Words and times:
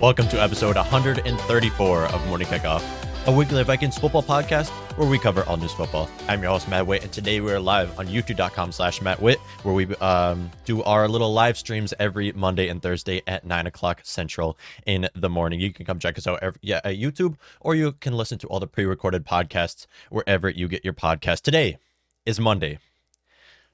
Welcome 0.00 0.28
to 0.28 0.40
episode 0.40 0.76
134 0.76 2.04
of 2.04 2.26
Morning 2.28 2.46
Kickoff, 2.46 2.84
a 3.26 3.32
weekly 3.32 3.64
Vikings 3.64 3.98
football 3.98 4.22
podcast 4.22 4.68
where 4.96 5.08
we 5.08 5.18
cover 5.18 5.42
all 5.42 5.56
news 5.56 5.72
football. 5.72 6.08
I'm 6.28 6.40
your 6.40 6.52
host, 6.52 6.68
Matt 6.68 6.86
Witt, 6.86 7.02
and 7.02 7.12
today 7.12 7.40
we're 7.40 7.58
live 7.58 7.98
on 7.98 8.06
youtube.com 8.06 8.70
slash 8.70 9.02
Matt 9.02 9.20
Witt, 9.20 9.40
where 9.64 9.74
we 9.74 9.86
um, 9.96 10.52
do 10.64 10.84
our 10.84 11.08
little 11.08 11.32
live 11.32 11.58
streams 11.58 11.92
every 11.98 12.30
Monday 12.30 12.68
and 12.68 12.80
Thursday 12.80 13.22
at 13.26 13.44
9 13.44 13.66
o'clock 13.66 14.02
Central 14.04 14.56
in 14.86 15.08
the 15.16 15.28
morning. 15.28 15.58
You 15.58 15.72
can 15.72 15.84
come 15.84 15.98
check 15.98 16.16
us 16.16 16.28
out 16.28 16.38
every, 16.42 16.60
yeah, 16.62 16.80
at 16.84 16.94
YouTube, 16.94 17.36
or 17.60 17.74
you 17.74 17.90
can 17.90 18.12
listen 18.12 18.38
to 18.38 18.46
all 18.46 18.60
the 18.60 18.68
pre-recorded 18.68 19.26
podcasts 19.26 19.88
wherever 20.10 20.48
you 20.48 20.68
get 20.68 20.84
your 20.84 20.94
podcast. 20.94 21.40
Today 21.40 21.76
is 22.24 22.38
Monday, 22.38 22.78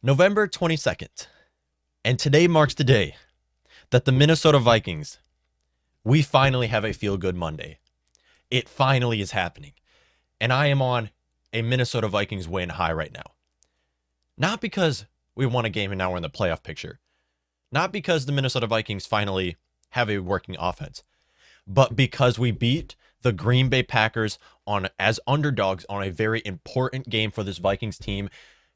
November 0.02 0.48
22nd, 0.48 1.26
and 2.02 2.18
today 2.18 2.48
marks 2.48 2.72
the 2.72 2.82
day 2.82 3.14
that 3.90 4.06
the 4.06 4.12
Minnesota 4.12 4.58
Vikings 4.58 5.18
we 6.04 6.22
finally 6.22 6.66
have 6.66 6.84
a 6.84 6.92
feel 6.92 7.16
good 7.16 7.34
Monday. 7.34 7.78
It 8.50 8.68
finally 8.68 9.20
is 9.20 9.30
happening. 9.30 9.72
And 10.40 10.52
I 10.52 10.66
am 10.66 10.82
on 10.82 11.10
a 11.52 11.62
Minnesota 11.62 12.08
Vikings 12.08 12.46
win 12.46 12.70
high 12.70 12.92
right 12.92 13.12
now. 13.12 13.32
Not 14.36 14.60
because 14.60 15.06
we 15.34 15.46
won 15.46 15.64
a 15.64 15.70
game 15.70 15.90
and 15.90 15.98
now 15.98 16.10
we're 16.10 16.18
in 16.18 16.22
the 16.22 16.30
playoff 16.30 16.62
picture. 16.62 17.00
Not 17.72 17.92
because 17.92 18.26
the 18.26 18.32
Minnesota 18.32 18.66
Vikings 18.66 19.06
finally 19.06 19.56
have 19.90 20.10
a 20.10 20.18
working 20.18 20.56
offense, 20.58 21.02
but 21.66 21.96
because 21.96 22.38
we 22.38 22.50
beat 22.50 22.94
the 23.22 23.32
Green 23.32 23.68
Bay 23.68 23.82
Packers 23.82 24.38
on 24.66 24.88
as 24.98 25.18
underdogs 25.26 25.86
on 25.88 26.02
a 26.02 26.10
very 26.10 26.42
important 26.44 27.08
game 27.08 27.30
for 27.30 27.42
this 27.42 27.58
Vikings 27.58 27.98
team. 27.98 28.28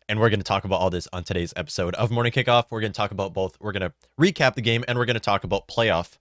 And 0.09 0.19
we're 0.19 0.31
going 0.31 0.41
to 0.41 0.45
talk 0.45 0.65
about 0.65 0.81
all 0.81 0.89
this 0.89 1.07
on 1.13 1.23
today's 1.23 1.53
episode 1.55 1.95
of 1.97 2.11
Morning 2.11 2.33
Kickoff. 2.33 2.65
We're 2.71 2.81
going 2.81 2.93
to 2.93 2.97
talk 2.97 3.11
about 3.11 3.35
both. 3.35 3.61
We're 3.61 3.73
going 3.73 3.83
to 3.83 3.93
recap 4.19 4.55
the 4.55 4.63
game 4.63 4.85
and 4.89 4.97
we're 4.97 5.05
going 5.05 5.15
to 5.15 5.21
talk 5.21 5.45
about 5.45 5.69
playoff 5.69 6.17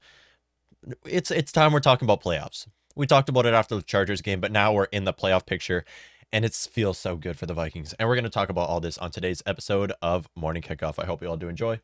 it's 1.05 1.31
it's 1.31 1.51
time 1.51 1.73
we're 1.73 1.79
talking 1.79 2.05
about 2.05 2.21
playoffs. 2.23 2.67
We 2.95 3.05
talked 3.05 3.29
about 3.29 3.45
it 3.45 3.53
after 3.53 3.75
the 3.75 3.81
Chargers 3.81 4.21
game, 4.21 4.39
but 4.39 4.51
now 4.51 4.73
we're 4.73 4.85
in 4.85 5.03
the 5.03 5.13
playoff 5.13 5.45
picture 5.45 5.85
and 6.31 6.43
it 6.43 6.53
feels 6.53 6.97
so 6.97 7.15
good 7.15 7.37
for 7.37 7.45
the 7.45 7.53
Vikings. 7.53 7.93
And 7.93 8.07
we're 8.07 8.15
going 8.15 8.23
to 8.23 8.29
talk 8.29 8.49
about 8.49 8.69
all 8.69 8.79
this 8.79 8.97
on 8.97 9.11
today's 9.11 9.41
episode 9.45 9.93
of 10.01 10.27
Morning 10.35 10.61
Kickoff. 10.61 11.01
I 11.01 11.05
hope 11.05 11.21
you 11.21 11.29
all 11.29 11.37
do 11.37 11.47
enjoy. 11.47 11.79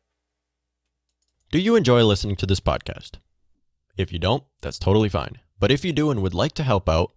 Do 1.50 1.58
you 1.58 1.76
enjoy 1.76 2.04
listening 2.04 2.36
to 2.36 2.46
this 2.46 2.60
podcast? 2.60 3.12
If 3.96 4.12
you 4.12 4.18
don't, 4.18 4.44
that's 4.60 4.78
totally 4.78 5.08
fine. 5.08 5.38
But 5.58 5.70
if 5.70 5.84
you 5.84 5.92
do 5.92 6.10
and 6.10 6.20
would 6.20 6.34
like 6.34 6.52
to 6.54 6.62
help 6.62 6.88
out, 6.88 7.12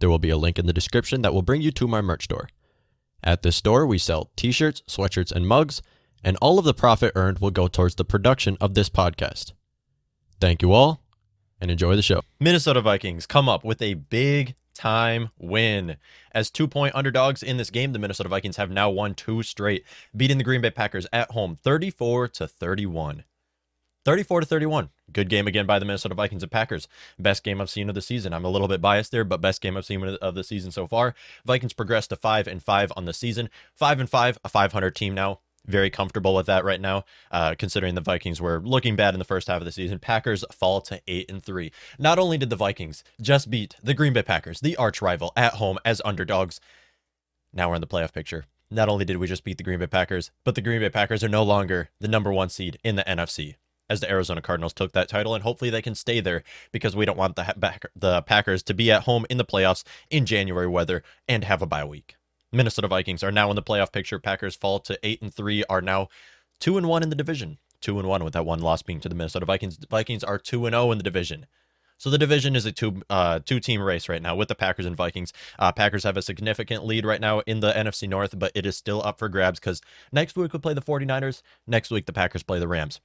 there 0.00 0.08
will 0.08 0.18
be 0.18 0.30
a 0.30 0.36
link 0.36 0.58
in 0.58 0.66
the 0.66 0.72
description 0.72 1.22
that 1.22 1.34
will 1.34 1.42
bring 1.42 1.60
you 1.60 1.70
to 1.72 1.86
my 1.86 2.00
merch 2.00 2.24
store. 2.24 2.48
At 3.22 3.42
this 3.42 3.56
store, 3.56 3.86
we 3.86 3.98
sell 3.98 4.30
t 4.36 4.50
shirts, 4.50 4.82
sweatshirts, 4.88 5.32
and 5.32 5.46
mugs, 5.46 5.82
and 6.24 6.36
all 6.38 6.58
of 6.58 6.64
the 6.64 6.74
profit 6.74 7.12
earned 7.14 7.38
will 7.38 7.50
go 7.50 7.68
towards 7.68 7.94
the 7.94 8.04
production 8.04 8.56
of 8.60 8.74
this 8.74 8.88
podcast. 8.88 9.52
Thank 10.40 10.62
you 10.62 10.72
all, 10.72 11.03
and 11.64 11.70
enjoy 11.70 11.96
the 11.96 12.02
show. 12.02 12.20
Minnesota 12.38 12.82
Vikings 12.82 13.26
come 13.26 13.48
up 13.48 13.64
with 13.64 13.80
a 13.80 13.94
big 13.94 14.54
time 14.74 15.30
win. 15.38 15.96
As 16.32 16.50
two 16.50 16.68
point 16.68 16.94
underdogs 16.94 17.42
in 17.42 17.56
this 17.56 17.70
game, 17.70 17.92
the 17.92 17.98
Minnesota 17.98 18.28
Vikings 18.28 18.58
have 18.58 18.70
now 18.70 18.90
won 18.90 19.14
two 19.14 19.42
straight, 19.42 19.84
beating 20.14 20.38
the 20.38 20.44
Green 20.44 20.60
Bay 20.60 20.70
Packers 20.70 21.06
at 21.12 21.30
home 21.30 21.58
34 21.64 22.28
to 22.28 22.46
31. 22.46 23.24
34 24.04 24.40
to 24.40 24.46
31. 24.46 24.90
Good 25.10 25.30
game 25.30 25.46
again 25.46 25.64
by 25.64 25.78
the 25.78 25.86
Minnesota 25.86 26.14
Vikings 26.14 26.42
and 26.42 26.52
Packers. 26.52 26.86
Best 27.18 27.42
game 27.42 27.62
I've 27.62 27.70
seen 27.70 27.88
of 27.88 27.94
the 27.94 28.02
season. 28.02 28.34
I'm 28.34 28.44
a 28.44 28.50
little 28.50 28.68
bit 28.68 28.82
biased 28.82 29.10
there, 29.10 29.24
but 29.24 29.40
best 29.40 29.62
game 29.62 29.78
I've 29.78 29.86
seen 29.86 30.04
of 30.04 30.34
the 30.34 30.44
season 30.44 30.70
so 30.70 30.86
far. 30.86 31.14
Vikings 31.46 31.72
progressed 31.72 32.10
to 32.10 32.16
5 32.16 32.46
and 32.46 32.62
5 32.62 32.92
on 32.96 33.06
the 33.06 33.14
season. 33.14 33.48
5 33.72 34.00
and 34.00 34.10
5, 34.10 34.38
a 34.44 34.48
500 34.50 34.94
team 34.94 35.14
now 35.14 35.40
very 35.66 35.90
comfortable 35.90 36.34
with 36.34 36.46
that 36.46 36.64
right 36.64 36.80
now, 36.80 37.04
uh, 37.30 37.54
considering 37.58 37.94
the 37.94 38.00
Vikings 38.00 38.40
were 38.40 38.60
looking 38.60 38.96
bad 38.96 39.14
in 39.14 39.18
the 39.18 39.24
first 39.24 39.48
half 39.48 39.60
of 39.60 39.64
the 39.64 39.72
season. 39.72 39.98
Packers 39.98 40.44
fall 40.52 40.80
to 40.82 41.00
eight 41.06 41.30
and 41.30 41.42
three. 41.42 41.72
Not 41.98 42.18
only 42.18 42.38
did 42.38 42.50
the 42.50 42.56
Vikings 42.56 43.04
just 43.20 43.50
beat 43.50 43.76
the 43.82 43.94
Green 43.94 44.12
Bay 44.12 44.22
Packers, 44.22 44.60
the 44.60 44.76
arch 44.76 45.00
rival, 45.00 45.32
at 45.36 45.54
home 45.54 45.78
as 45.84 46.02
underdogs, 46.04 46.60
now 47.52 47.68
we're 47.68 47.76
in 47.76 47.80
the 47.80 47.86
playoff 47.86 48.12
picture. 48.12 48.44
Not 48.70 48.88
only 48.88 49.04
did 49.04 49.18
we 49.18 49.26
just 49.26 49.44
beat 49.44 49.58
the 49.58 49.64
Green 49.64 49.78
Bay 49.78 49.86
Packers, 49.86 50.30
but 50.44 50.54
the 50.54 50.60
Green 50.60 50.80
Bay 50.80 50.90
Packers 50.90 51.22
are 51.22 51.28
no 51.28 51.42
longer 51.42 51.90
the 52.00 52.08
number 52.08 52.32
one 52.32 52.48
seed 52.48 52.78
in 52.82 52.96
the 52.96 53.04
NFC 53.04 53.56
as 53.88 54.00
the 54.00 54.10
Arizona 54.10 54.40
Cardinals 54.40 54.72
took 54.72 54.92
that 54.92 55.08
title, 55.08 55.34
and 55.34 55.42
hopefully 55.42 55.70
they 55.70 55.82
can 55.82 55.94
stay 55.94 56.20
there 56.20 56.42
because 56.72 56.96
we 56.96 57.04
don't 57.04 57.18
want 57.18 57.36
the 57.36 57.54
the 57.94 58.22
Packers 58.22 58.62
to 58.64 58.74
be 58.74 58.90
at 58.90 59.02
home 59.02 59.26
in 59.28 59.38
the 59.38 59.44
playoffs 59.44 59.84
in 60.10 60.26
January 60.26 60.66
weather 60.66 61.02
and 61.28 61.44
have 61.44 61.62
a 61.62 61.66
bye 61.66 61.84
week. 61.84 62.16
Minnesota 62.54 62.88
Vikings 62.88 63.22
are 63.22 63.32
now 63.32 63.50
in 63.50 63.56
the 63.56 63.62
playoff 63.62 63.92
picture. 63.92 64.18
Packers 64.18 64.56
fall 64.56 64.78
to 64.80 64.98
eight 65.02 65.20
and 65.20 65.32
three, 65.32 65.64
are 65.64 65.82
now 65.82 66.08
two 66.60 66.78
and 66.78 66.88
one 66.88 67.02
in 67.02 67.10
the 67.10 67.16
division. 67.16 67.58
Two 67.80 67.98
and 67.98 68.08
one 68.08 68.24
with 68.24 68.32
that 68.32 68.46
one 68.46 68.60
loss 68.60 68.82
being 68.82 69.00
to 69.00 69.08
the 69.08 69.14
Minnesota 69.14 69.44
Vikings. 69.44 69.78
Vikings 69.90 70.24
are 70.24 70.38
two 70.38 70.64
and 70.64 70.72
zero 70.72 70.84
oh 70.84 70.92
in 70.92 70.98
the 70.98 71.04
division. 71.04 71.46
So 71.98 72.10
the 72.10 72.18
division 72.18 72.56
is 72.56 72.66
a 72.66 72.72
two 72.72 73.02
uh, 73.10 73.40
two 73.44 73.60
team 73.60 73.82
race 73.82 74.08
right 74.08 74.22
now 74.22 74.34
with 74.34 74.48
the 74.48 74.54
Packers 74.54 74.86
and 74.86 74.96
Vikings. 74.96 75.32
Uh, 75.58 75.72
Packers 75.72 76.04
have 76.04 76.16
a 76.16 76.22
significant 76.22 76.84
lead 76.84 77.04
right 77.04 77.20
now 77.20 77.40
in 77.40 77.60
the 77.60 77.72
NFC 77.72 78.08
North, 78.08 78.38
but 78.38 78.52
it 78.54 78.66
is 78.66 78.76
still 78.76 79.02
up 79.04 79.18
for 79.18 79.28
grabs 79.28 79.60
because 79.60 79.80
next 80.12 80.36
week 80.36 80.52
we 80.52 80.58
play 80.58 80.74
the 80.74 80.82
49ers. 80.82 81.42
Next 81.66 81.90
week 81.90 82.06
the 82.06 82.12
Packers 82.12 82.42
play 82.42 82.58
the 82.58 82.68
Rams. 82.68 83.00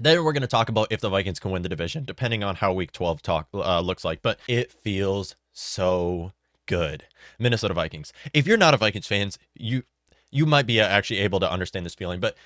Then 0.00 0.24
we're 0.24 0.32
going 0.32 0.42
to 0.42 0.48
talk 0.48 0.68
about 0.68 0.88
if 0.90 1.00
the 1.00 1.10
Vikings 1.10 1.38
can 1.38 1.50
win 1.50 1.62
the 1.62 1.68
division, 1.68 2.04
depending 2.04 2.42
on 2.42 2.56
how 2.56 2.72
Week 2.72 2.92
12 2.92 3.20
talk 3.20 3.48
uh, 3.52 3.80
looks 3.80 4.04
like. 4.04 4.22
But 4.22 4.38
it 4.48 4.72
feels 4.72 5.36
so 5.52 6.32
good. 6.66 7.04
Minnesota 7.38 7.74
Vikings. 7.74 8.12
If 8.32 8.46
you're 8.46 8.56
not 8.56 8.74
a 8.74 8.78
Vikings 8.78 9.06
fans, 9.06 9.38
you 9.54 9.84
you 10.30 10.46
might 10.46 10.66
be 10.66 10.80
uh, 10.80 10.86
actually 10.86 11.20
able 11.20 11.40
to 11.40 11.50
understand 11.50 11.84
this 11.84 11.94
feeling, 11.94 12.20
but 12.20 12.36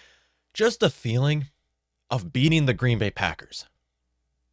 just 0.53 0.81
the 0.81 0.91
feeling 0.91 1.47
of 2.11 2.33
beating 2.33 2.67
the 2.67 2.75
Green 2.75 2.99
Bay 2.99 3.11
Packers. 3.11 3.67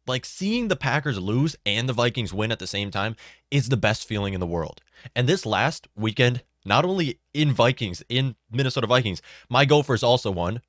Like 0.06 0.24
seeing 0.24 0.68
the 0.68 0.76
Packers 0.76 1.18
lose 1.18 1.56
and 1.64 1.88
the 1.88 1.94
Vikings 1.94 2.32
win 2.32 2.52
at 2.52 2.58
the 2.58 2.66
same 2.66 2.90
time 2.90 3.16
is 3.50 3.68
the 3.68 3.76
best 3.76 4.06
feeling 4.06 4.34
in 4.34 4.40
the 4.40 4.46
world. 4.46 4.82
And 5.16 5.28
this 5.28 5.46
last 5.46 5.88
weekend, 5.96 6.42
not 6.64 6.84
only 6.84 7.18
in 7.32 7.52
Vikings, 7.52 8.02
in 8.08 8.36
Minnesota 8.50 8.86
Vikings, 8.86 9.22
my 9.48 9.64
Gophers 9.64 10.02
also 10.02 10.30
won. 10.30 10.60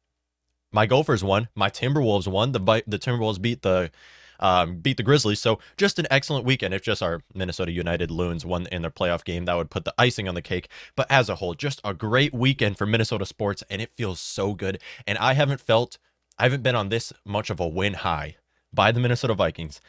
My 0.72 0.85
Gophers 0.85 1.23
won. 1.23 1.50
My 1.53 1.69
Timberwolves 1.69 2.28
won. 2.28 2.51
The 2.51 2.84
the 2.88 3.00
Timberwolves 3.00 3.41
beat 3.41 3.61
the 3.61 3.91
um, 4.40 4.78
beat 4.78 4.97
the 4.97 5.03
Grizzlies. 5.03 5.40
So 5.40 5.59
just 5.78 6.00
an 6.00 6.07
excellent 6.09 6.46
weekend. 6.46 6.73
If 6.73 6.81
just 6.81 7.03
our 7.03 7.22
Minnesota 7.34 7.72
United 7.72 8.12
Loons 8.12 8.46
won 8.46 8.68
in 8.72 8.81
their 8.81 8.91
playoff 8.91 9.23
game, 9.23 9.46
that 9.46 9.56
would 9.56 9.69
put 9.69 9.85
the 9.85 9.94
icing 9.97 10.28
on 10.28 10.35
the 10.35 10.41
cake. 10.41 10.69
But 10.96 11.09
as 11.09 11.29
a 11.29 11.35
whole, 11.35 11.53
just 11.53 11.81
a 11.84 11.94
great 11.94 12.34
weekend 12.34 12.78
for 12.78 12.85
Minnesota 12.85 13.25
sports, 13.25 13.63
and 13.69 13.81
it 13.81 13.91
feels 13.96 14.19
so 14.19 14.53
good. 14.53 14.81
And 15.07 15.18
I 15.18 15.34
haven't 15.34 15.62
felt, 15.62 15.97
I 16.38 16.44
haven't 16.44 16.63
been 16.63 16.75
on 16.75 16.90
this 16.90 17.13
much 17.25 17.50
of 17.50 17.59
a 17.59 17.68
win 17.68 17.94
high 17.94 18.35
by 18.73 18.91
the 18.91 19.00
Minnesota 19.00 19.34
Vikings 19.34 19.79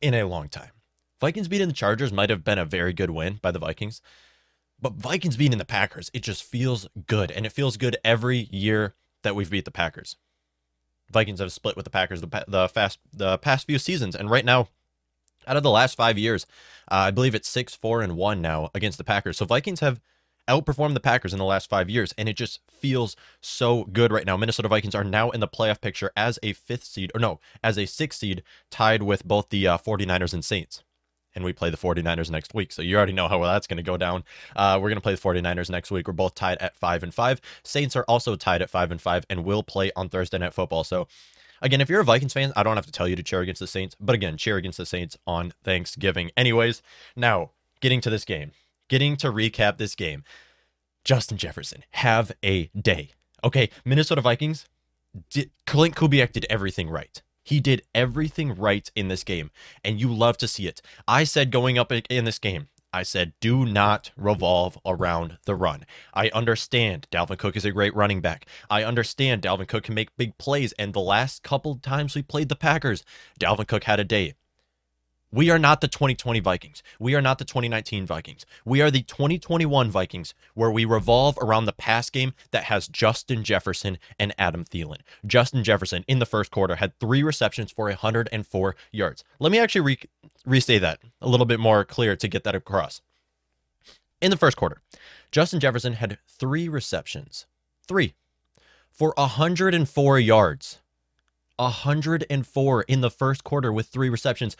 in 0.00 0.14
a 0.14 0.24
long 0.24 0.48
time. 0.48 0.70
Vikings 1.20 1.48
beating 1.48 1.68
the 1.68 1.74
Chargers 1.74 2.12
might 2.12 2.30
have 2.30 2.42
been 2.42 2.58
a 2.58 2.64
very 2.64 2.94
good 2.94 3.10
win 3.10 3.38
by 3.42 3.50
the 3.50 3.58
Vikings. 3.58 4.00
But 4.80 4.94
Vikings 4.94 5.36
beating 5.36 5.58
the 5.58 5.66
Packers, 5.66 6.10
it 6.14 6.22
just 6.22 6.42
feels 6.42 6.88
good. 7.06 7.30
And 7.30 7.44
it 7.44 7.52
feels 7.52 7.76
good 7.76 7.98
every 8.02 8.48
year 8.50 8.94
that 9.22 9.36
we've 9.36 9.50
beat 9.50 9.66
the 9.66 9.70
Packers. 9.70 10.16
Vikings 11.10 11.40
have 11.40 11.52
split 11.52 11.76
with 11.76 11.84
the 11.84 11.90
Packers 11.90 12.20
the 12.20 12.44
the 12.46 12.68
fast 12.68 12.98
the 13.12 13.38
past 13.38 13.66
few 13.66 13.78
seasons, 13.78 14.14
and 14.14 14.30
right 14.30 14.44
now, 14.44 14.68
out 15.46 15.56
of 15.56 15.62
the 15.62 15.70
last 15.70 15.96
five 15.96 16.18
years, 16.18 16.46
uh, 16.90 16.94
I 16.94 17.10
believe 17.10 17.34
it's 17.34 17.48
six 17.48 17.74
four 17.74 18.02
and 18.02 18.16
one 18.16 18.40
now 18.40 18.70
against 18.74 18.98
the 18.98 19.04
Packers. 19.04 19.38
So 19.38 19.44
Vikings 19.44 19.80
have 19.80 20.00
outperformed 20.48 20.94
the 20.94 21.00
Packers 21.00 21.32
in 21.32 21.38
the 21.38 21.44
last 21.44 21.68
five 21.68 21.88
years, 21.88 22.12
and 22.18 22.28
it 22.28 22.36
just 22.36 22.60
feels 22.68 23.14
so 23.40 23.84
good 23.84 24.12
right 24.12 24.26
now. 24.26 24.36
Minnesota 24.36 24.68
Vikings 24.68 24.94
are 24.94 25.04
now 25.04 25.30
in 25.30 25.40
the 25.40 25.48
playoff 25.48 25.80
picture 25.80 26.10
as 26.16 26.38
a 26.42 26.52
fifth 26.52 26.84
seed, 26.84 27.12
or 27.14 27.20
no, 27.20 27.40
as 27.62 27.78
a 27.78 27.86
sixth 27.86 28.20
seed, 28.20 28.42
tied 28.70 29.02
with 29.02 29.24
both 29.24 29.50
the 29.50 29.66
uh, 29.66 29.78
49ers 29.78 30.34
and 30.34 30.44
Saints 30.44 30.82
and 31.34 31.44
we 31.44 31.52
play 31.52 31.70
the 31.70 31.76
49ers 31.76 32.30
next 32.30 32.54
week. 32.54 32.72
So 32.72 32.82
you 32.82 32.96
already 32.96 33.12
know 33.12 33.28
how 33.28 33.38
well 33.38 33.52
that's 33.52 33.66
going 33.66 33.76
to 33.76 33.82
go 33.82 33.96
down. 33.96 34.24
Uh, 34.56 34.78
we're 34.80 34.88
going 34.88 34.96
to 34.96 35.02
play 35.02 35.14
the 35.14 35.20
49ers 35.20 35.70
next 35.70 35.90
week. 35.90 36.06
We're 36.06 36.12
both 36.12 36.34
tied 36.34 36.58
at 36.58 36.76
5 36.76 37.02
and 37.02 37.14
5. 37.14 37.40
Saints 37.64 37.96
are 37.96 38.04
also 38.08 38.36
tied 38.36 38.62
at 38.62 38.70
5 38.70 38.90
and 38.90 39.00
5 39.00 39.26
and 39.30 39.44
will 39.44 39.62
play 39.62 39.90
on 39.96 40.08
Thursday 40.08 40.38
night 40.38 40.54
football. 40.54 40.84
So 40.84 41.08
again, 41.62 41.80
if 41.80 41.88
you're 41.88 42.00
a 42.00 42.04
Vikings 42.04 42.32
fan, 42.32 42.52
I 42.56 42.62
don't 42.62 42.76
have 42.76 42.86
to 42.86 42.92
tell 42.92 43.08
you 43.08 43.16
to 43.16 43.22
cheer 43.22 43.40
against 43.40 43.60
the 43.60 43.66
Saints, 43.66 43.96
but 44.00 44.14
again, 44.14 44.36
cheer 44.36 44.56
against 44.56 44.78
the 44.78 44.86
Saints 44.86 45.16
on 45.26 45.52
Thanksgiving. 45.62 46.30
Anyways, 46.36 46.82
now 47.16 47.50
getting 47.80 48.00
to 48.02 48.10
this 48.10 48.24
game, 48.24 48.52
getting 48.88 49.16
to 49.16 49.28
recap 49.28 49.78
this 49.78 49.94
game. 49.94 50.24
Justin 51.02 51.38
Jefferson, 51.38 51.84
have 51.92 52.30
a 52.44 52.66
day. 52.78 53.12
Okay, 53.42 53.70
Minnesota 53.86 54.20
Vikings, 54.20 54.66
did, 55.30 55.50
Klint 55.66 55.94
Kubiak 55.94 56.32
did 56.32 56.46
everything 56.50 56.90
right. 56.90 57.22
He 57.42 57.60
did 57.60 57.82
everything 57.94 58.54
right 58.54 58.90
in 58.94 59.08
this 59.08 59.24
game, 59.24 59.50
and 59.84 60.00
you 60.00 60.12
love 60.12 60.36
to 60.38 60.48
see 60.48 60.66
it. 60.66 60.82
I 61.08 61.24
said 61.24 61.50
going 61.50 61.78
up 61.78 61.92
in 61.92 62.24
this 62.24 62.38
game, 62.38 62.68
I 62.92 63.04
said, 63.04 63.34
do 63.40 63.64
not 63.64 64.10
revolve 64.16 64.76
around 64.84 65.38
the 65.44 65.54
run. 65.54 65.86
I 66.12 66.28
understand 66.30 67.06
Dalvin 67.12 67.38
Cook 67.38 67.56
is 67.56 67.64
a 67.64 67.70
great 67.70 67.94
running 67.94 68.20
back. 68.20 68.46
I 68.68 68.82
understand 68.82 69.42
Dalvin 69.42 69.68
Cook 69.68 69.84
can 69.84 69.94
make 69.94 70.16
big 70.16 70.36
plays. 70.38 70.72
And 70.72 70.92
the 70.92 71.00
last 71.00 71.44
couple 71.44 71.76
times 71.76 72.16
we 72.16 72.22
played 72.22 72.48
the 72.48 72.56
Packers, 72.56 73.04
Dalvin 73.38 73.68
Cook 73.68 73.84
had 73.84 74.00
a 74.00 74.04
day. 74.04 74.34
We 75.32 75.48
are 75.50 75.58
not 75.60 75.80
the 75.80 75.86
2020 75.86 76.40
Vikings. 76.40 76.82
We 76.98 77.14
are 77.14 77.22
not 77.22 77.38
the 77.38 77.44
2019 77.44 78.04
Vikings. 78.04 78.44
We 78.64 78.82
are 78.82 78.90
the 78.90 79.02
2021 79.02 79.88
Vikings 79.88 80.34
where 80.54 80.72
we 80.72 80.84
revolve 80.84 81.38
around 81.40 81.66
the 81.66 81.72
pass 81.72 82.10
game 82.10 82.32
that 82.50 82.64
has 82.64 82.88
Justin 82.88 83.44
Jefferson 83.44 83.98
and 84.18 84.34
Adam 84.38 84.64
Thielen. 84.64 85.02
Justin 85.24 85.62
Jefferson 85.62 86.04
in 86.08 86.18
the 86.18 86.26
first 86.26 86.50
quarter 86.50 86.76
had 86.76 86.98
three 86.98 87.22
receptions 87.22 87.70
for 87.70 87.86
104 87.86 88.76
yards. 88.90 89.22
Let 89.38 89.52
me 89.52 89.60
actually 89.60 89.82
re- 89.82 89.98
restate 90.44 90.82
that 90.82 90.98
a 91.20 91.28
little 91.28 91.46
bit 91.46 91.60
more 91.60 91.84
clear 91.84 92.16
to 92.16 92.28
get 92.28 92.42
that 92.42 92.56
across. 92.56 93.00
In 94.20 94.32
the 94.32 94.36
first 94.36 94.56
quarter, 94.56 94.82
Justin 95.30 95.60
Jefferson 95.60 95.94
had 95.94 96.18
three 96.26 96.68
receptions, 96.68 97.46
three, 97.86 98.14
for 98.90 99.14
104 99.16 100.18
yards. 100.18 100.78
104 101.56 102.82
in 102.82 103.00
the 103.02 103.10
first 103.10 103.44
quarter 103.44 103.70
with 103.70 103.86
three 103.86 104.08
receptions. 104.08 104.56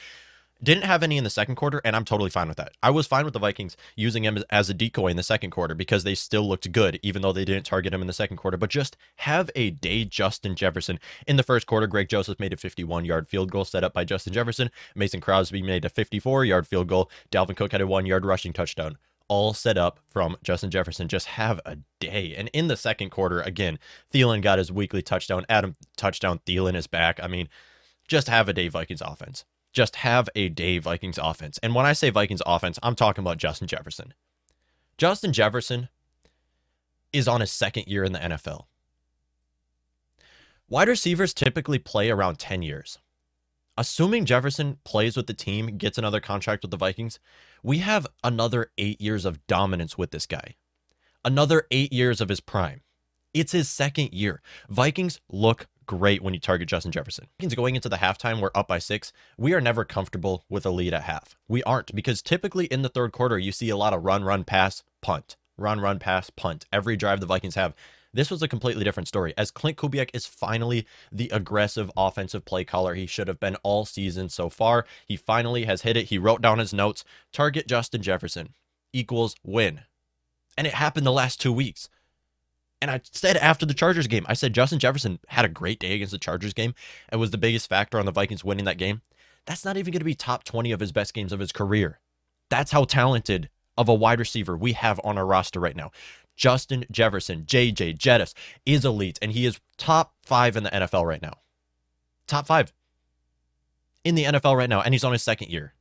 Didn't 0.63 0.85
have 0.85 1.03
any 1.03 1.17
in 1.17 1.25
the 1.25 1.31
second 1.31 1.55
quarter, 1.55 1.81
and 1.85 1.97
I'm 1.97 2.05
totally 2.05 2.29
fine 2.29 2.49
with 2.49 2.59
that. 2.59 2.73
I 2.83 2.91
was 2.91 3.07
fine 3.07 3.25
with 3.25 3.33
the 3.33 3.41
Vikings 3.41 3.79
using 3.97 4.25
him 4.25 4.43
as 4.51 4.69
a 4.69 4.75
decoy 4.75 5.07
in 5.07 5.17
the 5.17 5.23
second 5.23 5.51
quarter 5.51 5.75
because 5.75 6.05
they 6.05 6.15
still 6.15 6.47
looked 6.47 6.71
good, 6.71 7.01
even 7.03 7.23
though 7.23 7.33
they 7.33 7.47
didn't 7.47 7.65
target 7.65 7.95
him 7.95 8.03
in 8.03 8.07
the 8.07 8.13
second 8.13 8.37
quarter. 8.37 8.59
But 8.59 8.69
just 8.69 8.97
have 9.17 9.51
a 9.57 9.71
day 9.71 10.05
Justin 10.05 10.55
Jefferson. 10.55 11.01
In 11.27 11.37
the 11.37 11.43
first 11.43 11.67
quarter, 11.67 11.87
Greg 11.87 12.09
Joseph 12.11 12.39
made 12.39 12.53
a 12.53 12.59
51 12.59 13.07
yard 13.07 13.29
field 13.29 13.51
goal 13.51 13.65
set 13.65 13.85
up 13.85 13.95
by 13.95 14.05
Justin 14.05 14.35
Jefferson. 14.35 14.71
Mason 14.95 15.21
Crosby 15.21 15.63
made 15.63 15.85
a 15.87 15.89
54 15.89 16.45
yard 16.45 16.67
field 16.67 16.89
goal. 16.89 17.11
Dalvin 17.31 17.57
Cook 17.57 17.73
had 17.73 17.81
a 17.81 17.87
one 17.87 18.05
yard 18.05 18.27
rushing 18.27 18.53
touchdown 18.53 18.99
all 19.29 19.55
set 19.55 19.79
up 19.79 20.01
from 20.09 20.37
Justin 20.43 20.73
Jefferson. 20.73 21.07
Just 21.07 21.27
have 21.27 21.61
a 21.65 21.79
day. 22.01 22.35
And 22.37 22.51
in 22.53 22.67
the 22.67 22.77
second 22.77 23.11
quarter, 23.11 23.41
again, 23.41 23.79
Thielen 24.13 24.43
got 24.43 24.59
his 24.59 24.73
weekly 24.73 25.03
touchdown. 25.03 25.47
Adam 25.49 25.77
touchdown. 25.97 26.41
Thielen 26.45 26.75
is 26.75 26.89
back. 26.89 27.21
I 27.23 27.29
mean, 27.29 27.49
just 28.09 28.29
have 28.29 28.49
a 28.49 28.53
day 28.53 28.67
Vikings 28.67 29.01
offense. 29.01 29.45
Just 29.73 29.97
have 29.97 30.29
a 30.35 30.49
day 30.49 30.79
Vikings 30.79 31.19
offense. 31.23 31.59
And 31.63 31.75
when 31.75 31.87
I 31.87 31.93
say 31.93 32.11
Vikings 32.11 32.43
offense, 32.45 32.79
I'm 32.83 32.97
talking 32.97 33.23
about 33.23 33.39
Justin 33.39 33.69
Jefferson. 33.69 34.15
Justin 34.99 35.33
Jefferson 35.33 35.89
is 37.13 37.29
on 37.29 37.41
his 37.41 37.51
second 37.51 37.87
year 37.87 38.05
in 38.05 38.13
the 38.13 38.19
NFL. 38.19 38.65
Wide 40.69 40.89
receivers 40.89 41.35
typically 41.35 41.79
play 41.79 42.11
around 42.11 42.39
10 42.39 42.63
years. 42.63 42.99
Assuming 43.77 44.25
Jefferson 44.25 44.79
plays 44.85 45.17
with 45.17 45.27
the 45.27 45.35
team, 45.35 45.79
gets 45.79 45.99
another 45.99 46.21
contract 46.21 46.63
with 46.63 46.71
the 46.71 46.77
Vikings, 46.77 47.19
we 47.63 47.79
have 47.79 48.07
another 48.23 48.71
eight 48.79 49.01
years 49.01 49.25
of 49.25 49.47
dominance 49.47 49.97
with 49.97 50.11
this 50.11 50.27
guy. 50.27 50.57
Another 51.25 51.67
eight 51.71 51.93
years 51.93 52.21
of 52.21 52.29
his 52.29 52.41
prime. 52.41 52.83
It's 53.33 53.53
his 53.53 53.69
second 53.69 54.13
year. 54.13 54.43
Vikings 54.69 55.21
look 55.31 55.67
great 55.91 56.23
when 56.23 56.33
you 56.33 56.39
target 56.39 56.69
Justin 56.69 56.93
Jefferson. 56.93 57.27
Going 57.57 57.75
into 57.75 57.89
the 57.89 57.97
halftime, 57.97 58.41
we're 58.41 58.53
up 58.55 58.69
by 58.69 58.79
six. 58.79 59.13
We 59.37 59.55
are 59.55 59.61
never 59.61 59.85
comfortable 59.85 60.45
with 60.49 60.65
a 60.65 60.71
lead 60.71 60.95
at 60.95 61.03
half. 61.03 61.37
We 61.49 61.65
aren't 61.65 61.93
because 61.97 62.23
typically 62.23 62.67
in 62.67 62.83
the 62.83 62.89
third 62.89 63.11
quarter, 63.11 63.41
you 63.41 63.51
see 63.51 63.71
a 63.71 63.77
lot 63.77 63.93
of 63.93 64.05
run, 64.05 64.23
run, 64.23 64.45
pass, 64.45 64.85
punt, 65.03 65.37
run, 65.59 65.81
run, 65.81 65.99
pass, 65.99 66.31
punt. 66.31 66.65
Every 66.73 66.97
drive 66.97 67.19
the 67.19 67.27
Vikings 67.27 67.57
have. 67.57 67.75
This 68.15 68.31
was 68.31 68.41
a 68.41 68.47
completely 68.47 68.85
different 68.85 69.09
story, 69.09 69.35
as 69.37 69.51
Klint 69.51 69.75
Kubiak 69.75 70.11
is 70.15 70.27
finally 70.27 70.87
the 71.11 71.29
aggressive 71.31 71.91
offensive 71.97 72.45
play 72.45 72.63
caller 72.63 72.95
he 72.95 73.07
should 73.07 73.27
have 73.27 73.41
been 73.41 73.57
all 73.65 73.85
season 73.85 74.29
so 74.29 74.49
far. 74.49 74.87
He 75.09 75.17
finally 75.17 75.65
has 75.65 75.83
hit 75.83 75.97
it. 75.97 76.07
He 76.07 76.19
wrote 76.19 76.41
down 76.41 76.61
his 76.61 76.73
notes 76.73 77.05
target 77.33 77.67
Justin 77.67 78.01
Jefferson 78.01 78.55
equals 78.93 79.35
win. 79.43 79.81
And 80.57 80.69
it 80.69 80.75
happened 80.75 81.05
the 81.05 81.11
last 81.11 81.41
two 81.41 81.53
weeks. 81.53 81.89
And 82.81 82.91
I 82.91 83.01
said 83.05 83.37
after 83.37 83.67
the 83.67 83.75
Chargers 83.75 84.07
game, 84.07 84.25
I 84.29 84.35
said 84.35 84.55
Justin 84.55 84.79
Jefferson 84.79 85.19
had 85.29 85.45
a 85.45 85.49
great 85.49 85.79
day 85.79 85.95
against 85.95 86.13
the 86.13 86.19
Chargers 86.19 86.55
game 86.55 86.75
and 87.09 87.21
was 87.21 87.31
the 87.31 87.39
biggest 87.39 87.69
factor 87.69 87.99
on 87.99 88.07
the 88.07 88.13
Vikings 88.13 88.45
winning 88.45 88.65
that 88.65 88.79
game. 88.79 89.03
That's 89.47 89.65
not 89.65 89.77
even 89.77 89.93
going 89.93 90.01
to 90.01 90.05
be 90.05 90.15
top 90.15 90.45
20 90.45 90.73
of 90.73 90.81
his 90.81 90.93
best 90.93 91.13
games 91.13 91.33
of 91.33 91.41
his 91.41 91.53
career. 91.53 92.01
That's 92.49 92.73
how 92.73 92.85
talented 92.85 93.49
of 93.77 93.89
a 93.89 93.95
wide 93.95 94.19
receiver 94.19 94.57
we 94.57 94.73
have 94.73 95.01
on 95.05 95.19
our 95.19 95.27
roster 95.27 95.61
right 95.61 95.77
now. 95.77 95.91
Justin 96.37 96.85
Jefferson, 96.91 97.45
JJ 97.45 97.99
Jettis, 97.99 98.33
is 98.65 98.85
elite, 98.85 99.19
and 99.21 99.33
he 99.33 99.45
is 99.45 99.61
top 99.77 100.15
five 100.23 100.57
in 100.57 100.63
the 100.63 100.71
NFL 100.71 101.05
right 101.05 101.21
now. 101.21 101.35
Top 102.27 102.47
five 102.47 102.73
in 104.05 104.15
the 104.15 104.25
NFL 104.25 104.57
right 104.57 104.69
now, 104.69 104.81
and 104.81 104.95
he's 104.95 105.05
on 105.05 105.13
his 105.13 105.23
second 105.23 105.51
year. 105.51 105.75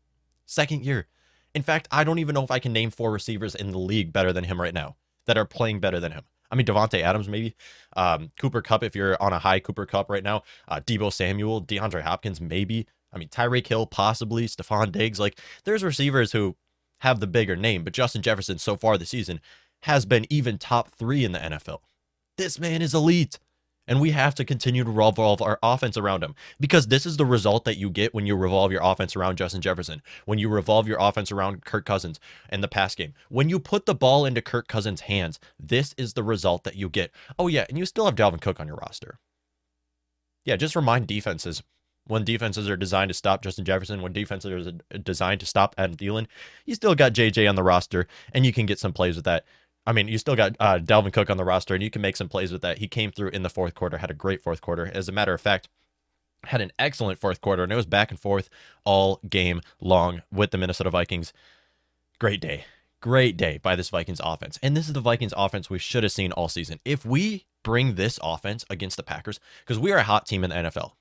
Second 0.46 0.84
year. 0.84 1.08
In 1.56 1.62
fact, 1.62 1.88
I 1.92 2.04
don't 2.04 2.20
even 2.20 2.36
know 2.36 2.44
if 2.44 2.52
I 2.52 2.60
can 2.60 2.74
name 2.74 2.92
four 2.92 3.12
receivers 3.12 3.56
in 3.56 3.72
the 3.72 3.80
league 3.80 4.12
better 4.12 4.34
than 4.34 4.44
him 4.44 4.60
right 4.60 4.74
now 4.74 4.98
that 5.26 5.38
are 5.38 5.46
playing 5.46 5.80
better 5.80 6.00
than 6.00 6.12
him. 6.12 6.24
I 6.52 6.56
mean, 6.56 6.66
Davante 6.66 7.02
Adams, 7.02 7.30
maybe. 7.30 7.56
Um, 7.96 8.32
Cooper 8.40 8.62
Kupp, 8.62 8.84
if 8.84 8.96
you're 8.96 9.22
on 9.22 9.34
a 9.34 9.40
high 9.40 9.60
Cooper 9.60 9.86
Kupp 9.86 10.10
right 10.10 10.24
now. 10.24 10.44
Uh, 10.68 10.80
Deebo 10.80 11.12
Samuel, 11.12 11.64
DeAndre 11.64 12.02
Hopkins, 12.02 12.42
maybe. 12.42 12.88
I 13.14 13.18
mean, 13.18 13.30
Tyreek 13.30 13.68
Hill, 13.68 13.86
possibly. 13.86 14.48
Stefon 14.48 14.92
Diggs. 14.92 15.20
Like, 15.20 15.40
there's 15.64 15.84
receivers 15.84 16.32
who 16.32 16.56
have 17.02 17.20
the 17.20 17.28
bigger 17.28 17.56
name, 17.56 17.84
but 17.84 17.94
Justin 17.94 18.22
Jefferson 18.22 18.58
so 18.58 18.76
far 18.76 18.98
this 18.98 19.10
season 19.10 19.40
has 19.84 20.06
been 20.06 20.26
even 20.30 20.58
top 20.58 20.90
three 20.90 21.24
in 21.24 21.32
the 21.32 21.40
NFL. 21.40 21.80
This 22.38 22.60
man 22.60 22.82
is 22.82 22.94
elite. 22.94 23.40
And 23.90 24.00
we 24.00 24.12
have 24.12 24.36
to 24.36 24.46
continue 24.46 24.86
to 24.86 24.90
revolve 24.90 25.42
our 25.42 25.60
offense 25.62 25.98
around 25.98 26.24
him 26.24 26.36
because 26.60 26.88
this 26.88 27.06
is 27.06 27.18
the 27.18 27.26
result 27.26 27.66
that 27.66 27.78
you 27.78 27.90
get 27.90 28.14
when 28.14 28.26
you 28.26 28.38
revolve 28.38 28.72
your 28.72 28.82
offense 28.82 29.16
around 29.16 29.38
Justin 29.38 29.60
Jefferson, 29.60 30.02
when 30.26 30.40
you 30.40 30.48
revolve 30.48 30.88
your 30.88 31.00
offense 31.02 31.32
around 31.32 31.66
Kirk 31.66 31.86
Cousins 31.86 32.20
and 32.50 32.64
the 32.64 32.68
pass 32.68 32.96
game. 32.96 33.14
When 33.30 33.50
you 33.50 33.60
put 33.60 33.88
the 33.88 33.96
ball 33.96 34.26
into 34.26 34.42
Kirk 34.42 34.68
Cousins' 34.68 35.02
hands, 35.02 35.40
this 35.60 35.94
is 35.98 36.14
the 36.14 36.24
result 36.24 36.64
that 36.64 36.76
you 36.76 36.88
get. 36.88 37.12
Oh, 37.38 37.48
yeah. 37.48 37.66
And 37.68 37.78
you 37.78 37.86
still 37.86 38.06
have 38.06 38.16
Dalvin 38.16 38.40
Cook 38.40 38.60
on 38.60 38.68
your 38.68 38.78
roster. 38.78 39.20
Yeah, 40.46 40.56
just 40.56 40.76
remind 40.76 41.08
defenses 41.08 41.64
when 42.10 42.24
defenses 42.24 42.68
are 42.68 42.78
designed 42.78 43.10
to 43.10 43.14
stop 43.14 43.44
Justin 43.44 43.66
Jefferson, 43.66 44.02
when 44.02 44.14
defenses 44.14 44.68
are 44.68 45.00
designed 45.00 45.40
to 45.40 45.46
stop 45.46 45.76
Adam 45.78 45.96
Thielen, 45.96 46.28
you 46.66 46.74
still 46.74 46.96
got 46.96 47.14
JJ 47.14 47.48
on 47.48 47.56
the 47.56 47.64
roster 47.64 48.08
and 48.34 48.46
you 48.46 48.54
can 48.54 48.66
get 48.66 48.80
some 48.80 48.94
plays 48.94 49.16
with 49.16 49.26
that. 49.26 49.46
I 49.90 49.92
mean, 49.92 50.08
you 50.08 50.20
still 50.20 50.36
got 50.36 50.56
uh, 50.60 50.78
Dalvin 50.78 51.12
Cook 51.12 51.32
on 51.32 51.38
the 51.38 51.44
roster, 51.44 51.74
and 51.74 51.82
you 51.82 51.90
can 51.90 52.04
make 52.04 52.16
some 52.16 52.30
plays 52.30 52.52
with 52.52 52.62
that. 52.62 52.78
He 52.78 52.88
came 52.88 53.10
through 53.10 53.30
in 53.30 53.42
the 53.42 53.50
fourth 53.50 53.74
quarter, 53.74 53.98
had 53.98 54.12
a 54.12 54.14
great 54.14 54.40
fourth 54.40 54.62
quarter. 54.62 54.92
As 54.94 55.10
a 55.10 55.12
matter 55.12 55.34
of 55.34 55.42
fact, 55.42 55.68
had 56.44 56.62
an 56.62 56.72
excellent 56.78 57.20
fourth 57.20 57.42
quarter, 57.42 57.64
and 57.64 57.72
it 57.72 57.76
was 57.76 57.88
back 57.88 58.12
and 58.12 58.20
forth 58.20 58.52
all 58.86 59.20
game 59.28 59.62
long 59.82 60.22
with 60.32 60.52
the 60.52 60.60
Minnesota 60.60 60.92
Vikings. 60.92 61.34
Great 62.20 62.40
day. 62.40 62.66
Great 63.02 63.36
day 63.36 63.58
by 63.58 63.76
this 63.76 63.90
Vikings 63.90 64.22
offense. 64.24 64.60
And 64.62 64.78
this 64.78 64.86
is 64.86 64.94
the 64.94 65.02
Vikings 65.02 65.34
offense 65.36 65.72
we 65.72 65.80
should 65.80 66.04
have 66.04 66.12
seen 66.12 66.34
all 66.34 66.50
season. 66.50 66.80
If 66.86 67.04
we 67.04 67.48
bring 67.64 67.96
this 67.96 68.20
offense 68.22 68.64
against 68.70 68.96
the 68.96 69.02
Packers, 69.02 69.40
because 69.66 69.80
we 69.80 69.92
are 69.92 69.98
a 69.98 70.04
hot 70.04 70.28
team 70.28 70.44
in 70.44 70.52
the 70.52 70.56
NFL, 70.56 70.92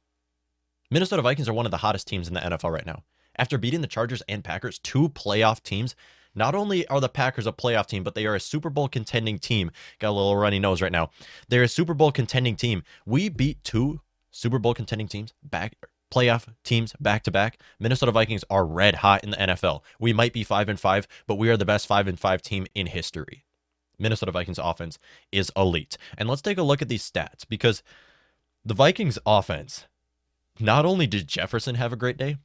Minnesota 0.91 1.21
Vikings 1.21 1.47
are 1.47 1.53
one 1.53 1.67
of 1.67 1.73
the 1.73 1.77
hottest 1.77 2.09
teams 2.09 2.27
in 2.27 2.33
the 2.33 2.41
NFL 2.41 2.73
right 2.73 2.87
now. 2.87 3.03
After 3.37 3.59
beating 3.59 3.83
the 3.83 3.87
Chargers 3.87 4.23
and 4.31 4.43
Packers, 4.43 4.79
two 4.79 5.11
playoff 5.11 5.63
teams, 5.63 5.95
not 6.39 6.55
only 6.55 6.87
are 6.89 7.01
the 7.01 7.09
Packers 7.09 7.47
a 7.47 7.53
playoff 7.53 7.87
team, 7.87 8.03
but 8.03 8.15
they 8.15 8.27
are 8.27 8.35
a 8.35 8.41
Super 8.41 8.71
Bowl 8.71 8.89
contending 8.89 9.39
team. 9.39 9.71
Got 9.99 10.11
a 10.11 10.13
little 10.13 10.37
runny 10.37 10.59
nose 10.59 10.81
right 10.81 10.93
now. 10.93 11.11
They're 11.49 11.65
a 11.65 11.69
Super 11.69 11.95
Bowl 11.95 12.13
contending 12.13 12.57
team. 12.57 12.83
We 13.05 13.29
beat 13.29 13.63
two 13.65 14.01
Super 14.31 14.59
Bowl 14.59 14.75
contending 14.75 15.09
teams 15.09 15.35
back 15.43 15.75
playoff 16.11 16.47
teams 16.65 16.95
back 17.01 17.23
to 17.25 17.31
back. 17.31 17.61
Minnesota 17.79 18.13
Vikings 18.13 18.45
are 18.51 18.65
red 18.65 18.97
hot 18.97 19.25
in 19.25 19.31
the 19.31 19.37
NFL. 19.37 19.83
We 20.01 20.13
might 20.13 20.33
be 20.33 20.45
5 20.45 20.69
and 20.69 20.81
5, 20.81 21.07
but 21.27 21.37
we 21.37 21.51
are 21.51 21.57
the 21.57 21.67
best 21.67 21.87
5 21.87 22.09
and 22.09 22.19
5 22.19 22.43
team 22.43 22.67
in 22.75 22.87
history. 22.87 23.45
Minnesota 23.99 24.33
Vikings 24.33 24.59
offense 24.59 24.99
is 25.33 25.53
elite. 25.57 25.99
And 26.17 26.29
let's 26.29 26.43
take 26.43 26.59
a 26.59 26.63
look 26.63 26.83
at 26.83 26.89
these 26.89 27.09
stats 27.09 27.47
because 27.49 27.83
the 28.65 28.75
Vikings 28.75 29.19
offense 29.27 29.87
not 30.61 30.87
only 30.87 31.07
did 31.07 31.29
Jefferson 31.29 31.75
have 31.75 31.93
a 31.93 31.97
great 31.97 32.17
day, 32.17 32.37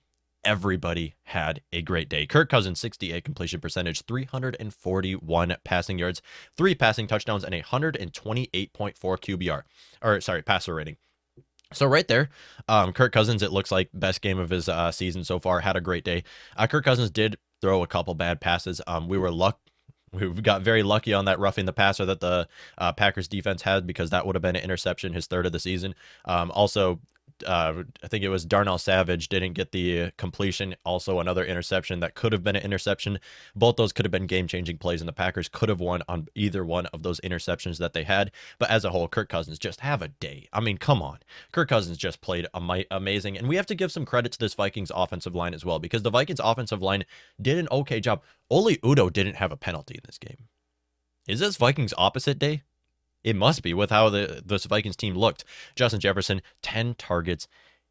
everybody 0.46 1.16
had 1.24 1.62
a 1.72 1.82
great 1.82 2.10
day. 2.10 2.26
Kirk 2.26 2.50
Cousins, 2.50 2.80
68 2.80 3.24
completion 3.24 3.60
percentage, 3.60 4.02
341 4.02 5.56
passing 5.64 6.00
yards, 6.00 6.22
three 6.56 6.76
passing 6.76 7.08
touchdowns, 7.08 7.44
and 7.44 7.54
a 7.54 7.62
128.4 7.62 8.96
QBR, 8.96 9.64
or 10.02 10.22
sorry, 10.22 10.42
passer 10.42 10.76
rating. 10.76 10.98
So 11.74 11.88
right 11.88 12.08
there, 12.08 12.30
um, 12.68 12.94
Kirk 12.94 13.12
Cousins, 13.12 13.42
it 13.42 13.52
looks 13.52 13.72
like 13.72 13.90
best 13.94 14.22
game 14.22 14.40
of 14.40 14.50
his 14.50 14.70
uh, 14.70 14.92
season 14.92 15.24
so 15.24 15.40
far. 15.40 15.60
Had 15.60 15.76
a 15.76 15.82
great 15.82 16.04
day. 16.04 16.24
Uh, 16.56 16.68
Kirk 16.68 16.86
Cousins 16.86 17.10
did 17.10 17.38
throw 17.62 17.82
a 17.82 17.88
couple 17.88 18.14
bad 18.14 18.42
passes. 18.42 18.82
Um, 18.88 19.08
we 19.08 19.18
were 19.18 19.32
luck. 19.32 19.60
We 20.12 20.30
got 20.30 20.62
very 20.62 20.84
lucky 20.84 21.12
on 21.12 21.26
that 21.26 21.40
roughing 21.40 21.66
the 21.66 21.74
passer 21.74 22.06
that 22.06 22.20
the 22.20 22.48
uh, 22.78 22.94
Packers 22.94 23.28
defense 23.28 23.64
had 23.64 23.88
because 23.88 24.12
that 24.12 24.28
would 24.28 24.36
have 24.36 24.44
been 24.44 24.56
an 24.56 24.62
interception, 24.62 25.12
his 25.12 25.26
third 25.26 25.48
of 25.48 25.52
the 25.52 25.60
season. 25.60 25.96
Um, 26.26 26.52
also, 26.52 27.00
uh, 27.44 27.84
I 28.04 28.08
think 28.08 28.24
it 28.24 28.30
was 28.30 28.46
Darnell 28.46 28.78
Savage 28.78 29.30
didn't 29.30 29.54
get 29.54 29.72
the 29.72 30.12
completion. 30.18 30.76
Also, 30.86 31.20
another 31.20 31.46
interception 31.46 32.00
that 32.00 32.16
could 32.16 32.32
have 32.32 32.44
been 32.44 32.56
an 32.56 32.64
interception. 32.64 33.20
Both 33.56 33.76
those 33.76 33.94
could 33.94 34.06
have 34.06 34.12
been 34.12 34.28
game 34.28 34.48
changing 34.48 34.78
plays, 34.78 35.02
and 35.02 35.08
the 35.08 35.14
Packers 35.14 35.50
could 35.50 35.70
have 35.70 35.80
won 35.80 36.02
on 36.08 36.28
either 36.36 36.66
one 36.66 36.86
of 36.88 37.04
those 37.04 37.20
interceptions 37.22 37.78
that 37.78 37.94
they 37.94 38.04
had. 38.04 38.32
But 38.60 38.70
as 38.70 38.86
a 38.86 38.90
whole, 38.90 39.08
Kirk 39.08 39.30
Cousins 39.30 39.60
just 39.60 39.82
have 39.82 40.02
a 40.02 40.08
day. 40.08 40.48
I 40.54 40.60
mean, 40.60 40.78
come 40.78 41.02
on. 41.02 41.20
Kirk 41.52 41.70
Cousins 41.70 41.98
just 41.98 42.22
played 42.22 42.48
am- 42.54 42.86
amazing. 42.92 43.38
And 43.38 43.48
we 43.48 43.56
have 43.56 43.66
to 43.68 43.76
give 43.76 43.92
some 43.92 44.06
credit 44.06 44.32
to 44.34 44.40
this 44.40 44.54
Vikings 44.54 44.92
offensive 44.94 45.36
line 45.36 45.54
as 45.54 45.66
well, 45.66 45.80
because 45.80 46.04
the 46.04 46.10
Vikings 46.10 46.42
offensive 46.44 46.82
line 46.82 47.06
did 47.42 47.58
an 47.58 47.68
okay 47.72 48.00
job. 48.00 48.22
Oli 48.50 48.78
Udoh 48.78 49.12
didn't 49.12 49.36
have 49.36 49.52
a 49.52 49.58
penalty 49.58 49.96
in 49.96 50.02
this 50.06 50.18
game. 50.18 50.48
Is 51.28 51.40
this 51.40 51.58
Vikings 51.58 51.94
opposite 51.98 52.38
day? 52.38 52.64
It 53.24 53.36
must 53.36 53.64
be 53.64 53.74
with 53.74 53.90
how 53.90 54.10
the 54.10 54.42
this 54.46 54.66
Vikings 54.66 54.96
team 54.96 55.16
looked. 55.16 55.46
Justin 55.76 56.00
Jefferson, 56.00 56.42
10 56.62 56.96
targets, 56.96 57.48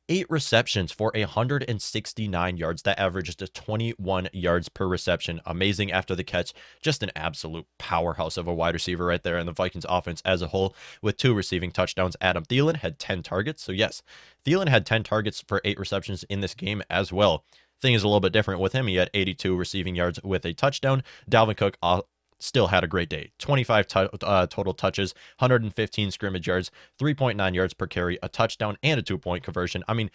eight 0.09 0.27
receptions 0.29 0.93
for 0.93 1.13
169 1.15 2.57
yards. 2.57 2.83
That 2.83 2.99
averages 2.99 3.37
to 3.37 3.49
21 3.49 4.29
yards 4.33 4.69
per 4.69 4.87
reception. 4.87 5.41
Amazing 5.47 5.93
after 5.93 6.15
the 6.15 6.25
catch. 6.25 6.53
Just 6.81 7.03
an 7.03 7.11
absolute 7.17 7.67
powerhouse 7.79 8.37
of 8.37 8.47
a 8.47 8.55
wide 8.55 8.75
receiver 8.75 9.07
right 9.07 9.23
there. 9.23 9.39
And 9.39 9.49
the 9.49 9.53
Vikings 9.53 9.87
offense 9.89 10.23
as 10.25 10.43
a 10.43 10.49
whole, 10.49 10.75
with 11.01 11.17
two 11.17 11.35
receiving 11.35 11.71
touchdowns. 11.71 12.17
Adam 12.21 12.45
Thielen 12.45 12.77
had 12.77 12.99
10 12.99 13.23
targets. 13.23 13.63
So, 13.63 13.73
yes, 13.73 14.03
Thielen 14.45 14.69
had 14.69 14.85
10 14.85 15.03
targets 15.03 15.43
for 15.47 15.61
eight 15.65 15.79
receptions 15.79 16.25
in 16.25 16.41
this 16.41 16.55
game 16.55 16.83
as 16.91 17.13
well. 17.13 17.45
Thing 17.81 17.95
is 17.95 18.05
a 18.05 18.07
little 18.07 18.21
bit 18.21 18.33
different 18.33 18.61
with 18.61 18.75
him. 18.75 18.87
He 18.87 18.95
had 18.95 19.11
82 19.13 19.57
receiving 19.57 19.97
yards 19.97 20.21
with 20.23 20.45
a 20.45 20.53
touchdown. 20.53 21.03
Dalvin 21.29 21.57
Cook 21.57 21.77
uh, 21.83 22.03
still 22.43 22.69
had 22.69 22.85
a 22.85 22.89
great 22.89 23.09
day. 23.09 23.33
25 23.39 23.87
t- 23.87 24.09
uh, 24.23 24.47
total 24.47 24.75
touches, 24.75 25.15
115 25.39 26.11
scrimmage 26.11 26.47
yards, 26.47 26.71
3.9 26.99 27.55
yards 27.55 27.75
per 27.75 27.87
carry, 27.87 28.19
a 28.23 28.29
touchdown, 28.29 28.77
and 28.83 28.99
a 28.99 29.03
two 29.03 29.19
point 29.19 29.45
conversion. 29.45 29.83
I 29.89 29.95
mean, 29.95 30.11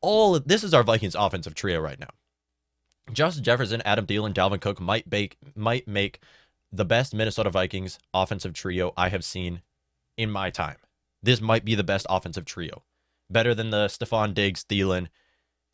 all 0.00 0.38
this 0.38 0.64
is 0.64 0.74
our 0.74 0.82
Vikings 0.82 1.16
offensive 1.18 1.54
trio 1.54 1.80
right 1.80 1.98
now. 1.98 2.10
Justin 3.12 3.44
Jefferson, 3.44 3.82
Adam 3.84 4.06
Thielen, 4.06 4.34
Dalvin 4.34 4.60
Cook 4.60 4.80
might 4.80 5.10
make 5.10 5.36
might 5.54 5.88
make 5.88 6.20
the 6.70 6.84
best 6.84 7.14
Minnesota 7.14 7.50
Vikings 7.50 7.98
offensive 8.12 8.52
trio 8.52 8.92
I 8.96 9.08
have 9.08 9.24
seen 9.24 9.62
in 10.16 10.30
my 10.30 10.50
time. 10.50 10.76
This 11.22 11.40
might 11.40 11.64
be 11.64 11.74
the 11.74 11.84
best 11.84 12.06
offensive 12.08 12.44
trio, 12.44 12.82
better 13.30 13.54
than 13.54 13.70
the 13.70 13.86
Stefon 13.86 14.34
Diggs, 14.34 14.64
Thielen, 14.64 15.08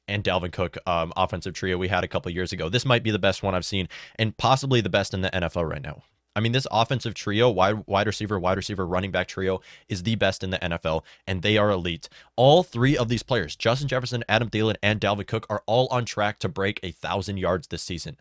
and 0.08 0.24
Dalvin 0.24 0.52
Cook 0.52 0.76
um, 0.86 1.12
offensive 1.16 1.54
trio 1.54 1.78
we 1.78 1.88
had 1.88 2.04
a 2.04 2.08
couple 2.08 2.30
years 2.32 2.52
ago. 2.52 2.68
This 2.68 2.84
might 2.84 3.02
be 3.02 3.10
the 3.10 3.18
best 3.18 3.42
one 3.42 3.54
I've 3.54 3.64
seen, 3.64 3.88
and 4.16 4.36
possibly 4.36 4.80
the 4.80 4.88
best 4.88 5.14
in 5.14 5.22
the 5.22 5.30
NFL 5.30 5.68
right 5.68 5.82
now. 5.82 6.02
I 6.36 6.40
mean, 6.40 6.52
this 6.52 6.66
offensive 6.70 7.14
trio, 7.14 7.48
wide, 7.48 7.86
wide 7.86 8.08
receiver, 8.08 8.40
wide 8.40 8.56
receiver, 8.56 8.84
running 8.84 9.12
back 9.12 9.28
trio, 9.28 9.60
is 9.88 10.02
the 10.02 10.16
best 10.16 10.42
in 10.42 10.50
the 10.50 10.58
NFL, 10.58 11.02
and 11.28 11.42
they 11.42 11.56
are 11.56 11.70
elite. 11.70 12.08
All 12.36 12.64
three 12.64 12.96
of 12.96 13.08
these 13.08 13.22
players, 13.22 13.54
Justin 13.54 13.86
Jefferson, 13.86 14.24
Adam 14.28 14.50
Thielen, 14.50 14.74
and 14.82 15.00
Dalvin 15.00 15.28
Cook, 15.28 15.46
are 15.48 15.62
all 15.66 15.86
on 15.92 16.04
track 16.04 16.40
to 16.40 16.48
break 16.48 16.80
a 16.82 16.90
thousand 16.90 17.36
yards 17.36 17.68
this 17.68 17.82
season. 17.82 18.16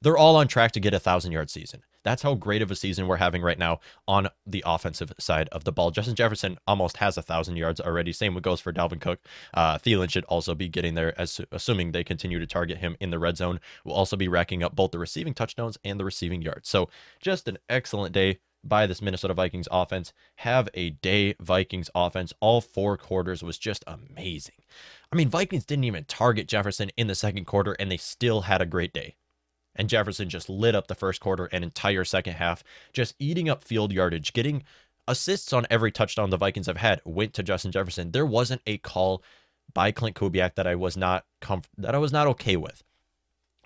They're 0.00 0.16
all 0.16 0.36
on 0.36 0.48
track 0.48 0.72
to 0.72 0.80
get 0.80 0.94
a 0.94 1.00
thousand 1.00 1.32
yard 1.32 1.50
season. 1.50 1.82
That's 2.04 2.22
how 2.22 2.34
great 2.34 2.62
of 2.62 2.70
a 2.70 2.76
season 2.76 3.06
we're 3.06 3.16
having 3.16 3.42
right 3.42 3.58
now 3.58 3.80
on 4.08 4.28
the 4.46 4.62
offensive 4.66 5.12
side 5.18 5.48
of 5.50 5.64
the 5.64 5.72
ball. 5.72 5.90
Justin 5.90 6.14
Jefferson 6.14 6.58
almost 6.66 6.98
has 6.98 7.16
a 7.16 7.22
thousand 7.22 7.56
yards 7.56 7.80
already. 7.80 8.12
Same 8.12 8.34
goes 8.36 8.60
for 8.60 8.72
Dalvin 8.72 9.00
Cook. 9.00 9.20
Uh, 9.54 9.78
Thielen 9.78 10.10
should 10.10 10.24
also 10.24 10.54
be 10.54 10.68
getting 10.68 10.94
there, 10.94 11.18
as 11.20 11.40
assuming 11.50 11.92
they 11.92 12.04
continue 12.04 12.38
to 12.38 12.46
target 12.46 12.78
him 12.78 12.96
in 13.00 13.10
the 13.10 13.18
red 13.18 13.36
zone. 13.36 13.60
Will 13.84 13.92
also 13.92 14.16
be 14.16 14.28
racking 14.28 14.62
up 14.62 14.74
both 14.74 14.90
the 14.90 14.98
receiving 14.98 15.34
touchdowns 15.34 15.78
and 15.84 15.98
the 15.98 16.04
receiving 16.04 16.42
yards. 16.42 16.68
So 16.68 16.88
just 17.20 17.48
an 17.48 17.58
excellent 17.68 18.12
day 18.12 18.38
by 18.64 18.86
this 18.86 19.02
Minnesota 19.02 19.34
Vikings 19.34 19.68
offense. 19.70 20.12
Have 20.36 20.68
a 20.74 20.90
day 20.90 21.34
Vikings 21.40 21.90
offense. 21.94 22.32
All 22.40 22.60
four 22.60 22.96
quarters 22.96 23.42
was 23.42 23.58
just 23.58 23.84
amazing. 23.86 24.62
I 25.12 25.16
mean, 25.16 25.28
Vikings 25.28 25.64
didn't 25.64 25.84
even 25.84 26.04
target 26.04 26.48
Jefferson 26.48 26.90
in 26.96 27.06
the 27.06 27.14
second 27.14 27.44
quarter, 27.44 27.72
and 27.78 27.90
they 27.90 27.96
still 27.96 28.42
had 28.42 28.62
a 28.62 28.66
great 28.66 28.92
day. 28.92 29.16
And 29.74 29.88
Jefferson 29.88 30.28
just 30.28 30.48
lit 30.48 30.74
up 30.74 30.86
the 30.86 30.94
first 30.94 31.20
quarter 31.20 31.46
and 31.46 31.64
entire 31.64 32.04
second 32.04 32.34
half, 32.34 32.62
just 32.92 33.14
eating 33.18 33.48
up 33.48 33.64
field 33.64 33.92
yardage, 33.92 34.32
getting 34.32 34.64
assists 35.08 35.52
on 35.52 35.66
every 35.70 35.90
touchdown 35.90 36.30
the 36.30 36.36
Vikings 36.36 36.66
have 36.66 36.76
had 36.76 37.00
went 37.04 37.34
to 37.34 37.42
Justin 37.42 37.72
Jefferson. 37.72 38.10
There 38.12 38.26
wasn't 38.26 38.62
a 38.66 38.78
call 38.78 39.22
by 39.74 39.92
Klint 39.92 40.14
Kubiak 40.14 40.54
that 40.54 40.66
I 40.66 40.74
was 40.74 40.96
not 40.96 41.24
comf- 41.40 41.64
that 41.78 41.94
I 41.94 41.98
was 41.98 42.12
not 42.12 42.26
okay 42.28 42.56
with. 42.56 42.82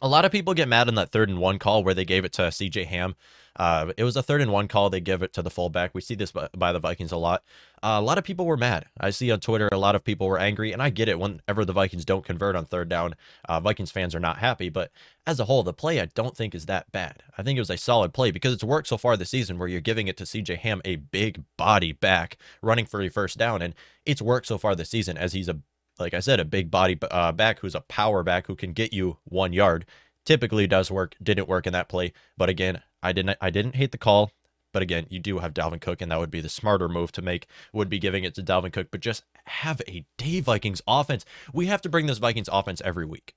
A 0.02 0.08
lot 0.08 0.24
of 0.24 0.32
people 0.32 0.52
get 0.52 0.68
mad 0.68 0.88
on 0.88 0.94
that 0.96 1.10
third 1.10 1.28
and 1.28 1.38
one 1.38 1.58
call 1.58 1.82
where 1.82 1.94
they 1.94 2.04
gave 2.04 2.24
it 2.24 2.32
to 2.34 2.42
CJ 2.42 2.86
Ham. 2.86 3.16
Uh, 3.58 3.92
it 3.96 4.04
was 4.04 4.16
a 4.16 4.22
third 4.22 4.42
and 4.42 4.52
one 4.52 4.68
call. 4.68 4.90
They 4.90 5.00
give 5.00 5.22
it 5.22 5.32
to 5.32 5.42
the 5.42 5.50
fullback. 5.50 5.94
We 5.94 6.02
see 6.02 6.14
this 6.14 6.32
by, 6.32 6.72
the 6.72 6.78
Vikings 6.78 7.12
a 7.12 7.16
lot. 7.16 7.42
Uh, 7.82 7.96
a 7.98 8.02
lot 8.02 8.18
of 8.18 8.24
people 8.24 8.44
were 8.44 8.56
mad. 8.56 8.86
I 9.00 9.10
see 9.10 9.30
on 9.30 9.40
Twitter 9.40 9.68
a 9.72 9.78
lot 9.78 9.94
of 9.94 10.04
people 10.04 10.26
were 10.26 10.38
angry, 10.38 10.72
and 10.72 10.82
I 10.82 10.90
get 10.90 11.08
it. 11.08 11.18
Whenever 11.18 11.64
the 11.64 11.72
Vikings 11.72 12.04
don't 12.04 12.24
convert 12.24 12.54
on 12.54 12.66
third 12.66 12.90
down, 12.90 13.14
uh, 13.48 13.60
Vikings 13.60 13.90
fans 13.90 14.14
are 14.14 14.20
not 14.20 14.38
happy. 14.38 14.68
But 14.68 14.90
as 15.26 15.40
a 15.40 15.46
whole, 15.46 15.62
the 15.62 15.72
play 15.72 16.00
I 16.00 16.06
don't 16.06 16.36
think 16.36 16.54
is 16.54 16.66
that 16.66 16.92
bad. 16.92 17.22
I 17.38 17.42
think 17.42 17.56
it 17.56 17.62
was 17.62 17.70
a 17.70 17.78
solid 17.78 18.12
play 18.12 18.30
because 18.30 18.52
it's 18.52 18.64
worked 18.64 18.88
so 18.88 18.98
far 18.98 19.16
this 19.16 19.30
season 19.30 19.58
where 19.58 19.68
you're 19.68 19.80
giving 19.80 20.08
it 20.08 20.18
to 20.18 20.24
CJ 20.24 20.58
Ham, 20.58 20.82
a 20.84 20.96
big 20.96 21.42
body 21.56 21.92
back 21.92 22.36
running 22.60 22.84
for 22.84 23.00
a 23.00 23.08
first 23.08 23.38
down, 23.38 23.62
and 23.62 23.74
it's 24.04 24.20
worked 24.20 24.46
so 24.46 24.58
far 24.58 24.74
this 24.74 24.90
season 24.90 25.16
as 25.16 25.32
he's 25.32 25.48
a 25.48 25.60
like 25.98 26.14
I 26.14 26.20
said, 26.20 26.40
a 26.40 26.44
big 26.44 26.70
body 26.70 26.98
uh, 27.10 27.32
back 27.32 27.60
who's 27.60 27.74
a 27.74 27.80
power 27.80 28.22
back 28.22 28.46
who 28.46 28.54
can 28.54 28.72
get 28.72 28.92
you 28.92 29.18
one 29.24 29.52
yard 29.52 29.86
typically 30.24 30.66
does 30.66 30.90
work. 30.90 31.16
Didn't 31.22 31.48
work 31.48 31.66
in 31.66 31.72
that 31.72 31.88
play, 31.88 32.12
but 32.36 32.48
again, 32.48 32.82
I 33.02 33.12
didn't 33.12 33.38
I 33.40 33.50
didn't 33.50 33.76
hate 33.76 33.92
the 33.92 33.98
call. 33.98 34.32
But 34.72 34.82
again, 34.82 35.06
you 35.08 35.20
do 35.20 35.38
have 35.38 35.54
Dalvin 35.54 35.80
Cook, 35.80 36.02
and 36.02 36.12
that 36.12 36.18
would 36.18 36.30
be 36.30 36.42
the 36.42 36.50
smarter 36.50 36.86
move 36.86 37.10
to 37.12 37.22
make. 37.22 37.46
Would 37.72 37.88
be 37.88 37.98
giving 37.98 38.24
it 38.24 38.34
to 38.34 38.42
Dalvin 38.42 38.72
Cook, 38.72 38.88
but 38.90 39.00
just 39.00 39.24
have 39.46 39.80
a 39.88 40.04
day 40.18 40.40
Vikings 40.40 40.82
offense. 40.86 41.24
We 41.50 41.66
have 41.66 41.80
to 41.82 41.88
bring 41.88 42.04
this 42.04 42.18
Vikings 42.18 42.50
offense 42.52 42.82
every 42.84 43.06
week. 43.06 43.34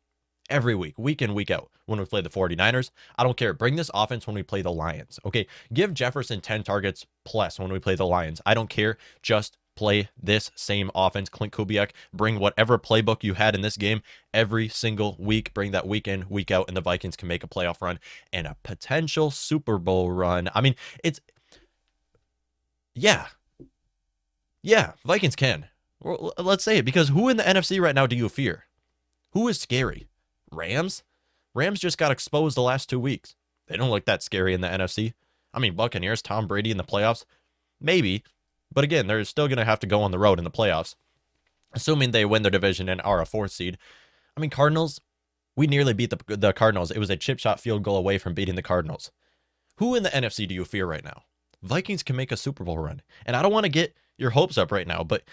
Every 0.49 0.75
week, 0.75 0.97
week 0.97 1.21
in, 1.21 1.35
week 1.35 1.51
out, 1.51 1.69
when 1.85 1.99
we 1.99 2.05
play 2.05 2.21
the 2.21 2.29
49ers. 2.29 2.89
I 3.17 3.23
don't 3.23 3.37
care. 3.37 3.53
Bring 3.53 3.75
this 3.77 3.91
offense 3.93 4.27
when 4.27 4.35
we 4.35 4.43
play 4.43 4.61
the 4.61 4.71
Lions. 4.71 5.19
Okay. 5.23 5.47
Give 5.71 5.93
Jefferson 5.93 6.41
10 6.41 6.63
targets 6.63 7.05
plus 7.23 7.59
when 7.59 7.71
we 7.71 7.79
play 7.79 7.95
the 7.95 8.07
Lions. 8.07 8.41
I 8.45 8.53
don't 8.55 8.69
care. 8.69 8.97
Just 9.21 9.57
play 9.79 10.09
this 10.21 10.51
same 10.55 10.91
offense. 10.93 11.29
Klint 11.29 11.51
Kubiak, 11.51 11.91
bring 12.13 12.38
whatever 12.38 12.77
playbook 12.77 13.24
you 13.24 13.36
had 13.36 13.55
in 13.55 13.62
this 13.62 13.77
game 13.77 14.01
every 14.33 14.67
single 14.67 15.15
week. 15.17 15.53
Bring 15.53 15.71
that 15.71 15.88
week 15.88 16.05
in, 16.05 16.25
week 16.27 16.51
out, 16.51 16.67
and 16.67 16.75
the 16.75 16.81
Vikings 16.81 17.15
can 17.15 17.29
make 17.29 17.45
a 17.45 17.48
playoff 17.48 17.81
run 17.81 17.98
and 18.33 18.45
a 18.45 18.57
potential 18.62 19.31
Super 19.31 19.77
Bowl 19.77 20.12
run. 20.12 20.50
I 20.53 20.59
mean, 20.59 20.75
it's 21.01 21.21
yeah, 22.93 23.27
yeah, 24.62 24.91
Vikings 25.05 25.38
can. 25.38 25.67
let's 26.38 26.65
say 26.65 26.79
it 26.79 26.86
because 26.86 27.07
who 27.07 27.29
in 27.29 27.38
the 27.38 27.43
NFC 27.43 27.79
right 27.79 27.95
now 27.95 28.05
do 28.05 28.17
you 28.17 28.27
fear? 28.27 28.65
Who 29.31 29.48
is 29.48 29.62
scary? 29.62 30.09
Rams? 30.51 31.03
Rams 31.55 31.79
just 31.79 31.98
got 31.98 32.12
exposed 32.12 32.57
the 32.57 32.62
last 32.62 32.89
two 32.89 33.00
weeks. 33.00 33.36
They 33.67 33.77
don't 33.77 33.89
look 33.89 34.05
that 34.05 34.24
scary 34.24 34.53
in 34.53 34.59
the 34.59 34.67
NFC. 34.67 35.13
I 35.53 35.59
mean, 35.59 35.75
Buccaneers, 35.75 36.21
Tom 36.21 36.48
Brady 36.48 36.69
in 36.69 36.77
the 36.77 36.83
playoffs, 36.83 37.24
maybe, 37.79 38.24
but 38.71 38.83
again, 38.83 39.07
they're 39.07 39.23
still 39.23 39.47
going 39.47 39.57
to 39.57 39.65
have 39.65 39.79
to 39.79 39.88
go 39.88 40.01
on 40.01 40.11
the 40.11 40.19
road 40.19 40.38
in 40.38 40.43
the 40.43 40.51
playoffs, 40.51 40.95
assuming 41.73 42.11
they 42.11 42.25
win 42.25 42.43
their 42.43 42.51
division 42.51 42.89
and 42.89 43.01
are 43.01 43.21
a 43.21 43.25
fourth 43.25 43.51
seed. 43.51 43.77
I 44.35 44.39
mean, 44.39 44.49
Cardinals, 44.49 45.01
we 45.55 45.67
nearly 45.67 45.93
beat 45.93 46.11
the, 46.11 46.38
the 46.38 46.53
Cardinals. 46.53 46.91
It 46.91 46.99
was 46.99 47.09
a 47.09 47.17
chip 47.17 47.39
shot 47.39 47.59
field 47.59 47.83
goal 47.83 47.97
away 47.97 48.17
from 48.17 48.33
beating 48.33 48.55
the 48.55 48.61
Cardinals. 48.61 49.11
Who 49.77 49.95
in 49.95 50.03
the 50.03 50.09
NFC 50.09 50.47
do 50.47 50.53
you 50.53 50.65
fear 50.65 50.85
right 50.85 51.03
now? 51.03 51.23
Vikings 51.61 52.03
can 52.03 52.15
make 52.15 52.31
a 52.31 52.38
Super 52.38 52.63
Bowl 52.63 52.77
run. 52.77 53.01
And 53.25 53.35
I 53.35 53.41
don't 53.41 53.51
want 53.51 53.65
to 53.65 53.71
get 53.71 53.95
your 54.17 54.31
hopes 54.31 54.57
up 54.57 54.71
right 54.71 54.88
now, 54.88 55.03
but 55.03 55.23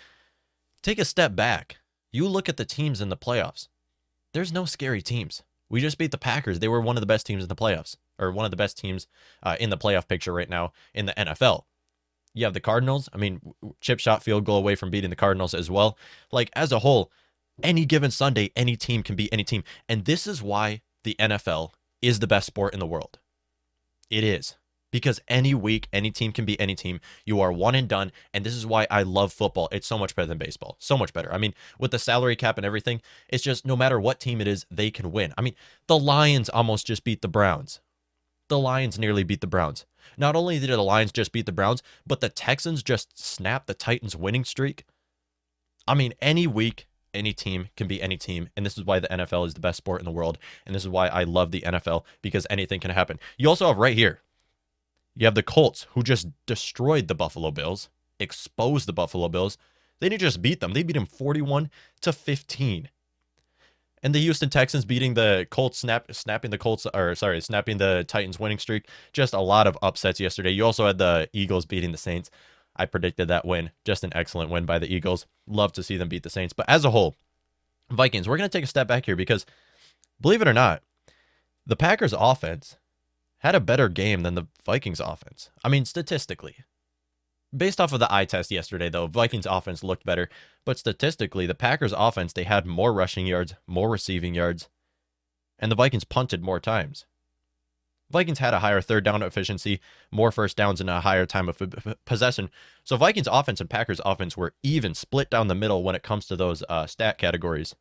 take 0.83 0.99
a 0.99 1.05
step 1.05 1.37
back. 1.37 1.79
You 2.13 2.29
look 2.29 2.49
at 2.49 2.57
the 2.57 2.65
teams 2.65 3.01
in 3.01 3.09
the 3.09 3.17
playoffs. 3.17 3.69
There's 4.33 4.53
no 4.53 4.65
scary 4.65 5.03
teams. 5.03 5.43
We 5.69 5.81
just 5.81 5.99
beat 5.99 6.11
the 6.13 6.19
Packers. 6.19 6.61
They 6.61 6.69
were 6.69 6.81
one 6.81 6.97
of 6.97 7.01
the 7.01 7.07
best 7.07 7.27
teams 7.27 7.43
in 7.43 7.49
the 7.49 7.57
playoffs, 7.57 7.97
or 8.19 8.31
one 8.31 8.45
of 8.45 8.51
the 8.51 8.57
best 8.57 8.79
teams 8.79 9.07
uh, 9.43 9.57
in 9.59 9.71
the 9.71 9.79
playoff 9.79 10.09
picture 10.09 10.33
right 10.33 10.49
now 10.49 10.73
in 10.95 11.07
the 11.07 11.15
NFL. 11.15 11.65
You 12.37 12.45
have 12.45 12.53
the 12.53 12.61
Cardinals. 12.61 13.09
I 13.15 13.17
mean, 13.17 13.41
chip 13.81 13.99
shot 13.99 14.23
field 14.23 14.45
goal 14.45 14.59
away 14.59 14.75
from 14.75 14.91
beating 14.91 15.09
the 15.09 15.17
Cardinals 15.17 15.55
as 15.55 15.71
well. 15.71 15.97
Like, 16.31 16.51
as 16.55 16.71
a 16.71 16.81
whole, 16.81 17.11
any 17.63 17.87
given 17.87 18.11
Sunday, 18.11 18.53
any 18.55 18.77
team 18.77 19.03
can 19.03 19.17
beat 19.17 19.31
any 19.33 19.43
team. 19.43 19.65
And 19.89 20.05
this 20.05 20.27
is 20.27 20.43
why 20.43 20.83
the 21.03 21.17
NFL 21.19 21.71
is 22.03 22.21
the 22.21 22.27
best 22.27 22.47
sport 22.47 22.75
in 22.75 22.79
the 22.79 22.87
world. 22.87 23.19
It 24.11 24.23
is. 24.23 24.57
Because 24.93 25.19
any 25.29 25.55
week, 25.55 25.89
any 25.95 26.11
team 26.11 26.31
can 26.31 26.45
beat 26.45 26.61
any 26.61 26.75
team. 26.75 27.01
You 27.25 27.41
are 27.41 27.51
one 27.51 27.75
and 27.75 27.89
done. 27.89 28.13
And 28.35 28.45
this 28.45 28.55
is 28.55 28.67
why 28.67 28.87
I 28.91 29.03
love 29.03 29.33
football. 29.33 29.71
It's 29.73 29.87
so 29.87 29.97
much 29.97 30.15
better 30.15 30.27
than 30.27 30.37
baseball. 30.37 30.77
So 30.79 30.99
much 30.99 31.15
better. 31.15 31.33
I 31.33 31.39
mean, 31.39 31.55
with 31.79 31.91
the 31.91 31.99
salary 31.99 32.37
cap 32.37 32.59
and 32.59 32.67
everything, 32.67 33.01
it's 33.31 33.43
just 33.43 33.65
no 33.65 33.77
matter 33.77 33.99
what 33.99 34.21
team 34.21 34.43
it 34.43 34.47
is, 34.47 34.67
they 34.71 34.91
can 34.91 35.11
win. 35.11 35.33
I 35.39 35.43
mean, 35.43 35.55
the 35.87 35.99
Lions 35.99 36.51
almost 36.51 36.87
just 36.87 37.03
beat 37.03 37.23
the 37.23 37.29
Browns. 37.29 37.81
The 38.49 38.59
Lions 38.59 38.99
nearly 38.99 39.25
beat 39.25 39.41
the 39.41 39.47
Browns. 39.47 39.87
Not 40.17 40.37
only 40.37 40.59
did 40.59 40.71
the 40.71 40.83
Lions 40.83 41.13
just 41.13 41.33
beat 41.33 41.47
the 41.47 41.53
Browns, 41.53 41.83
but 42.07 42.21
the 42.21 42.29
Texans 42.29 42.83
just 42.83 43.19
snapped 43.19 43.67
the 43.67 43.75
Titans' 43.75 44.17
winning 44.17 44.45
streak. 44.45 44.85
I 45.89 45.95
mean, 45.95 46.15
any 46.21 46.47
week, 46.47 46.87
any 47.13 47.33
team 47.33 47.69
can 47.77 47.89
be 47.89 48.01
any 48.01 48.17
team. 48.17 48.49
And 48.57 48.65
this 48.65 48.79
is 48.79 48.85
why 48.85 49.01
the 49.01 49.09
NFL 49.09 49.47
is 49.47 49.55
the 49.55 49.61
best 49.61 49.79
sport 49.79 50.01
in 50.01 50.05
the 50.05 50.13
world. 50.13 50.39
And 50.65 50.75
this 50.75 50.83
is 50.83 50.89
why 50.89 51.09
I 51.09 51.25
love 51.25 51.51
the 51.51 51.63
NFL 51.63 52.05
because 52.23 52.47
anything 52.49 52.81
can 52.81 52.91
happen. 52.91 53.19
You 53.37 53.49
also 53.49 53.67
have 53.67 53.79
right 53.79 53.97
here, 53.97 54.21
you 55.15 55.27
have 55.27 55.35
the 55.35 55.43
Colts 55.43 55.87
who 55.91 56.03
just 56.03 56.29
destroyed 56.47 57.09
the 57.09 57.15
Buffalo 57.15 57.51
Bills, 57.51 57.89
exposed 58.21 58.87
the 58.87 58.93
Buffalo 58.93 59.29
Bills. 59.29 59.57
They 59.99 60.09
didn't 60.09 60.21
just 60.21 60.43
beat 60.43 60.61
them, 60.61 60.73
they 60.73 60.83
beat 60.83 60.93
them 60.93 61.07
41 61.07 61.71
to 62.03 62.13
15 62.13 62.91
and 64.07 64.15
the 64.15 64.21
Houston 64.21 64.49
Texans 64.49 64.85
beating 64.85 65.15
the 65.15 65.49
Colts, 65.51 65.81
snap, 65.81 66.15
snapping 66.15 66.53
the 66.53 66.59
Colts, 66.59 66.87
or 66.95 67.17
sorry, 67.17 67.41
snapping 67.41 67.79
the 67.79 68.05
Titans 68.07 68.39
winning 68.39 68.61
streak. 68.61 68.89
Just 69.13 69.35
a 69.35 69.41
lot 69.41 69.67
of 69.67 69.77
upsets 69.83 70.21
yesterday. 70.21 70.51
You 70.51 70.65
also 70.65 70.87
had 70.87 70.99
the 70.99 71.29
Eagles 71.33 71.67
beating 71.67 71.91
the 71.91 71.99
Saints. 71.99 72.31
I 72.77 72.87
predicted 72.87 73.27
that 73.27 73.45
win. 73.45 73.73
Just 73.85 74.05
an 74.05 74.13
excellent 74.15 74.49
win 74.49 74.65
by 74.65 74.79
the 74.79 74.87
Eagles. 74.87 75.27
Love 75.49 75.73
to 75.73 75.83
see 75.83 75.97
them 75.97 76.09
beat 76.09 76.23
the 76.23 76.31
Saints. 76.31 76.53
But 76.53 76.71
as 76.71 76.85
a 76.85 76.93
whole, 76.93 77.17
Vikings, 77.91 78.29
we're 78.29 78.37
going 78.37 78.49
to 78.49 78.57
take 78.57 78.63
a 78.63 78.69
step 78.69 78.87
back 78.87 79.07
here 79.07 79.17
because 79.17 79.45
believe 80.21 80.41
it 80.41 80.47
or 80.47 80.55
not, 80.55 80.85
the 81.67 81.75
Packers 81.75 82.15
offense 82.17 82.77
had 83.39 83.57
a 83.57 83.61
better 83.61 83.89
game 83.89 84.23
than 84.23 84.37
the 84.37 84.47
Vikings 84.65 85.01
offense. 85.01 85.51
I 85.65 85.69
mean, 85.69 85.85
statistically. 85.85 86.59
Based 87.55 87.81
off 87.81 87.93
of 87.93 88.01
the 88.01 88.13
eye 88.13 88.25
test 88.25 88.51
yesterday, 88.51 88.89
though, 88.89 89.07
Vikings 89.07 89.47
offense 89.47 89.85
looked 89.85 90.05
better, 90.05 90.29
but 90.65 90.79
statistically, 90.79 91.47
the 91.47 91.55
Packers 91.55 91.95
offense, 91.97 92.33
they 92.33 92.45
had 92.45 92.67
more 92.67 92.93
rushing 92.93 93.27
yards, 93.27 93.55
more 93.67 93.89
receiving 93.89 94.35
yards, 94.35 94.69
and 95.59 95.71
the 95.71 95.77
Vikings 95.77 96.05
punted 96.05 96.43
more 96.43 96.61
times. 96.61 97.07
Vikings 98.11 98.39
had 98.39 98.55
a 98.55 98.61
higher 98.61 98.81
third 98.81 99.05
down 99.05 99.23
efficiency, 99.23 99.81
more 100.11 100.31
first 100.31 100.57
downs, 100.57 100.81
and 100.81 100.89
a 100.89 101.01
higher 101.01 101.27
time 101.27 101.49
of 101.49 101.61
possession. 102.05 102.51
So 102.85 102.97
Vikings 102.97 103.29
offense 103.31 103.61
and 103.61 103.71
Packers 103.71 104.01
offense 104.05 104.37
were 104.37 104.55
even 104.63 104.95
split 104.95 105.31
down 105.31 105.49
the 105.49 105.55
middle 105.55 105.83
when 105.83 105.97
it 105.97 106.03
comes 106.03 106.27
to 106.27 106.37
those 106.37 106.63
uh, 106.69 106.87
stat 106.87 107.19
categories. 107.19 107.75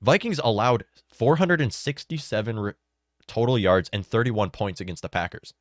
Vikings 0.00 0.40
allowed 0.42 0.84
467 1.08 2.58
re- 2.58 2.72
total 3.26 3.58
yards 3.58 3.90
and 3.92 4.06
31 4.06 4.50
points 4.50 4.80
against 4.80 5.02
the 5.02 5.08
Packers. 5.08 5.52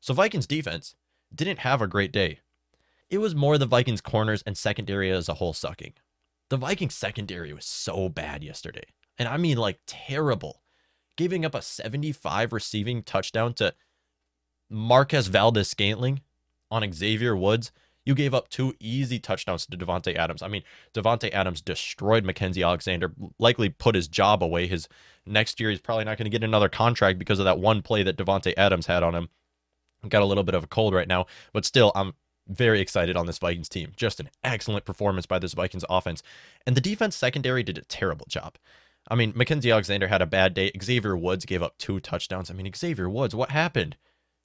So 0.00 0.14
Vikings 0.14 0.46
defense 0.46 0.94
didn't 1.34 1.60
have 1.60 1.82
a 1.82 1.88
great 1.88 2.12
day. 2.12 2.40
It 3.10 3.18
was 3.18 3.34
more 3.34 3.58
the 3.58 3.66
Vikings 3.66 4.00
corners 4.00 4.42
and 4.46 4.56
secondary 4.56 5.10
as 5.10 5.28
a 5.28 5.34
whole 5.34 5.52
sucking. 5.52 5.94
The 6.48 6.56
Vikings 6.56 6.94
secondary 6.94 7.52
was 7.52 7.66
so 7.66 8.08
bad 8.08 8.42
yesterday. 8.42 8.84
And 9.18 9.28
I 9.28 9.36
mean 9.36 9.58
like 9.58 9.80
terrible 9.86 10.62
giving 11.16 11.44
up 11.44 11.54
a 11.54 11.60
75 11.60 12.52
receiving 12.52 13.02
touchdown 13.02 13.52
to 13.54 13.74
Marquez 14.70 15.26
Valdes-Scantling 15.26 16.22
on 16.70 16.90
Xavier 16.92 17.36
Woods. 17.36 17.72
You 18.06 18.14
gave 18.14 18.32
up 18.32 18.48
two 18.48 18.74
easy 18.80 19.18
touchdowns 19.18 19.66
to 19.66 19.76
Davante 19.76 20.16
Adams. 20.16 20.42
I 20.42 20.48
mean, 20.48 20.62
Davante 20.94 21.30
Adams 21.32 21.60
destroyed 21.60 22.24
Mackensie 22.24 22.64
Alexander, 22.64 23.12
likely 23.38 23.68
put 23.68 23.94
his 23.94 24.08
job 24.08 24.42
away. 24.42 24.66
His 24.66 24.88
next 25.26 25.60
year, 25.60 25.68
he's 25.68 25.80
probably 25.80 26.04
not 26.04 26.16
going 26.16 26.24
to 26.24 26.30
get 26.30 26.42
another 26.42 26.70
contract 26.70 27.18
because 27.18 27.38
of 27.38 27.44
that 27.44 27.58
one 27.58 27.82
play 27.82 28.02
that 28.02 28.16
Davante 28.16 28.54
Adams 28.56 28.86
had 28.86 29.02
on 29.02 29.14
him. 29.14 29.28
I've 30.02 30.08
got 30.08 30.22
a 30.22 30.26
little 30.26 30.44
bit 30.44 30.54
of 30.54 30.64
a 30.64 30.68
cold 30.68 30.94
right 30.94 31.08
now, 31.08 31.26
but 31.52 31.66
still, 31.66 31.92
I'm 31.94 32.14
very 32.50 32.80
excited 32.80 33.16
on 33.16 33.26
this 33.26 33.38
Vikings 33.38 33.68
team. 33.68 33.92
Just 33.96 34.20
an 34.20 34.28
excellent 34.44 34.84
performance 34.84 35.26
by 35.26 35.38
this 35.38 35.54
Vikings 35.54 35.84
offense. 35.88 36.22
And 36.66 36.76
the 36.76 36.80
defense 36.80 37.16
secondary 37.16 37.62
did 37.62 37.78
a 37.78 37.82
terrible 37.82 38.26
job. 38.28 38.56
I 39.08 39.14
mean, 39.14 39.32
Mackensie 39.32 39.72
Alexander 39.72 40.08
had 40.08 40.22
a 40.22 40.26
bad 40.26 40.54
day. 40.54 40.70
Xavier 40.80 41.16
Woods 41.16 41.44
gave 41.44 41.62
up 41.62 41.78
two 41.78 42.00
touchdowns. 42.00 42.50
I 42.50 42.54
mean, 42.54 42.70
Xavier 42.74 43.08
Woods, 43.08 43.34
what 43.34 43.50
happened? 43.50 43.96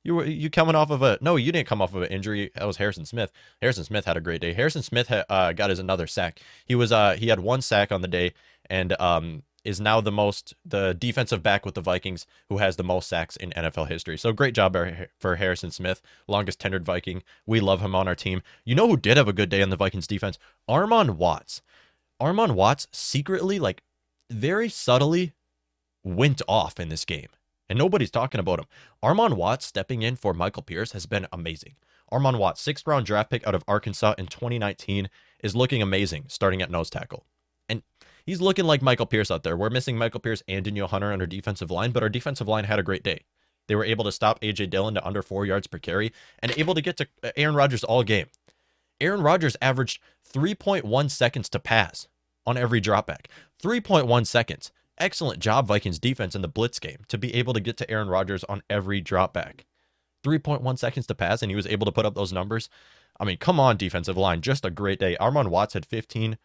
You 0.04 0.16
were 0.16 0.26
you 0.26 0.52
coming 0.52 0.76
off 0.76 0.92
of 0.92 1.02
a 1.02 1.18
no? 1.20 1.36
You 1.36 1.52
didn't 1.52 1.68
come 1.68 1.82
off 1.82 1.96
of 1.96 2.04
an 2.04 2.12
injury. 2.12 2.52
That 2.54 2.68
was 2.68 2.78
Harrison 2.78 3.06
Smith. 3.06 3.32
Harrison 3.60 3.84
Smith 3.84 4.06
had 4.06 4.16
a 4.16 4.22
great 4.22 4.40
day. 4.40 4.54
Harrison 4.54 4.84
Smith 4.84 5.08
ha, 5.08 5.24
uh, 5.30 5.52
got 5.52 5.72
his 5.72 5.80
another 5.80 6.06
sack. 6.06 6.40
He 6.64 6.76
was 6.76 6.92
uh 6.92 7.14
he 7.14 7.30
had 7.30 7.40
one 7.40 7.62
sack 7.62 7.92
on 7.92 8.04
the 8.04 8.08
day 8.08 8.34
and 8.70 9.00
um 9.02 9.42
is 9.66 9.82
now 9.82 10.00
the 10.00 10.12
most 10.12 10.54
the 10.64 10.94
defensive 10.94 11.44
back 11.44 11.66
with 11.66 11.76
the 11.76 11.82
Vikings 11.82 12.26
who 12.48 12.60
has 12.60 12.78
the 12.78 12.84
most 12.84 13.10
sacks 13.10 13.36
in 13.36 13.50
NFL 13.52 13.90
history. 13.90 14.18
So 14.18 14.32
great 14.32 14.54
job 14.54 14.78
for 15.20 15.36
Harrison 15.36 15.72
Smith, 15.72 16.02
longest 16.28 16.60
tenured 16.60 16.84
Viking. 16.84 17.24
We 17.46 17.60
love 17.60 17.82
him 17.82 17.96
on 17.96 18.08
our 18.08 18.16
team. 18.16 18.42
You 18.64 18.76
know 18.76 18.88
who 18.88 18.96
did 18.96 19.18
have 19.18 19.28
a 19.28 19.34
good 19.34 19.50
day 19.50 19.62
on 19.62 19.72
the 19.72 19.76
Vikings 19.76 20.08
defense? 20.08 20.38
Armon 20.70 21.18
Watts. 21.18 21.62
Armon 22.22 22.52
Watts 22.52 22.88
secretly 22.92 23.60
like 23.60 23.82
very 24.30 24.70
subtly 24.70 25.34
went 26.04 26.42
off 26.48 26.80
in 26.80 26.90
this 26.90 27.04
game, 27.04 27.28
and 27.68 27.78
nobody's 27.78 28.12
talking 28.12 28.40
about 28.40 28.60
him. 28.60 28.66
Armon 29.04 29.34
Watts 29.34 29.66
stepping 29.66 30.04
in 30.04 30.16
for 30.16 30.34
Michael 30.34 30.64
Pierce 30.64 30.92
has 30.94 31.06
been 31.06 31.28
amazing. 31.34 31.76
Armon 32.12 32.38
Watts, 32.38 32.62
sixth 32.62 32.86
round 32.86 33.06
draft 33.06 33.32
pick 33.32 33.46
out 33.48 33.56
of 33.56 33.64
Arkansas 33.68 34.14
in 34.18 34.28
2019, 34.28 35.10
is 35.44 35.56
looking 35.56 35.82
amazing 35.82 36.26
starting 36.28 36.62
at 36.62 36.70
nose 36.70 36.90
tackle. 36.90 37.26
And 37.68 37.82
he's 38.26 38.42
looking 38.42 38.66
like 38.66 38.82
Michael 38.82 39.06
Pierce 39.06 39.32
out 39.32 39.44
there. 39.44 39.58
We're 39.58 39.70
missing 39.70 39.98
Michael 39.98 40.20
Pierce 40.20 40.44
and 40.48 40.66
Danielle 40.66 40.88
Hunter 40.88 41.12
on 41.12 41.22
our 41.22 41.28
defensive 41.28 41.72
line, 41.72 41.92
but 41.92 42.04
our 42.04 42.10
defensive 42.10 42.48
line 42.48 42.66
had 42.66 42.80
a 42.80 42.84
great 42.84 43.04
day. 43.04 43.26
They 43.68 43.76
were 43.76 43.86
able 43.86 44.04
to 44.06 44.12
stop 44.12 44.40
AJ 44.42 44.70
Dillon 44.70 44.94
to 44.96 45.06
under 45.06 45.22
four 45.22 45.46
yards 45.46 45.68
per 45.68 45.80
carry 45.80 46.12
and 46.40 46.54
able 46.58 46.76
to 46.76 46.82
get 46.82 46.98
to 46.98 47.08
uh, 47.24 47.32
Aaron 47.36 47.56
Rodgers 47.56 47.84
all 47.84 48.04
game. 48.04 48.28
Aaron 49.02 49.22
Rodgers 49.22 49.58
averaged 49.62 50.02
3.1 50.32 51.12
seconds 51.12 51.50
to 51.50 51.60
pass 51.60 52.08
on 52.46 52.58
every 52.58 52.82
dropback. 52.82 53.26
3.1 53.62 54.28
seconds. 54.28 54.72
Excellent 54.98 55.40
job, 55.40 55.68
Vikings 55.68 56.00
defense 56.00 56.36
in 56.36 56.42
the 56.42 56.48
blitz 56.48 56.80
game 56.80 57.00
to 57.10 57.18
be 57.18 57.34
able 57.34 57.54
to 57.54 57.60
get 57.60 57.76
to 57.78 57.90
Aaron 57.92 58.08
Rodgers 58.08 58.44
on 58.46 58.64
every 58.70 59.02
dropback. 59.02 59.62
3.1 60.24 60.80
seconds 60.80 61.06
to 61.08 61.16
pass, 61.16 61.42
and 61.42 61.52
he 61.52 61.56
was 61.56 61.68
able 61.68 61.86
to 61.86 61.92
put 61.92 62.06
up 62.06 62.16
those 62.16 62.34
numbers. 62.34 62.70
I 63.20 63.26
mean, 63.26 63.38
come 63.38 63.60
on, 63.60 63.78
defensive 63.78 64.18
line. 64.18 64.42
Just 64.42 64.66
a 64.66 64.70
great 64.70 65.00
day. 65.00 65.18
Armon 65.20 65.50
Watts 65.50 65.74
had 65.74 65.86
15. 65.86 66.38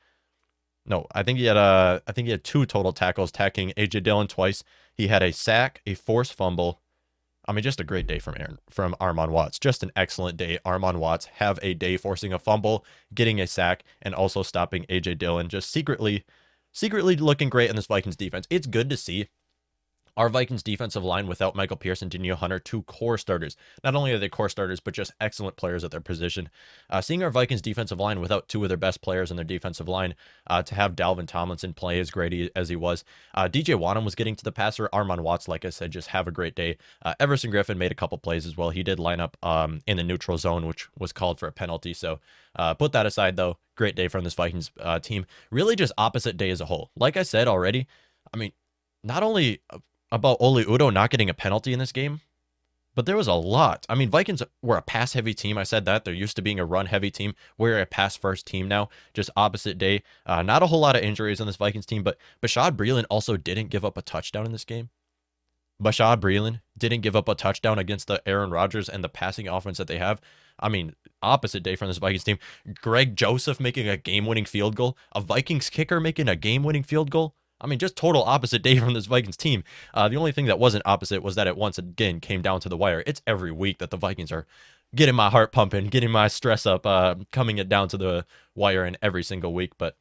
No, 0.87 1.07
I 1.15 1.23
think 1.23 1.39
he 1.39 1.45
had 1.45 1.57
a 1.57 2.03
I 2.07 2.13
think 2.13 2.27
he 2.27 2.33
had 2.33 2.45
two 2.45 2.67
total 2.67 2.93
tackles, 2.93 3.31
tacking 3.31 3.73
AJ 3.77 4.03
Dillon 4.03 4.27
twice. 4.27 4.63
He 4.95 5.09
had 5.09 5.23
a 5.23 5.33
sack, 5.33 5.83
a 5.87 5.95
forced 5.95 6.35
fumble. 6.35 6.81
I 7.47 7.53
mean, 7.53 7.63
just 7.63 7.81
a 7.81 7.85
great 7.85 8.07
day 8.07 8.19
from 8.19 8.35
Aaron 8.39 8.59
from 8.69 8.95
Armon 9.01 9.31
Watts. 9.31 9.59
Just 9.59 9.83
an 9.83 9.91
excellent 9.97 10.37
day. 10.37 10.59
Armon 10.65 10.97
Watts 10.97 11.27
have 11.27 11.59
a 11.63 11.75
day 11.75 11.97
forcing 11.97 12.33
a 12.33 12.39
fumble, 12.39 12.85
getting 13.15 13.41
a 13.41 13.47
sack, 13.47 13.83
and 14.03 14.15
also 14.15 14.43
stopping 14.43 14.85
AJ 14.85 15.19
Dillon. 15.19 15.49
Just 15.49 15.71
secretly 15.71 16.25
secretly 16.73 17.17
looking 17.17 17.49
great 17.49 17.71
in 17.71 17.77
this 17.77 17.87
Vikings 17.87 18.17
defense. 18.17 18.47
It's 18.51 18.67
good 18.67 18.91
to 18.91 18.97
see 18.97 19.29
our 20.21 20.29
Vikings 20.29 20.63
defensive 20.63 21.03
line 21.03 21.27
without 21.27 21.57
Michael 21.57 21.79
Pierce 21.79 22.03
and 22.03 22.11
Danielle 22.11 22.37
Hunter, 22.37 22.59
two 22.59 22.83
core 22.83 23.17
starters. 23.17 23.57
Not 23.83 23.95
only 23.95 24.13
are 24.13 24.19
they 24.19 24.29
core 24.29 24.51
starters, 24.51 24.79
but 24.79 24.93
just 24.93 25.15
excellent 25.19 25.57
players 25.57 25.83
at 25.83 25.93
their 25.93 26.03
position. 26.03 26.51
Uh, 26.91 27.01
seeing 27.01 27.23
our 27.23 27.31
Vikings 27.31 27.63
defensive 27.63 27.99
line 27.99 28.21
without 28.21 28.47
two 28.47 28.63
of 28.63 28.69
their 28.69 28.77
best 28.77 29.01
players 29.01 29.31
in 29.31 29.39
their 29.39 29.47
defensive 29.47 29.89
line, 29.89 30.15
uh, 30.47 30.63
to 30.63 30.75
have 30.75 30.95
Dalvin 30.95 31.27
Tomlinson 31.27 31.73
play 31.73 31.99
as 32.01 32.11
great 32.11 32.53
as 32.55 32.69
he 32.69 32.77
was. 32.77 33.03
Uh, 33.35 33.49
DJ 33.49 33.81
Wonnum 33.81 34.05
was 34.05 34.15
getting 34.15 34.37
to 34.37 34.45
the 34.45 34.53
passer. 34.53 34.91
Armon 34.93 35.21
Watts, 35.21 35.49
like 35.49 35.65
I 35.65 35.71
said, 35.71 35.91
just 35.91 36.09
have 36.09 36.29
a 36.29 36.31
great 36.31 36.55
day. 36.55 36.77
Uh, 37.03 37.15
Everson 37.19 37.51
Griffen 37.51 37.79
made 37.79 37.91
a 37.91 37.95
couple 37.95 38.19
plays 38.19 38.45
as 38.45 38.59
well. 38.59 38.69
He 38.69 38.83
did 38.83 38.99
line 38.99 39.21
up 39.21 39.39
um, 39.43 39.81
in 39.87 39.97
the 39.97 40.03
neutral 40.03 40.37
zone, 40.37 40.67
which 40.67 40.87
was 40.99 41.15
called 41.15 41.41
for 41.41 41.47
a 41.47 41.53
penalty. 41.53 41.95
So 41.95 42.21
uh, 42.57 42.75
put 42.75 42.93
that 42.93 43.07
aside, 43.07 43.37
though. 43.37 43.57
Great 43.75 43.97
day 43.97 44.09
from 44.09 44.25
this 44.25 44.35
Vikings 44.35 44.71
uh, 44.81 44.99
team. 44.99 45.25
Really 45.51 45.77
just 45.77 45.95
opposite 45.97 46.37
day 46.37 46.51
as 46.51 46.61
a 46.61 46.67
whole. 46.67 46.91
Like 46.95 47.17
I 47.17 47.23
said 47.23 47.49
already, 47.49 47.87
I 48.35 48.37
mean, 48.37 48.53
not 49.03 49.23
only 49.23 49.63
about 50.13 50.39
Oli 50.41 50.65
Udoh 50.65 50.93
not 50.93 51.11
getting 51.11 51.31
a 51.31 51.35
penalty 51.35 51.73
in 51.73 51.79
this 51.79 51.93
game, 51.93 52.21
but 52.95 53.07
there 53.07 53.17
was 53.17 53.29
a 53.29 53.35
lot. 53.35 53.87
I 53.89 53.95
mean, 53.95 54.11
Vikings 54.11 54.43
were 54.63 54.77
a 54.77 54.83
pass 54.83 55.13
heavy 55.13 55.35
team. 55.35 55.57
I 55.57 55.63
said 55.63 55.85
that. 55.85 56.05
They're 56.05 56.15
used 56.15 56.37
to 56.37 56.43
being 56.43 56.59
a 56.59 56.65
run 56.65 56.87
heavy 56.87 57.11
team. 57.11 57.35
We're 57.57 57.81
a 57.81 57.87
pass 57.87 58.17
first 58.17 58.47
team 58.47 58.67
now, 58.69 58.89
just 59.15 59.31
opposite 59.37 59.79
day. 59.79 60.03
Uh, 60.27 60.43
not 60.43 60.63
a 60.63 60.67
whole 60.67 60.81
lot 60.81 60.97
of 60.97 61.03
injuries 61.03 61.41
on 61.41 61.47
this 61.47 61.57
Vikings 61.57 61.87
team, 61.87 62.03
but 62.03 62.19
Bashaud 62.43 62.77
Breeland 62.77 63.07
also 63.09 63.37
didn't 63.37 63.69
give 63.69 63.85
up 63.85 63.97
a 63.97 64.03
touchdown 64.03 64.45
in 64.45 64.53
this 64.53 64.65
game. 64.65 64.91
Bashaud 65.81 66.21
Breeland 66.21 66.61
didn't 66.77 67.01
give 67.01 67.17
up 67.17 67.29
a 67.29 67.35
touchdown 67.35 67.79
against 67.79 68.07
the 68.07 68.21
Aaron 68.27 68.51
Rodgers 68.51 68.89
and 68.89 69.03
the 69.03 69.09
passing 69.09 69.49
offense 69.49 69.79
that 69.79 69.89
they 69.89 69.99
have. 69.99 70.21
I 70.59 70.69
mean, 70.69 70.95
opposite 71.23 71.63
day 71.63 71.75
from 71.75 71.89
this 71.89 71.99
Vikings 71.99 72.25
team. 72.25 72.39
Greg 72.83 73.17
Joseph 73.17 73.61
making 73.61 73.89
a 73.89 73.97
game 73.97 74.27
winning 74.27 74.45
field 74.45 74.77
goal, 74.77 74.99
a 75.15 75.21
Vikings 75.21 75.71
kicker 75.71 76.01
making 76.01 76.29
a 76.29 76.37
game 76.37 76.65
winning 76.65 76.83
field 76.83 77.11
goal. 77.11 77.35
I 77.61 77.67
mean, 77.67 77.79
just 77.79 77.97
total 77.97 78.23
opposite 78.23 78.63
day 78.63 78.79
from 78.79 78.95
this 78.95 79.07
Vikings 79.07 79.37
team. 79.37 79.65
Uh, 79.93 80.09
the 80.09 80.17
only 80.17 80.33
thing 80.33 80.47
that 80.47 80.59
wasn't 80.59 80.87
opposite 80.87 81.23
was 81.23 81.35
that 81.35 81.47
it 81.47 81.57
once 81.57 81.79
again 81.79 82.21
came 82.21 82.43
down 82.43 82.61
to 82.61 82.69
the 82.69 82.77
wire. 82.77 83.03
It's 83.07 83.23
every 83.27 83.53
week 83.53 83.79
that 83.79 83.91
the 83.91 83.97
Vikings 83.97 84.33
are 84.33 84.47
getting 84.95 85.15
my 85.15 85.31
heart 85.31 85.53
pumping, 85.53 85.87
getting 85.91 86.11
my 86.11 86.29
stress 86.29 86.67
up, 86.67 86.87
uh, 86.87 87.17
coming 87.33 87.59
it 87.59 87.69
down 87.69 87.89
to 87.89 87.97
the 87.97 88.25
wire 88.55 88.85
in 88.85 88.97
every 89.03 89.23
single 89.23 89.53
week. 89.53 89.73
But 89.79 89.97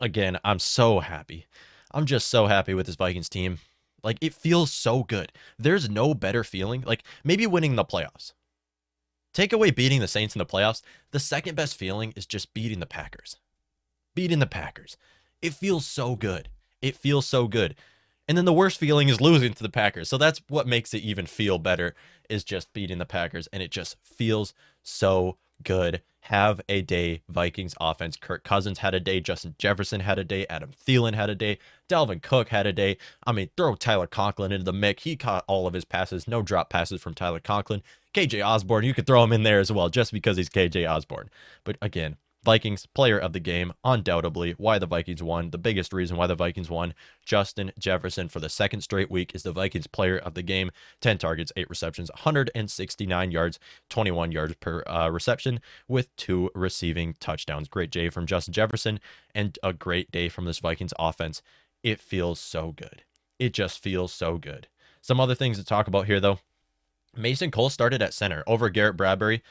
again, 0.00 0.38
I'm 0.44 0.58
so 0.58 1.00
happy. 1.00 1.46
I'm 1.92 2.06
just 2.06 2.28
so 2.28 2.46
happy 2.46 2.74
with 2.74 2.86
this 2.86 2.96
Vikings 2.96 3.28
team. 3.28 3.58
Like, 4.02 4.18
it 4.20 4.34
feels 4.34 4.72
so 4.72 5.02
good. 5.02 5.32
There's 5.58 5.90
no 5.90 6.14
better 6.14 6.44
feeling. 6.44 6.82
Like, 6.82 7.02
maybe 7.24 7.46
winning 7.46 7.74
the 7.74 7.84
playoffs. 7.84 8.32
Take 9.34 9.52
away 9.52 9.70
beating 9.70 10.00
the 10.00 10.08
Saints 10.08 10.34
in 10.34 10.38
the 10.38 10.46
playoffs. 10.46 10.82
The 11.10 11.20
second 11.20 11.54
best 11.54 11.76
feeling 11.76 12.12
is 12.16 12.26
just 12.26 12.54
beating 12.54 12.80
the 12.80 12.86
Packers. 12.86 13.36
Beating 14.14 14.38
the 14.38 14.46
Packers. 14.46 14.96
It 15.42 15.54
feels 15.54 15.86
so 15.86 16.16
good. 16.16 16.48
It 16.82 16.96
feels 16.96 17.26
so 17.26 17.46
good. 17.48 17.74
And 18.28 18.36
then 18.36 18.44
the 18.44 18.52
worst 18.52 18.78
feeling 18.78 19.08
is 19.08 19.20
losing 19.20 19.54
to 19.54 19.62
the 19.62 19.70
Packers. 19.70 20.08
So 20.08 20.18
that's 20.18 20.42
what 20.48 20.66
makes 20.66 20.92
it 20.92 21.02
even 21.02 21.26
feel 21.26 21.58
better 21.58 21.94
is 22.28 22.44
just 22.44 22.72
beating 22.74 22.98
the 22.98 23.06
Packers 23.06 23.46
and 23.48 23.62
it 23.62 23.70
just 23.70 23.96
feels 24.02 24.52
so 24.82 25.38
good. 25.62 26.02
Have 26.22 26.60
a 26.68 26.82
day, 26.82 27.22
Vikings 27.26 27.74
offense. 27.80 28.16
Kirk 28.16 28.44
Cousins 28.44 28.80
had 28.80 28.94
a 28.94 29.00
day. 29.00 29.18
Justin 29.18 29.54
Jefferson 29.56 30.00
had 30.00 30.18
a 30.18 30.24
day. 30.24 30.46
Adam 30.50 30.72
Thielen 30.86 31.14
had 31.14 31.30
a 31.30 31.34
day. 31.34 31.58
Dalvin 31.88 32.20
Cook 32.20 32.50
had 32.50 32.66
a 32.66 32.72
day. 32.72 32.98
I 33.26 33.32
mean, 33.32 33.48
throw 33.56 33.74
Tyler 33.74 34.06
Conklin 34.06 34.52
into 34.52 34.64
the 34.64 34.74
mix. 34.74 35.04
He 35.04 35.16
caught 35.16 35.44
all 35.46 35.66
of 35.66 35.72
his 35.72 35.86
passes. 35.86 36.28
No 36.28 36.42
drop 36.42 36.68
passes 36.68 37.00
from 37.00 37.14
Tyler 37.14 37.40
Conklin. 37.40 37.82
KJ 38.12 38.44
Osborn, 38.44 38.84
you 38.84 38.92
could 38.92 39.06
throw 39.06 39.24
him 39.24 39.32
in 39.32 39.42
there 39.42 39.60
as 39.60 39.72
well 39.72 39.88
just 39.88 40.12
because 40.12 40.36
he's 40.36 40.50
KJ 40.50 40.90
Osborn. 40.90 41.30
But 41.64 41.78
again, 41.80 42.16
Vikings 42.48 42.86
player 42.86 43.18
of 43.18 43.34
the 43.34 43.40
game, 43.40 43.74
undoubtedly. 43.84 44.52
Why 44.52 44.78
the 44.78 44.86
Vikings 44.86 45.22
won. 45.22 45.50
The 45.50 45.58
biggest 45.58 45.92
reason 45.92 46.16
why 46.16 46.26
the 46.26 46.34
Vikings 46.34 46.70
won. 46.70 46.94
Justin 47.22 47.72
Jefferson 47.78 48.30
for 48.30 48.40
the 48.40 48.48
second 48.48 48.80
straight 48.80 49.10
week 49.10 49.34
is 49.34 49.42
the 49.42 49.52
Vikings 49.52 49.86
player 49.86 50.16
of 50.16 50.32
the 50.32 50.40
game. 50.40 50.70
10 51.02 51.18
targets, 51.18 51.52
8 51.58 51.68
receptions, 51.68 52.10
169 52.10 53.30
yards, 53.30 53.58
21 53.90 54.32
yards 54.32 54.54
per 54.60 54.82
uh, 54.86 55.10
reception 55.10 55.60
with 55.88 56.16
two 56.16 56.50
receiving 56.54 57.16
touchdowns. 57.20 57.68
Great 57.68 57.90
day 57.90 58.08
from 58.08 58.24
Justin 58.24 58.54
Jefferson 58.54 58.98
and 59.34 59.58
a 59.62 59.74
great 59.74 60.10
day 60.10 60.30
from 60.30 60.46
this 60.46 60.60
Vikings 60.60 60.94
offense. 60.98 61.42
It 61.82 62.00
feels 62.00 62.40
so 62.40 62.72
good. 62.72 63.02
It 63.38 63.52
just 63.52 63.82
feels 63.82 64.10
so 64.10 64.38
good. 64.38 64.68
Some 65.02 65.20
other 65.20 65.34
things 65.34 65.58
to 65.58 65.64
talk 65.66 65.86
about 65.86 66.06
here, 66.06 66.18
though. 66.18 66.38
Mason 67.14 67.50
Cole 67.50 67.68
started 67.68 68.00
at 68.00 68.14
center 68.14 68.42
over 68.46 68.70
Garrett 68.70 68.96
Bradbury. 68.96 69.42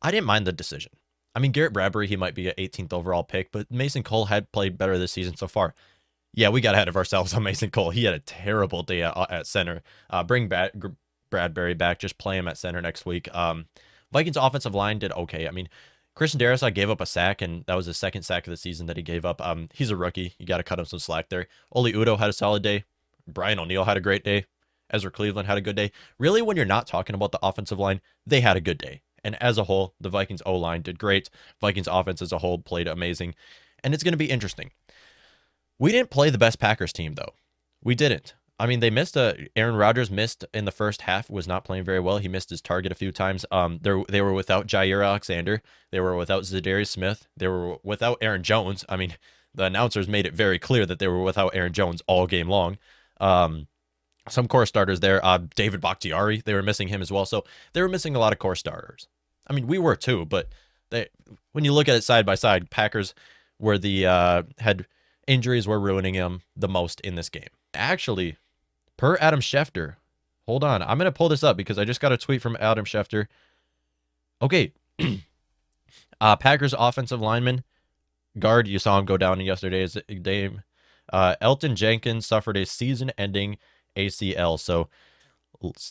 I 0.00 0.10
didn't 0.10 0.24
mind 0.24 0.46
the 0.46 0.52
decision. 0.52 0.92
I 1.34 1.40
mean, 1.40 1.52
Garrett 1.52 1.72
Bradbury, 1.72 2.06
he 2.06 2.16
might 2.16 2.34
be 2.34 2.48
an 2.48 2.54
18th 2.58 2.92
overall 2.92 3.22
pick, 3.22 3.52
but 3.52 3.70
Mason 3.70 4.02
Cole 4.02 4.26
had 4.26 4.50
played 4.52 4.78
better 4.78 4.98
this 4.98 5.12
season 5.12 5.36
so 5.36 5.46
far. 5.46 5.74
Yeah, 6.34 6.48
we 6.48 6.60
got 6.60 6.74
ahead 6.74 6.88
of 6.88 6.96
ourselves 6.96 7.34
on 7.34 7.42
Mason 7.42 7.70
Cole. 7.70 7.90
He 7.90 8.04
had 8.04 8.14
a 8.14 8.20
terrible 8.20 8.82
day 8.82 9.02
at, 9.02 9.16
at 9.30 9.46
center. 9.46 9.82
Uh, 10.10 10.22
bring 10.24 10.48
back 10.48 10.72
Bradbury 11.30 11.74
back, 11.74 11.98
just 11.98 12.18
play 12.18 12.38
him 12.38 12.48
at 12.48 12.58
center 12.58 12.80
next 12.80 13.06
week. 13.06 13.32
Um, 13.34 13.66
Vikings 14.12 14.36
offensive 14.36 14.74
line 14.74 14.98
did 14.98 15.12
okay. 15.12 15.46
I 15.46 15.50
mean, 15.50 15.68
Christian 16.14 16.40
Darrisaw 16.40 16.74
gave 16.74 16.90
up 16.90 17.00
a 17.00 17.06
sack, 17.06 17.42
and 17.42 17.64
that 17.66 17.76
was 17.76 17.86
his 17.86 17.96
second 17.96 18.22
sack 18.22 18.46
of 18.46 18.50
the 18.50 18.56
season 18.56 18.86
that 18.86 18.96
he 18.96 19.02
gave 19.02 19.24
up. 19.24 19.40
Um, 19.40 19.68
he's 19.72 19.90
a 19.90 19.96
rookie. 19.96 20.34
You 20.38 20.46
got 20.46 20.56
to 20.56 20.64
cut 20.64 20.78
him 20.78 20.84
some 20.84 20.98
slack 20.98 21.28
there. 21.28 21.46
Oli 21.72 21.92
Udoh 21.92 22.18
had 22.18 22.30
a 22.30 22.32
solid 22.32 22.62
day. 22.62 22.84
Brian 23.26 23.58
O'Neill 23.58 23.84
had 23.84 23.96
a 23.96 24.00
great 24.00 24.24
day. 24.24 24.46
Ezra 24.90 25.10
Cleveland 25.10 25.46
had 25.46 25.58
a 25.58 25.60
good 25.62 25.76
day. 25.76 25.92
Really, 26.18 26.42
when 26.42 26.56
you're 26.56 26.66
not 26.66 26.86
talking 26.86 27.14
about 27.14 27.30
the 27.30 27.38
offensive 27.42 27.78
line, 27.78 28.00
they 28.26 28.40
had 28.40 28.56
a 28.56 28.60
good 28.60 28.78
day. 28.78 29.02
And 29.28 29.42
as 29.42 29.58
a 29.58 29.64
whole, 29.64 29.92
the 30.00 30.08
Vikings 30.08 30.40
O 30.46 30.56
line 30.56 30.80
did 30.80 30.98
great. 30.98 31.28
Vikings 31.60 31.86
offense 31.86 32.22
as 32.22 32.32
a 32.32 32.38
whole 32.38 32.56
played 32.56 32.88
amazing. 32.88 33.34
And 33.84 33.92
it's 33.92 34.02
going 34.02 34.14
to 34.14 34.18
be 34.18 34.30
interesting. 34.30 34.70
We 35.78 35.92
didn't 35.92 36.08
play 36.08 36.30
the 36.30 36.38
best 36.38 36.58
Packers 36.58 36.94
team, 36.94 37.14
though. 37.14 37.34
We 37.84 37.94
didn't. 37.94 38.32
I 38.58 38.66
mean, 38.66 38.80
they 38.80 38.88
missed 38.88 39.18
a 39.18 39.48
Aaron 39.54 39.76
Rodgers 39.76 40.10
missed 40.10 40.46
in 40.54 40.64
the 40.64 40.72
first 40.72 41.02
half, 41.02 41.28
was 41.28 41.46
not 41.46 41.62
playing 41.62 41.84
very 41.84 42.00
well. 42.00 42.16
He 42.16 42.26
missed 42.26 42.48
his 42.48 42.62
target 42.62 42.90
a 42.90 42.94
few 42.94 43.12
times. 43.12 43.44
Um, 43.50 43.80
they 43.82 44.02
they 44.08 44.22
were 44.22 44.32
without 44.32 44.66
Jaire 44.66 45.06
Alexander. 45.06 45.60
They 45.90 46.00
were 46.00 46.16
without 46.16 46.44
Za'Darius 46.44 46.88
Smith. 46.88 47.28
They 47.36 47.48
were 47.48 47.76
without 47.82 48.16
Aaron 48.22 48.42
Jones. 48.42 48.82
I 48.88 48.96
mean, 48.96 49.14
the 49.54 49.64
announcers 49.64 50.08
made 50.08 50.24
it 50.24 50.32
very 50.32 50.58
clear 50.58 50.86
that 50.86 51.00
they 51.00 51.06
were 51.06 51.22
without 51.22 51.54
Aaron 51.54 51.74
Jones 51.74 52.00
all 52.06 52.26
game 52.26 52.48
long. 52.48 52.78
Um, 53.20 53.68
some 54.28 54.48
core 54.48 54.66
starters 54.66 55.00
there. 55.00 55.24
Uh, 55.24 55.38
David 55.54 55.82
Bakhtiari, 55.82 56.42
they 56.44 56.54
were 56.54 56.62
missing 56.62 56.88
him 56.88 57.02
as 57.02 57.12
well. 57.12 57.26
So 57.26 57.44
they 57.74 57.82
were 57.82 57.88
missing 57.88 58.16
a 58.16 58.18
lot 58.18 58.32
of 58.32 58.38
core 58.38 58.56
starters. 58.56 59.06
I 59.48 59.52
mean, 59.52 59.66
we 59.66 59.78
were 59.78 59.96
too, 59.96 60.24
but 60.26 60.48
they, 60.90 61.08
when 61.52 61.64
you 61.64 61.72
look 61.72 61.88
at 61.88 61.96
it 61.96 62.04
side 62.04 62.26
by 62.26 62.34
side, 62.34 62.70
Packers 62.70 63.14
were 63.58 63.78
the 63.78 64.06
uh, 64.06 64.42
had 64.58 64.86
injuries 65.26 65.66
were 65.68 65.80
ruining 65.80 66.14
him 66.14 66.42
the 66.56 66.68
most 66.68 67.00
in 67.00 67.14
this 67.14 67.28
game. 67.28 67.48
Actually, 67.74 68.36
per 68.96 69.16
Adam 69.20 69.40
Schefter. 69.40 69.96
Hold 70.46 70.64
on. 70.64 70.82
I'm 70.82 70.98
to 70.98 71.12
pull 71.12 71.28
this 71.28 71.44
up 71.44 71.56
because 71.56 71.78
I 71.78 71.84
just 71.84 72.00
got 72.00 72.12
a 72.12 72.16
tweet 72.16 72.40
from 72.40 72.56
Adam 72.58 72.86
Schefter. 72.86 73.26
Okay. 74.40 74.72
uh, 76.20 76.36
Packers 76.36 76.74
offensive 76.78 77.20
lineman, 77.20 77.64
guard, 78.38 78.66
you 78.66 78.78
saw 78.78 78.98
him 78.98 79.04
go 79.04 79.18
down 79.18 79.40
in 79.40 79.46
yesterday's 79.46 79.98
game. 80.22 80.62
Uh, 81.12 81.36
Elgton 81.42 81.74
Jenkins 81.74 82.26
suffered 82.26 82.56
a 82.56 82.64
season 82.64 83.12
ending 83.18 83.58
ACL. 83.96 84.58
So 84.58 84.88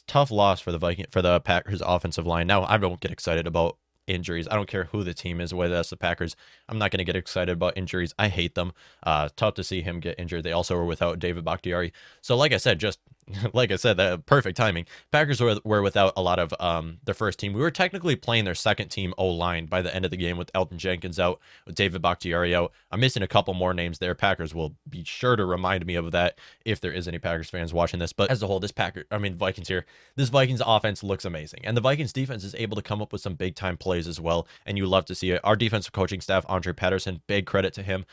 tough 0.07 0.31
loss 0.31 0.59
for 0.59 0.71
the 0.71 0.77
Viking 0.77 1.05
for 1.09 1.21
the 1.21 1.39
Packers 1.39 1.81
offensive 1.85 2.25
line. 2.25 2.47
Now 2.47 2.63
I 2.65 2.77
don't 2.77 2.99
get 2.99 3.11
excited 3.11 3.47
about 3.47 3.77
injuries. 4.07 4.47
I 4.49 4.55
don't 4.55 4.69
care 4.69 4.85
who 4.85 5.03
the 5.03 5.13
team 5.13 5.39
is, 5.41 5.53
whether 5.53 5.75
that's 5.75 5.89
the 5.89 5.97
Packers. 5.97 6.35
I'm 6.69 6.77
not 6.77 6.91
going 6.91 6.99
to 6.99 7.03
get 7.03 7.15
excited 7.15 7.51
about 7.51 7.77
injuries. 7.77 8.13
I 8.17 8.29
hate 8.29 8.55
them. 8.55 8.73
Uh, 9.03 9.29
tough 9.35 9.55
to 9.55 9.63
see 9.63 9.81
him 9.81 9.99
get 9.99 10.17
injured. 10.17 10.43
They 10.43 10.53
also 10.53 10.75
were 10.75 10.85
without 10.85 11.19
David 11.19 11.43
Bakhtiari. 11.43 11.93
So, 12.21 12.35
like 12.35 12.53
I 12.53 12.57
said, 12.57 12.79
just 12.79 12.99
like 13.53 13.71
I 13.71 13.75
said, 13.75 13.97
the 13.97 14.21
perfect 14.25 14.57
timing. 14.57 14.85
Packers 15.11 15.41
were, 15.41 15.57
were 15.63 15.81
without 15.81 16.13
a 16.15 16.21
lot 16.21 16.39
of 16.39 16.53
um, 16.59 16.99
their 17.03 17.13
first 17.13 17.39
team. 17.39 17.53
We 17.53 17.61
were 17.61 17.71
technically 17.71 18.15
playing 18.15 18.45
their 18.45 18.55
second 18.55 18.89
team 18.89 19.13
O 19.17 19.27
line 19.27 19.65
by 19.65 19.81
the 19.81 19.93
end 19.93 20.05
of 20.05 20.11
the 20.11 20.17
game 20.17 20.37
with 20.37 20.51
Elgton 20.53 20.77
Jenkins 20.77 21.19
out, 21.19 21.39
with 21.65 21.75
David 21.75 22.01
Bakhtiari 22.01 22.55
out. 22.55 22.71
I'm 22.91 22.99
missing 22.99 23.23
a 23.23 23.27
couple 23.27 23.53
more 23.53 23.73
names 23.73 23.99
there. 23.99 24.15
Packers 24.15 24.55
will 24.55 24.75
be 24.89 25.03
sure 25.03 25.35
to 25.35 25.45
remind 25.45 25.85
me 25.85 25.95
of 25.95 26.11
that 26.11 26.39
if 26.65 26.79
there 26.79 26.91
is 26.91 27.07
any 27.07 27.19
Packers 27.19 27.49
fans 27.49 27.73
watching 27.73 27.99
this. 27.99 28.13
But 28.13 28.31
as 28.31 28.41
a 28.41 28.47
whole, 28.47 28.59
this 28.59 28.71
Packer, 28.71 29.05
I 29.11 29.17
mean 29.17 29.35
Vikings 29.35 29.67
here, 29.67 29.85
this 30.15 30.29
Vikings 30.29 30.61
offense 30.65 31.03
looks 31.03 31.25
amazing, 31.25 31.61
and 31.63 31.75
the 31.75 31.81
Vikings 31.81 32.13
defense 32.13 32.43
is 32.43 32.55
able 32.55 32.75
to 32.75 32.81
come 32.81 33.01
up 33.01 33.11
with 33.11 33.21
some 33.21 33.35
big 33.35 33.55
time 33.55 33.77
plays 33.77 34.07
as 34.07 34.21
well. 34.21 34.47
And 34.65 34.77
you 34.77 34.85
love 34.85 35.05
to 35.05 35.15
see 35.15 35.31
it. 35.31 35.41
Our 35.43 35.55
defensive 35.55 35.91
coaching 35.91 36.21
staff, 36.21 36.45
Andre 36.47 36.73
Patterson, 36.73 37.21
big 37.27 37.45
credit 37.45 37.73
to 37.73 37.83
him. 37.83 38.05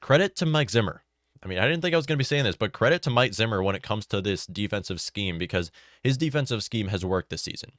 Credit 0.00 0.36
to 0.36 0.46
Mike 0.46 0.70
Zimmer 0.70 1.02
I 1.42 1.48
mean, 1.48 1.58
I 1.58 1.66
didn't 1.66 1.82
think 1.82 1.94
I 1.94 1.96
was 1.96 2.06
going 2.06 2.16
to 2.16 2.20
be 2.20 2.24
saying 2.24 2.44
this, 2.44 2.56
but 2.56 2.72
credit 2.72 3.02
to 3.02 3.10
Mike 3.10 3.34
Zimmer 3.34 3.62
when 3.62 3.76
it 3.76 3.82
comes 3.82 4.06
to 4.06 4.20
this 4.20 4.46
defensive 4.46 5.00
scheme 5.00 5.38
because 5.38 5.70
his 6.02 6.16
defensive 6.16 6.62
scheme 6.62 6.88
has 6.88 7.04
worked 7.04 7.30
this 7.30 7.42
season. 7.42 7.72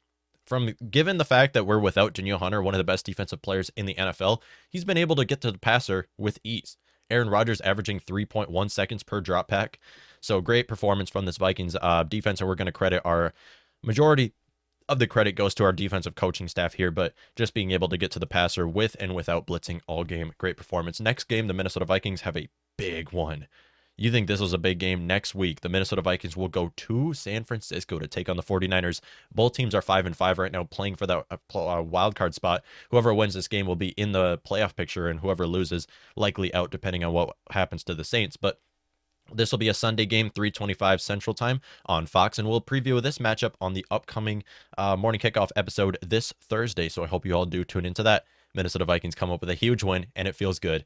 From 0.45 0.73
given 0.89 1.17
the 1.17 1.25
fact 1.25 1.53
that 1.53 1.65
we're 1.65 1.79
without 1.79 2.13
Danielle 2.13 2.37
Hunter, 2.37 2.61
one 2.61 2.73
of 2.73 2.77
the 2.77 2.83
best 2.83 3.05
defensive 3.05 3.41
players 3.41 3.69
in 3.75 3.85
the 3.85 3.95
NFL, 3.95 4.41
he's 4.69 4.85
been 4.85 4.97
able 4.97 5.15
to 5.17 5.25
get 5.25 5.41
to 5.41 5.51
the 5.51 5.59
passer 5.59 6.07
with 6.17 6.39
ease. 6.43 6.77
Aaron 7.09 7.29
Rodgers 7.29 7.61
averaging 7.61 7.99
3.1 7.99 8.71
seconds 8.71 9.03
per 9.03 9.21
drop 9.21 9.47
back. 9.47 9.79
So 10.21 10.41
great 10.41 10.67
performance 10.67 11.09
from 11.09 11.25
this 11.25 11.37
Vikings 11.37 11.75
uh, 11.81 12.03
defense, 12.03 12.39
and 12.39 12.47
we're 12.47 12.55
going 12.55 12.67
to 12.67 12.71
credit 12.71 13.01
our 13.05 13.33
majority 13.83 14.33
of 14.89 14.99
the 14.99 15.07
credit 15.07 15.33
goes 15.33 15.53
to 15.55 15.63
our 15.63 15.73
defensive 15.73 16.15
coaching 16.15 16.47
staff 16.47 16.73
here, 16.73 16.91
but 16.91 17.13
just 17.35 17.53
being 17.53 17.71
able 17.71 17.89
to 17.89 17.97
get 17.97 18.11
to 18.11 18.19
the 18.19 18.25
passer 18.25 18.67
with 18.67 18.95
and 18.99 19.13
without 19.13 19.45
blitzing 19.45 19.81
all 19.87 20.03
game, 20.03 20.31
great 20.37 20.57
performance. 20.57 20.99
Next 20.99 21.25
game, 21.25 21.47
the 21.47 21.53
Minnesota 21.53 21.85
Vikings 21.85 22.21
have 22.21 22.37
a 22.37 22.47
big 22.77 23.11
one. 23.11 23.47
You 23.99 24.11
think 24.11 24.27
this 24.27 24.39
was 24.39 24.53
a 24.53 24.59
big 24.59 24.77
game 24.77 25.07
next 25.07 25.33
week? 25.33 25.61
The 25.61 25.69
Minnesota 25.69 26.03
Vikings 26.03 26.37
will 26.37 26.49
go 26.49 26.71
to 26.75 27.15
San 27.15 27.43
Francisco 27.43 27.97
to 27.97 28.07
take 28.07 28.29
on 28.29 28.37
the 28.37 28.43
49ers. 28.43 29.01
Both 29.33 29.53
teams 29.53 29.73
are 29.73 29.81
5 29.81 30.05
and 30.05 30.15
5 30.15 30.37
right 30.37 30.51
now 30.51 30.65
playing 30.65 30.95
for 30.95 31.07
that 31.07 31.25
uh, 31.31 31.57
uh, 31.57 31.81
wild 31.81 32.15
card 32.15 32.35
spot. 32.35 32.63
Whoever 32.91 33.11
wins 33.11 33.33
this 33.33 33.47
game 33.47 33.65
will 33.65 33.75
be 33.75 33.89
in 33.89 34.11
the 34.11 34.39
playoff 34.47 34.75
picture 34.75 35.07
and 35.07 35.21
whoever 35.21 35.47
loses 35.47 35.87
likely 36.15 36.53
out 36.53 36.69
depending 36.69 37.03
on 37.03 37.11
what 37.11 37.35
happens 37.49 37.83
to 37.85 37.95
the 37.95 38.03
Saints. 38.03 38.37
But 38.37 38.61
this 39.33 39.51
will 39.51 39.57
be 39.57 39.67
a 39.67 39.73
Sunday 39.73 40.05
game, 40.05 40.29
325 40.29 41.01
Central 41.01 41.33
Time 41.33 41.59
on 41.87 42.05
Fox, 42.05 42.37
and 42.37 42.47
we'll 42.47 42.61
preview 42.61 43.01
this 43.01 43.17
matchup 43.17 43.53
on 43.59 43.73
the 43.73 43.85
upcoming 43.89 44.43
uh, 44.77 44.95
morning 44.95 45.19
kickoff 45.19 45.49
episode 45.55 45.97
this 46.05 46.33
Thursday. 46.39 46.87
So 46.87 47.03
I 47.03 47.07
hope 47.07 47.25
you 47.25 47.33
all 47.33 47.45
do 47.45 47.63
tune 47.63 47.85
into 47.85 48.03
that. 48.03 48.25
Minnesota 48.53 48.85
Vikings 48.85 49.15
come 49.15 49.31
up 49.31 49.41
with 49.41 49.49
a 49.49 49.55
huge 49.55 49.83
win, 49.83 50.05
and 50.15 50.27
it 50.27 50.35
feels 50.35 50.59
good. 50.59 50.85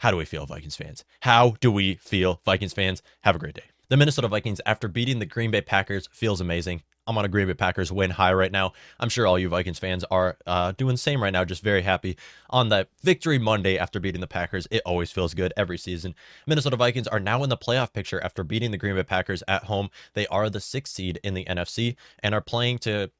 How 0.00 0.10
do 0.10 0.16
we 0.16 0.24
feel, 0.24 0.46
Vikings 0.46 0.76
fans? 0.76 1.04
How 1.20 1.56
do 1.60 1.70
we 1.70 1.96
feel, 1.96 2.40
Vikings 2.46 2.72
fans? 2.72 3.02
Have 3.20 3.36
a 3.36 3.38
great 3.38 3.54
day. 3.54 3.64
The 3.90 3.98
Minnesota 3.98 4.28
Vikings, 4.28 4.58
after 4.64 4.88
beating 4.88 5.18
the 5.18 5.26
Green 5.26 5.50
Bay 5.50 5.60
Packers, 5.60 6.08
feels 6.10 6.40
amazing. 6.40 6.82
I'm 7.06 7.18
on 7.18 7.26
a 7.26 7.28
Green 7.28 7.48
Bay 7.48 7.52
Packers 7.52 7.92
win 7.92 8.12
high 8.12 8.32
right 8.32 8.50
now. 8.50 8.72
I'm 8.98 9.10
sure 9.10 9.26
all 9.26 9.38
you 9.38 9.50
Vikings 9.50 9.78
fans 9.78 10.02
are 10.04 10.38
uh, 10.46 10.72
doing 10.72 10.94
the 10.94 10.98
same 10.98 11.22
right 11.22 11.34
now, 11.34 11.44
just 11.44 11.62
very 11.62 11.82
happy 11.82 12.16
on 12.48 12.70
that 12.70 12.88
victory 13.02 13.38
Monday 13.38 13.76
after 13.76 14.00
beating 14.00 14.22
the 14.22 14.26
Packers. 14.26 14.66
It 14.70 14.80
always 14.86 15.10
feels 15.10 15.34
good 15.34 15.52
every 15.54 15.76
season. 15.76 16.14
Minnesota 16.46 16.76
Vikings 16.76 17.08
are 17.08 17.20
now 17.20 17.42
in 17.42 17.50
the 17.50 17.58
playoff 17.58 17.92
picture 17.92 18.24
after 18.24 18.42
beating 18.42 18.70
the 18.70 18.78
Green 18.78 18.94
Bay 18.94 19.02
Packers 19.02 19.42
at 19.46 19.64
home. 19.64 19.90
They 20.14 20.26
are 20.28 20.48
the 20.48 20.60
sixth 20.60 20.94
seed 20.94 21.20
in 21.22 21.34
the 21.34 21.44
NFC 21.44 21.96
and 22.22 22.34
are 22.34 22.40
playing 22.40 22.78
to 22.78 23.10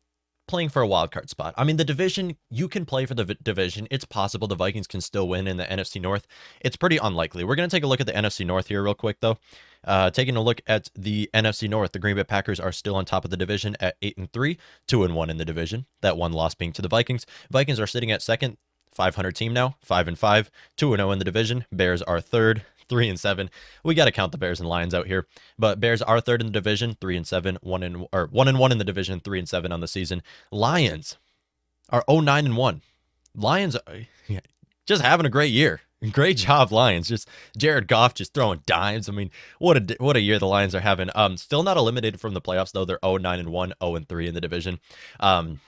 playing 0.51 0.69
for 0.69 0.83
a 0.83 0.87
wild 0.87 1.13
card 1.13 1.31
spot. 1.31 1.55
I 1.57 1.63
mean, 1.63 1.77
the 1.77 1.85
division, 1.85 2.37
you 2.51 2.69
can 2.69 2.85
play 2.85 3.07
for 3.07 3.15
the 3.15 3.25
v- 3.25 3.37
division. 3.41 3.87
It's 3.89 4.05
possible 4.05 4.49
the 4.49 4.57
Vikings 4.57 4.89
can 4.89 5.01
still 5.01 5.29
win 5.29 5.47
in 5.47 5.57
the 5.57 5.65
NFC 5.65 6.01
North. 6.01 6.27
It's 6.61 6.77
pretty 6.77 6.97
unlikely. 6.97 7.45
We're 7.45 7.55
going 7.55 7.69
to 7.69 7.75
take 7.75 7.85
a 7.85 7.87
look 7.87 8.01
at 8.01 8.07
the 8.07 8.13
NFC 8.13 8.45
North 8.45 8.67
here, 8.67 8.83
real 8.83 8.95
quick, 8.95 9.19
though. 9.21 9.39
Uh, 9.85 10.11
taking 10.11 10.37
a 10.37 10.43
look 10.43 10.61
at 10.67 10.89
the 10.95 11.31
NFC 11.33 11.71
North, 11.71 11.93
the 11.93 12.01
Green 12.01 12.17
Bay 12.17 12.25
Packers 12.25 12.59
are 12.59 12.73
still 12.73 12.97
on 12.97 13.05
top 13.05 13.25
of 13.25 13.31
the 13.31 13.37
division 13.37 13.77
at 13.79 13.97
8 14.03 14.19
and 14.19 14.33
3, 14.33 14.59
2 14.89 15.05
and 15.05 15.15
1 15.15 15.31
in 15.31 15.37
the 15.37 15.45
division. 15.45 15.87
That 16.03 16.17
one 16.17 16.33
loss 16.33 16.55
being 16.57 16.73
to 16.73 16.83
the 16.83 16.89
Vikings. 16.89 17.25
Vikings 17.51 17.79
are 17.79 17.87
sitting 17.87 18.11
at 18.11 18.21
second, 18.21 18.57
500 18.93 19.37
team 19.37 19.55
now, 19.55 19.77
5 19.83 20.09
and 20.09 20.19
5, 20.19 20.51
2 20.77 20.93
and 20.93 20.99
0 20.99 21.13
in 21.13 21.19
the 21.21 21.25
division. 21.25 21.65
Bears 21.71 22.03
are 22.03 22.21
third, 22.21 22.65
three 22.91 23.09
and 23.09 23.19
seven. 23.19 23.49
We 23.83 23.95
got 23.95 24.05
to 24.05 24.13
count 24.13 24.33
the 24.33 24.39
Bears 24.39 24.61
and 24.61 24.69
Lions 24.69 24.93
out 24.93 25.07
here, 25.07 25.27
but 25.59 25.81
Bears 25.81 26.03
are 26.03 26.21
third 26.21 26.43
in 26.43 26.49
the 26.49 26.53
division, 26.53 26.99
three 27.01 27.17
and 27.17 27.27
seven, 27.27 27.57
one 27.63 27.83
and 27.83 28.07
or 28.13 28.27
one 28.31 28.49
and 28.49 28.59
one 28.59 28.73
in 28.73 28.77
the 28.77 28.85
division, 28.85 29.21
three 29.21 29.39
and 29.39 29.49
seven 29.49 29.73
on 29.73 29.81
the 29.81 29.89
season. 29.89 30.23
Lions 30.51 31.17
are 31.89 32.05
09 32.09 32.45
and 32.45 32.57
one. 32.57 32.83
Lions 33.35 33.77
are 33.77 34.01
just 34.87 35.03
having 35.03 35.25
a 35.25 35.31
great 35.31 35.53
year. 35.53 35.81
Great 36.13 36.39
job, 36.39 36.73
Lions. 36.73 37.09
Just 37.09 37.29
Jared 37.57 37.87
Goff 37.87 38.15
just 38.15 38.33
throwing 38.33 38.63
dimes. 38.65 39.09
I 39.09 39.13
mean, 39.13 39.31
what 39.59 39.77
a 39.77 39.97
what 39.99 40.17
a 40.17 40.21
year 40.21 40.39
the 40.39 40.47
Lions 40.47 40.75
are 40.75 40.81
having. 40.81 41.11
Um, 41.15 41.37
still 41.37 41.63
not 41.63 41.77
eliminated 41.77 42.21
from 42.21 42.33
the 42.33 42.41
playoffs 42.41 42.73
though. 42.73 42.87
They're 42.87 42.99
0-9 42.99 43.39
and 43.39 43.51
1, 43.51 43.73
0 43.83 43.95
and 43.97 44.09
3 44.09 44.29
in 44.29 44.35
the 44.35 44.41
division. 44.41 44.81
Um, 45.21 45.61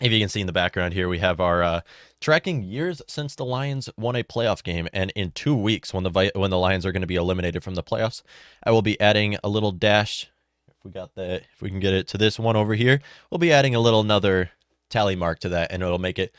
if 0.00 0.12
you 0.12 0.18
can 0.18 0.28
see 0.28 0.40
in 0.40 0.46
the 0.46 0.52
background 0.52 0.92
here, 0.92 1.08
we 1.08 1.18
have 1.18 1.40
our 1.40 1.62
uh, 1.62 1.80
tracking 2.20 2.62
years 2.62 3.00
since 3.08 3.34
the 3.34 3.44
Lions 3.44 3.88
won 3.96 4.16
a 4.16 4.22
playoff 4.22 4.62
game, 4.62 4.88
and 4.92 5.10
in 5.16 5.30
two 5.30 5.54
weeks, 5.54 5.94
when 5.94 6.04
the 6.04 6.30
when 6.34 6.50
the 6.50 6.58
Lions 6.58 6.84
are 6.84 6.92
going 6.92 7.02
to 7.02 7.06
be 7.06 7.16
eliminated 7.16 7.64
from 7.64 7.74
the 7.74 7.82
playoffs, 7.82 8.22
I 8.62 8.70
will 8.72 8.82
be 8.82 9.00
adding 9.00 9.38
a 9.42 9.48
little 9.48 9.72
dash. 9.72 10.30
If 10.68 10.84
we 10.84 10.90
got 10.90 11.14
the, 11.14 11.36
if 11.36 11.62
we 11.62 11.70
can 11.70 11.80
get 11.80 11.94
it 11.94 12.08
to 12.08 12.18
this 12.18 12.38
one 12.38 12.56
over 12.56 12.74
here, 12.74 13.00
we'll 13.30 13.38
be 13.38 13.52
adding 13.52 13.74
a 13.74 13.80
little 13.80 14.00
another 14.00 14.50
tally 14.90 15.16
mark 15.16 15.38
to 15.40 15.48
that, 15.48 15.72
and 15.72 15.82
it'll 15.82 15.98
make 15.98 16.18
it 16.18 16.34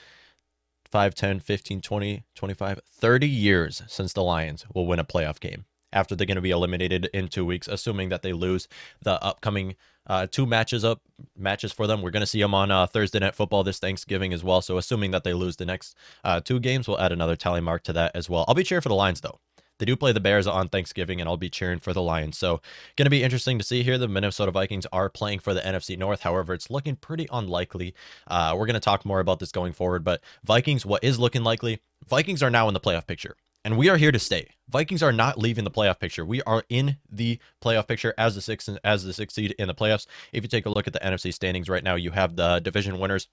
5, 0.92 1.16
10, 1.16 1.40
15, 1.40 1.82
20, 1.82 2.24
25, 2.36 2.80
30 2.86 3.28
years 3.28 3.82
since 3.88 4.14
the 4.14 4.24
Lions 4.24 4.66
will 4.74 4.86
win 4.86 5.00
a 5.00 5.04
playoff 5.04 5.40
game 5.40 5.66
after 5.94 6.16
they're 6.16 6.28
going 6.28 6.36
to 6.36 6.42
be 6.42 6.52
eliminated 6.52 7.10
in 7.14 7.28
two 7.28 7.46
weeks, 7.46 7.68
assuming 7.68 8.10
that 8.10 8.22
they 8.22 8.34
lose 8.34 8.68
the 9.02 9.22
upcoming 9.24 9.76
uh, 10.08 10.26
two 10.30 10.46
matches 10.46 10.86
up 10.86 11.02
matches 11.38 11.72
for 11.72 11.86
them. 11.86 12.02
We're 12.02 12.12
going 12.12 12.22
to 12.22 12.28
see 12.28 12.42
them 12.42 12.54
on 12.54 12.72
uh, 12.72 12.88
Thursday 12.88 13.20
Night 13.20 13.36
Football 13.36 13.64
this 13.64 13.80
Thanksgiving 13.80 14.34
as 14.34 14.44
well. 14.44 14.62
So 14.62 14.78
assuming 14.78 15.12
that 15.12 15.24
they 15.24 15.34
lose 15.34 15.58
the 15.58 15.66
next 15.66 15.96
uh, 16.24 16.40
two 16.40 16.60
games, 16.60 16.88
we'll 16.88 17.00
add 17.00 17.12
another 17.12 17.36
tally 17.36 17.62
mark 17.62 17.84
to 17.84 17.94
that 17.94 18.16
as 18.16 18.30
well. 18.30 18.46
I'll 18.48 18.56
be 18.56 18.64
cheering 18.64 18.82
for 18.82 18.90
the 18.90 18.96
Lions 18.96 19.22
though. 19.22 19.40
They 19.80 19.86
do 19.86 19.96
play 19.96 20.12
the 20.12 20.20
Bears 20.20 20.48
on 20.48 20.70
Thanksgiving, 20.70 21.22
and 21.22 21.30
I'll 21.30 21.38
be 21.38 21.52
cheering 21.52 21.78
for 21.78 21.94
the 21.94 22.02
Lions. 22.02 22.36
So, 22.36 22.62
going 22.96 23.06
to 23.06 23.12
be 23.12 23.24
interesting 23.24 23.60
to 23.60 23.64
see 23.64 23.84
here. 23.84 24.00
The 24.00 24.08
Minnesota 24.08 24.52
Vikings 24.52 24.88
are 24.92 25.08
playing 25.08 25.40
for 25.40 25.54
the 25.54 25.62
NFC 25.62 25.96
North. 25.98 26.22
However, 26.22 26.56
it's 26.56 26.72
looking 26.72 26.96
pretty 26.96 27.28
unlikely. 27.32 27.94
Uh, 28.26 28.56
we're 28.58 28.66
going 28.66 28.74
to 28.74 28.80
talk 28.80 29.06
more 29.06 29.20
about 29.20 29.38
this 29.40 29.52
going 29.52 29.74
forward, 29.74 30.04
but 30.04 30.22
Vikings, 30.44 30.84
what 30.84 31.04
is 31.04 31.20
looking 31.20 31.44
likely? 31.44 31.80
Vikings 32.08 32.42
are 32.42 32.50
now 32.50 32.68
in 32.68 32.74
the 32.74 32.80
playoff 32.80 33.06
picture 33.06 33.36
and 33.68 33.78
we 33.78 33.90
are 33.90 33.98
here 33.98 34.14
to 34.14 34.20
stay. 34.20 34.48
Vikings 34.70 35.04
are 35.04 35.12
not 35.12 35.38
leaving 35.38 35.66
the 35.66 35.70
playoff 35.70 36.00
picture. 36.00 36.26
We 36.26 36.42
are 36.44 36.64
in 36.70 36.96
the 37.12 37.38
playoff 37.62 37.86
picture 37.90 38.14
as 38.18 38.34
the 38.34 38.40
sixth 38.40 38.70
as 38.86 39.04
the 39.04 39.12
sixth 39.12 39.36
seed 39.36 39.54
in 39.60 39.68
the 39.68 39.76
playoffs. 39.76 40.08
If 40.32 40.42
you 40.42 40.48
take 40.48 40.66
a 40.66 40.70
look 40.70 40.88
at 40.88 40.94
the 40.94 41.00
NFC 41.00 41.34
standings 41.34 41.68
right 41.68 41.84
now, 41.84 41.96
you 41.96 42.12
have 42.12 42.38
the 42.38 42.62
division 42.62 42.98
winners. 42.98 43.28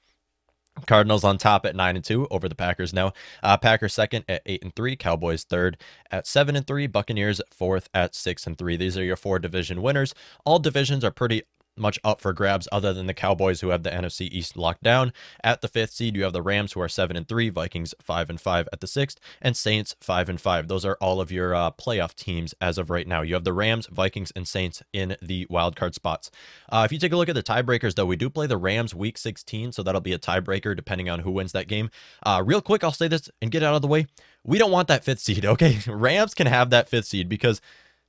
Cardinals 0.89 1.23
on 1.23 1.39
top 1.39 1.65
at 1.67 1.77
nine 1.77 1.95
and 1.95 2.05
two 2.05 2.27
over 2.33 2.49
the 2.49 2.57
Packers 2.57 2.93
now. 2.93 3.13
Uh, 3.45 3.57
Packers 3.57 3.95
second 3.95 4.25
at 4.29 4.43
eight 4.45 4.65
and 4.65 4.75
three. 4.75 4.97
Cowboys 4.97 5.45
third 5.45 5.77
at 6.11 6.27
seven 6.27 6.57
and 6.57 6.67
three. 6.67 6.89
Buccaneers 6.89 7.41
fourth 7.53 7.89
at 7.95 8.17
six 8.17 8.45
and 8.45 8.59
three. 8.59 8.77
These 8.77 8.99
are 8.99 9.05
your 9.05 9.15
four 9.15 9.39
division 9.39 9.83
winners. 9.83 10.17
All 10.45 10.59
divisions 10.59 11.05
are 11.05 11.13
pretty 11.13 11.45
much 11.77 11.99
up 12.05 12.21
for 12.21 12.33
grabs 12.33 12.69
other 12.73 12.93
than 12.93 13.07
the 13.07 13.15
Cowboys 13.15 13.61
who 13.61 13.69
have 13.69 13.83
the 13.83 13.91
NFC 13.91 14.29
East 14.31 14.57
locked 14.57 14.83
down. 14.83 15.13
At 15.43 15.61
the 15.61 15.69
fifth 15.69 15.93
seed, 15.93 16.17
you 16.17 16.23
have 16.25 16.33
the 16.33 16.43
Rams 16.43 16.73
who 16.73 16.81
are 16.81 16.89
seven 16.89 17.17
and 17.17 17.27
three, 17.27 17.49
Vikings 17.51 17.95
five 18.01 18.31
and 18.31 18.41
five 18.41 18.69
at 18.73 18.81
the 18.81 18.87
sixth, 18.87 19.19
and 19.41 19.57
Saints 19.57 19.95
five 20.01 20.29
and 20.29 20.41
five. 20.41 20.69
Those 20.69 20.85
are 20.85 20.97
all 21.01 21.21
of 21.21 21.33
your 21.33 21.55
uh, 21.55 21.71
playoff 21.71 22.15
teams 22.15 22.55
as 22.61 22.79
of 22.79 22.91
right 22.91 23.07
now. 23.07 23.23
You 23.23 23.35
have 23.35 23.45
the 23.45 23.53
Rams, 23.53 23.87
Vikings, 23.87 24.33
and 24.37 24.47
Saints 24.47 24.83
in 24.93 25.17
the 25.21 25.47
wild 25.51 25.77
card 25.77 25.95
spots. 25.95 26.31
Uh, 26.71 26.83
if 26.85 26.93
you 26.93 26.99
take 26.99 27.13
a 27.13 27.17
look 27.17 27.29
at 27.29 27.35
the 27.35 27.43
tiebreakers, 27.43 27.95
though, 27.95 28.07
we 28.07 28.17
do 28.17 28.31
play 28.31 28.47
the 28.47 28.57
Rams 28.57 28.95
week 28.95 29.19
16, 29.19 29.73
so 29.73 29.83
that'll 29.83 30.01
be 30.01 30.13
a 30.13 30.19
tiebreaker 30.19 30.75
depending 30.77 31.09
on 31.09 31.21
who 31.21 31.31
wins 31.31 31.53
that 31.53 31.69
game. 31.69 31.91
Uh, 32.25 32.43
real 32.45 32.61
quick, 32.61 32.85
I'll 32.85 32.93
say 32.93 33.09
this 33.09 33.31
and 33.43 33.51
get 33.51 33.63
out 33.63 33.75
of 33.75 33.83
the 33.83 33.89
way. 33.89 34.07
We 34.45 34.59
don't 34.59 34.71
want 34.71 34.89
that 34.89 35.05
fifth 35.05 35.21
seed, 35.21 35.45
okay? 35.47 35.79
Rams 35.87 36.35
can 36.35 36.47
have 36.47 36.71
that 36.71 36.89
fifth 36.89 37.07
seed 37.07 37.29
because 37.29 37.61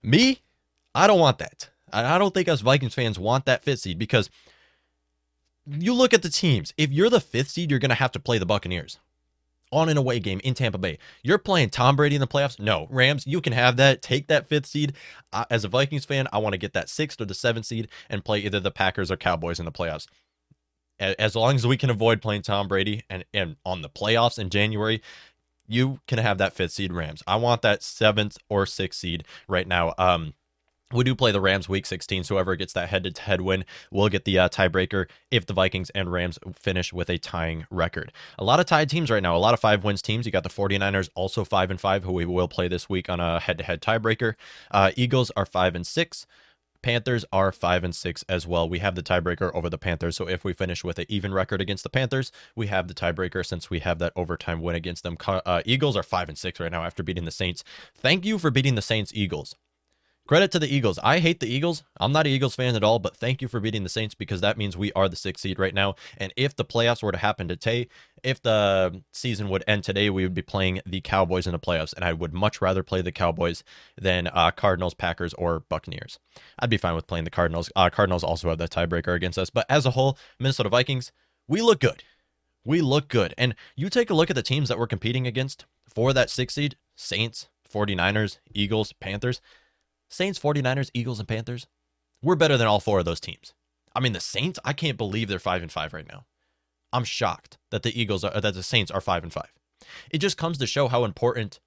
me, 0.04 0.42
I 0.94 1.08
don't 1.08 1.20
want 1.20 1.40
that. 1.40 1.70
I 1.94 2.18
don't 2.18 2.34
think 2.34 2.48
us 2.48 2.62
Vikings 2.62 2.94
fans 2.94 3.20
want 3.20 3.46
that 3.46 3.64
fifth 3.64 3.82
seed 3.82 4.00
because 4.00 4.30
you 5.66 5.94
look 5.94 6.14
at 6.14 6.22
the 6.22 6.30
teams. 6.30 6.74
If 6.78 6.92
you're 6.92 7.10
the 7.10 7.22
fifth 7.22 7.50
seed, 7.50 7.70
you're 7.70 7.80
going 7.80 7.90
to 7.90 7.96
have 7.96 8.12
to 8.14 8.20
play 8.20 8.38
the 8.38 8.46
Buccaneers 8.46 9.00
on 9.72 9.90
an 9.90 9.98
away 9.98 10.20
game 10.20 10.40
in 10.44 10.54
Tampa 10.54 10.78
Bay. 10.78 10.98
You're 11.24 11.38
playing 11.38 11.70
Tom 11.70 11.96
Brady 11.96 12.16
in 12.16 12.22
the 12.22 12.28
playoffs. 12.28 12.60
No, 12.60 12.88
Rams, 12.90 13.26
you 13.28 13.42
can 13.42 13.54
have 13.54 13.78
that. 13.78 14.02
Take 14.02 14.28
that 14.28 14.48
fifth 14.48 14.68
seed. 14.68 14.94
As 15.50 15.64
a 15.64 15.68
Vikings 15.68 16.06
fan, 16.06 16.28
I 16.32 16.38
want 16.38 16.54
to 16.54 16.60
get 16.60 16.74
that 16.74 16.90
sixth 16.90 17.20
or 17.20 17.26
the 17.26 17.34
seventh 17.34 17.66
seed 17.66 17.88
and 18.10 18.24
play 18.24 18.40
either 18.40 18.60
the 18.60 18.72
Packers 18.72 19.12
or 19.12 19.18
Cowboys 19.18 19.60
in 19.60 19.66
the 19.66 19.72
playoffs. 19.72 20.08
As 21.00 21.36
long 21.36 21.56
as 21.56 21.68
we 21.68 21.78
can 21.78 21.90
avoid 21.90 22.22
playing 22.22 22.44
Tom 22.44 22.68
Brady 22.68 23.04
and, 23.10 23.26
and 23.34 23.58
on 23.66 23.82
the 23.82 23.90
playoffs 23.90 24.40
in 24.40 24.50
January, 24.50 25.02
you 25.68 26.00
can 26.08 26.20
have 26.20 26.38
that 26.38 26.54
fifth 26.54 26.72
seed 26.72 26.94
Rams. 26.94 27.22
I 27.28 27.36
want 27.36 27.62
that 27.64 27.84
seventh 27.84 28.38
or 28.50 28.66
sixth 28.66 29.00
seed 29.00 29.26
right 29.48 29.68
now. 29.68 29.94
Um, 29.98 30.36
we 30.94 31.04
do 31.04 31.16
play 31.16 31.32
the 31.32 31.42
Rams 31.42 31.68
week 31.68 31.86
16, 31.86 32.26
so 32.26 32.36
whoever 32.36 32.56
gets 32.56 32.74
that 32.74 32.90
head 32.90 33.04
to 33.04 33.22
head 33.22 33.42
win 33.42 33.66
will 33.92 34.08
get 34.08 34.26
the 34.26 34.38
uh, 34.38 34.50
tiebreaker 34.50 35.08
if 35.32 35.46
the 35.46 35.54
Vikings 35.54 35.90
and 35.92 36.12
Rams 36.12 36.38
finish 36.54 36.94
with 36.94 37.10
a 37.10 37.18
tying 37.18 37.66
record. 37.72 38.12
A 38.38 38.44
lot 38.44 38.60
of 38.60 38.68
tied 38.68 38.90
teams 38.90 39.10
right 39.10 39.24
now, 39.24 39.36
a 39.36 39.40
lot 39.40 39.54
of 39.54 39.60
five 39.60 39.84
wins 39.84 40.02
teams. 40.02 40.26
You 40.26 40.32
got 40.32 40.44
the 40.44 40.50
49ers 40.50 41.10
also 41.16 41.44
5 41.44 41.72
and 41.72 41.82
5, 41.82 42.04
who 42.04 42.12
we 42.12 42.26
will 42.26 42.48
play 42.48 42.68
this 42.68 42.88
week 42.88 43.10
on 43.10 43.20
a 43.20 43.40
head 43.40 43.58
to 43.58 43.64
head 43.64 43.82
tiebreaker. 43.82 44.36
Uh, 44.70 44.92
Eagles 44.96 45.32
are 45.36 45.46
5 45.46 45.76
and 45.76 45.88
6. 45.88 46.28
Panthers 46.84 47.26
are 47.34 47.52
5 47.52 47.84
and 47.84 47.96
6 47.96 48.24
as 48.30 48.46
well. 48.46 48.70
We 48.70 48.78
have 48.78 48.94
the 48.94 49.02
tiebreaker 49.02 49.52
over 49.56 49.72
the 49.72 49.80
Panthers. 49.80 50.16
So 50.16 50.30
if 50.30 50.44
we 50.44 50.54
finish 50.54 50.84
with 50.84 51.00
an 51.00 51.06
even 51.10 51.34
record 51.34 51.60
against 51.60 51.82
the 51.82 51.90
Panthers, 51.90 52.32
we 52.56 52.68
have 52.68 52.88
the 52.88 52.94
tiebreaker 52.94 53.44
since 53.44 53.72
we 53.72 53.80
have 53.80 53.98
that 53.98 54.14
overtime 54.16 54.62
win 54.62 54.76
against 54.76 55.02
them. 55.02 55.18
Uh, 55.28 55.64
Eagles 55.66 55.98
are 55.98 56.04
5 56.04 56.30
and 56.30 56.38
6 56.38 56.60
right 56.60 56.72
now 56.72 56.84
after 56.84 57.02
beating 57.02 57.26
the 57.26 57.32
Saints. 57.32 57.64
Thank 57.96 58.24
you 58.24 58.38
for 58.38 58.52
beating 58.52 58.76
the 58.76 58.84
Saints 58.84 59.12
Eagles. 59.16 59.56
Credit 60.28 60.52
to 60.54 60.60
the 60.60 60.74
Eagles. 60.74 60.98
I 61.04 61.20
hate 61.20 61.40
the 61.40 61.48
Eagles. 61.48 61.84
I'm 61.98 62.12
not 62.12 62.26
an 62.26 62.32
Eagles 62.32 62.56
fan 62.56 62.76
at 62.76 62.84
all, 62.84 62.98
but 62.98 63.16
thank 63.16 63.44
you 63.44 63.48
for 63.48 63.60
beating 63.60 63.84
the 63.84 63.90
Saints 63.90 64.16
because 64.16 64.42
that 64.42 64.58
means 64.58 64.76
we 64.76 64.92
are 64.94 65.08
the 65.08 65.16
sixth 65.16 65.44
seed 65.44 65.60
right 65.60 65.74
now. 65.74 65.94
And 66.18 66.34
if 66.36 66.56
the 66.56 66.66
playoffs 66.66 67.04
were 67.04 67.12
to 67.12 67.18
happen 67.20 67.48
today, 67.48 67.90
if 68.24 68.42
the 68.42 69.04
season 69.14 69.50
would 69.50 69.64
end 69.68 69.84
today, 69.84 70.10
we 70.10 70.24
would 70.24 70.34
be 70.34 70.42
playing 70.42 70.82
the 70.84 71.00
Cowboys 71.02 71.46
in 71.46 71.52
the 71.52 71.60
playoffs. 71.60 71.94
And 71.94 72.04
I 72.04 72.14
would 72.14 72.34
much 72.34 72.60
rather 72.60 72.82
play 72.82 73.04
the 73.04 73.12
Cowboys 73.12 73.64
than 74.02 74.26
uh, 74.34 74.50
Cardinals, 74.50 74.96
Packers, 74.96 75.36
or 75.36 75.60
Buccaneers. 75.60 76.18
I'd 76.58 76.72
be 76.72 76.78
fine 76.78 76.96
with 76.96 77.06
playing 77.06 77.26
the 77.26 77.30
Cardinals. 77.30 77.70
Uh, 77.76 77.92
Cardinals 77.92 78.24
also 78.24 78.50
have 78.50 78.58
that 78.58 78.72
tiebreaker 78.72 79.14
against 79.14 79.38
us. 79.38 79.52
But 79.52 79.68
as 79.70 79.86
a 79.86 79.92
whole, 79.92 80.18
Minnesota 80.40 80.70
Vikings, 80.70 81.12
we 81.48 81.62
look 81.62 81.80
good. 81.80 82.04
We 82.66 82.82
look 82.82 83.10
good. 83.10 83.36
And 83.38 83.54
you 83.76 83.92
take 83.92 84.10
a 84.10 84.16
look 84.16 84.32
at 84.32 84.36
the 84.36 84.42
teams 84.42 84.70
that 84.70 84.80
we're 84.80 84.88
competing 84.88 85.28
against 85.28 85.66
for 85.88 86.14
that 86.14 86.32
sixth 86.32 86.56
seed 86.56 86.78
Saints, 86.96 87.48
49ers, 87.72 88.40
Eagles, 88.56 88.92
Panthers. 88.94 89.40
Saints, 90.10 90.40
49ers, 90.40 90.92
Eagles, 90.94 91.20
and 91.20 91.28
Panthers, 91.28 91.68
we're 92.22 92.36
better 92.36 92.58
than 92.58 92.68
all 92.68 92.80
four 92.80 93.00
of 93.00 93.06
those 93.06 93.20
teams. 93.20 93.54
I 93.96 94.00
mean, 94.00 94.14
the 94.14 94.20
Saints, 94.20 94.60
I 94.66 94.74
can't 94.74 94.98
believe 94.98 95.28
they're 95.28 95.40
5 95.40 95.62
and 95.62 95.72
5 95.72 95.94
right 95.94 96.08
now. 96.08 96.26
I'm 96.92 97.04
shocked 97.04 97.58
that 97.72 97.84
the 97.84 98.00
Eagles 98.00 98.24
are 98.24 98.40
that 98.40 98.54
the 98.54 98.64
Saints 98.64 98.92
are 98.92 99.02
5 99.02 99.24
and 99.24 99.34
5. 99.34 99.44
It 100.12 100.20
just 100.20 100.38
comes 100.38 100.58
to 100.58 100.68
show 100.68 100.88
how 100.88 101.04
important 101.04 101.60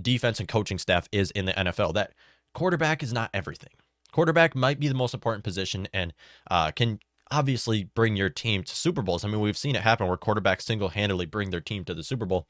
defense 0.00 0.40
and 0.40 0.48
coaching 0.48 0.78
staff 0.78 1.08
is 1.12 1.30
in 1.32 1.44
the 1.44 1.52
NFL 1.52 1.94
that 1.94 2.12
quarterback 2.54 3.02
is 3.02 3.12
not 3.12 3.30
everything. 3.34 3.72
Quarterback 4.12 4.54
might 4.54 4.80
be 4.80 4.88
the 4.88 4.94
most 4.94 5.14
important 5.14 5.44
position 5.44 5.88
and 5.92 6.12
uh, 6.50 6.70
can 6.70 6.98
obviously 7.30 7.84
bring 7.84 8.16
your 8.16 8.28
team 8.28 8.62
to 8.62 8.74
Super 8.74 9.02
Bowls. 9.02 9.24
I 9.24 9.28
mean, 9.28 9.40
we've 9.40 9.56
seen 9.56 9.74
it 9.74 9.82
happen 9.82 10.06
where 10.06 10.16
quarterbacks 10.16 10.62
single 10.62 10.90
handedly 10.90 11.26
bring 11.26 11.50
their 11.50 11.60
team 11.60 11.84
to 11.84 11.94
the 11.94 12.02
Super 12.02 12.26
Bowl. 12.26 12.46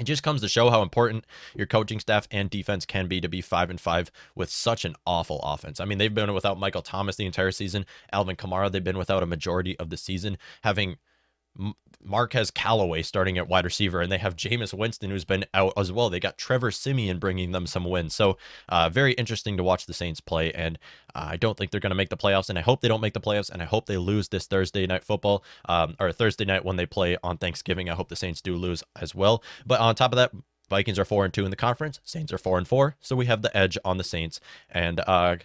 It 0.00 0.04
just 0.04 0.22
comes 0.22 0.40
to 0.40 0.48
show 0.48 0.70
how 0.70 0.80
important 0.80 1.26
your 1.54 1.66
coaching 1.66 2.00
staff 2.00 2.26
and 2.30 2.48
defense 2.48 2.86
can 2.86 3.06
be 3.06 3.20
to 3.20 3.28
be 3.28 3.42
five 3.42 3.68
and 3.68 3.78
five 3.78 4.10
with 4.34 4.48
such 4.48 4.86
an 4.86 4.94
awful 5.06 5.40
offense. 5.40 5.78
I 5.78 5.84
mean, 5.84 5.98
they've 5.98 6.12
been 6.12 6.32
without 6.32 6.58
Michael 6.58 6.80
Thomas 6.80 7.16
the 7.16 7.26
entire 7.26 7.50
season. 7.50 7.84
Alvin 8.10 8.34
Kamara, 8.34 8.72
they've 8.72 8.82
been 8.82 8.96
without 8.96 9.22
a 9.22 9.26
majority 9.26 9.78
of 9.78 9.90
the 9.90 9.98
season, 9.98 10.38
having 10.62 10.96
Marquez 12.02 12.50
Callaway 12.50 13.02
starting 13.02 13.36
at 13.36 13.48
wide 13.48 13.64
receiver, 13.64 14.00
and 14.00 14.10
they 14.10 14.18
have 14.18 14.36
Jameis 14.36 14.72
Winston 14.72 15.10
who's 15.10 15.24
been 15.24 15.44
out 15.52 15.72
as 15.76 15.92
well. 15.92 16.08
They 16.08 16.20
got 16.20 16.38
Trevor 16.38 16.70
Siemian 16.70 17.18
bringing 17.18 17.52
them 17.52 17.66
some 17.66 17.84
wins. 17.84 18.14
So, 18.14 18.38
uh, 18.68 18.88
very 18.88 19.12
interesting 19.12 19.56
to 19.56 19.62
watch 19.62 19.86
the 19.86 19.92
Saints 19.92 20.20
play. 20.20 20.52
And 20.52 20.78
uh, 21.14 21.28
I 21.30 21.36
don't 21.36 21.58
think 21.58 21.70
they're 21.70 21.80
going 21.80 21.90
to 21.90 21.96
make 21.96 22.08
the 22.08 22.16
playoffs, 22.16 22.48
and 22.48 22.58
I 22.58 22.62
hope 22.62 22.80
they 22.80 22.88
don't 22.88 23.00
make 23.00 23.14
the 23.14 23.20
playoffs, 23.20 23.50
and 23.50 23.60
I 23.60 23.66
hope 23.66 23.86
they 23.86 23.98
lose 23.98 24.28
this 24.28 24.46
Thursday 24.46 24.86
night 24.86 25.04
football 25.04 25.44
um, 25.66 25.96
or 26.00 26.12
Thursday 26.12 26.44
night 26.44 26.64
when 26.64 26.76
they 26.76 26.86
play 26.86 27.16
on 27.22 27.36
Thanksgiving. 27.36 27.90
I 27.90 27.94
hope 27.94 28.08
the 28.08 28.16
Saints 28.16 28.40
do 28.40 28.56
lose 28.56 28.82
as 28.98 29.14
well. 29.14 29.42
But 29.66 29.80
on 29.80 29.94
top 29.94 30.12
of 30.12 30.16
that, 30.16 30.32
Vikings 30.70 30.98
are 30.98 31.04
four 31.04 31.24
and 31.24 31.34
two 31.34 31.44
in 31.44 31.50
the 31.50 31.56
conference. 31.56 32.00
Saints 32.04 32.32
are 32.32 32.38
four 32.38 32.56
and 32.56 32.66
four, 32.66 32.96
so 33.00 33.16
we 33.16 33.26
have 33.26 33.42
the 33.42 33.54
edge 33.56 33.76
on 33.84 33.98
the 33.98 34.04
Saints. 34.04 34.40
And 34.70 35.00
uh, 35.00 35.36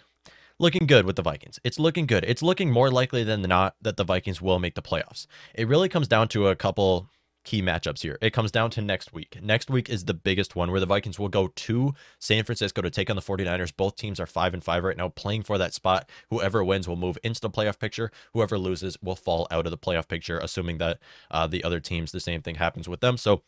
looking 0.58 0.86
good 0.86 1.04
with 1.04 1.16
the 1.16 1.22
Vikings. 1.22 1.58
It's 1.64 1.78
looking 1.78 2.06
good. 2.06 2.24
It's 2.26 2.42
looking 2.42 2.70
more 2.70 2.90
likely 2.90 3.24
than 3.24 3.42
not 3.42 3.76
that 3.82 3.96
the 3.96 4.04
Vikings 4.04 4.40
will 4.40 4.58
make 4.58 4.74
the 4.74 4.82
playoffs. 4.82 5.26
It 5.54 5.68
really 5.68 5.88
comes 5.88 6.08
down 6.08 6.28
to 6.28 6.48
a 6.48 6.56
couple 6.56 7.08
key 7.46 7.62
matchups 7.62 8.02
here. 8.02 8.18
It 8.20 8.32
comes 8.32 8.50
down 8.50 8.70
to 8.70 8.82
next 8.82 9.12
week. 9.12 9.38
Next 9.40 9.70
week 9.70 9.88
is 9.88 10.04
the 10.04 10.14
biggest 10.14 10.56
one 10.56 10.70
where 10.70 10.80
the 10.80 10.86
Vikings 10.86 11.18
will 11.18 11.28
go 11.28 11.46
to 11.46 11.94
San 12.18 12.44
Francisco 12.44 12.82
to 12.82 12.90
take 12.90 13.08
on 13.08 13.16
the 13.16 13.22
49ers. 13.22 13.74
Both 13.74 13.96
teams 13.96 14.18
are 14.18 14.26
5 14.26 14.54
and 14.54 14.64
5 14.64 14.84
right 14.84 14.96
now 14.96 15.08
playing 15.10 15.44
for 15.44 15.56
that 15.56 15.72
spot. 15.72 16.10
Whoever 16.28 16.64
wins 16.64 16.88
will 16.88 16.96
move 16.96 17.16
into 17.22 17.40
the 17.40 17.48
playoff 17.48 17.78
picture. 17.78 18.10
Whoever 18.34 18.58
loses 18.58 18.98
will 19.00 19.16
fall 19.16 19.46
out 19.50 19.64
of 19.64 19.70
the 19.70 19.78
playoff 19.78 20.08
picture 20.08 20.38
assuming 20.38 20.78
that 20.78 20.98
uh, 21.30 21.46
the 21.46 21.62
other 21.62 21.80
teams 21.80 22.10
the 22.10 22.20
same 22.20 22.42
thing 22.42 22.56
happens 22.56 22.88
with 22.88 23.00
them. 23.00 23.16
So 23.16 23.42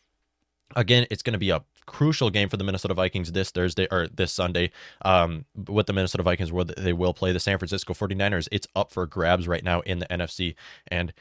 again, 0.75 1.05
it's 1.11 1.23
going 1.23 1.33
to 1.33 1.39
be 1.39 1.49
a 1.49 1.63
crucial 1.89 2.29
game 2.29 2.47
for 2.47 2.57
the 2.57 2.63
Minnesota 2.63 2.93
Vikings 2.93 3.31
this 3.31 3.49
Thursday 3.49 3.87
or 3.91 4.07
this 4.07 4.31
Sunday 4.31 4.71
um, 5.03 5.45
with 5.67 5.87
the 5.87 5.93
Minnesota 5.93 6.23
Vikings 6.23 6.51
where 6.51 6.63
they 6.63 6.93
will 6.93 7.13
play 7.13 7.31
the 7.33 7.39
San 7.39 7.57
Francisco 7.57 7.93
49ers. 7.93 8.47
It's 8.51 8.67
up 8.75 8.91
for 8.91 9.05
grabs 9.07 9.47
right 9.47 9.63
now 9.63 9.81
in 9.81 9.99
the 9.99 10.05
NFC 10.05 10.55
and 10.87 11.11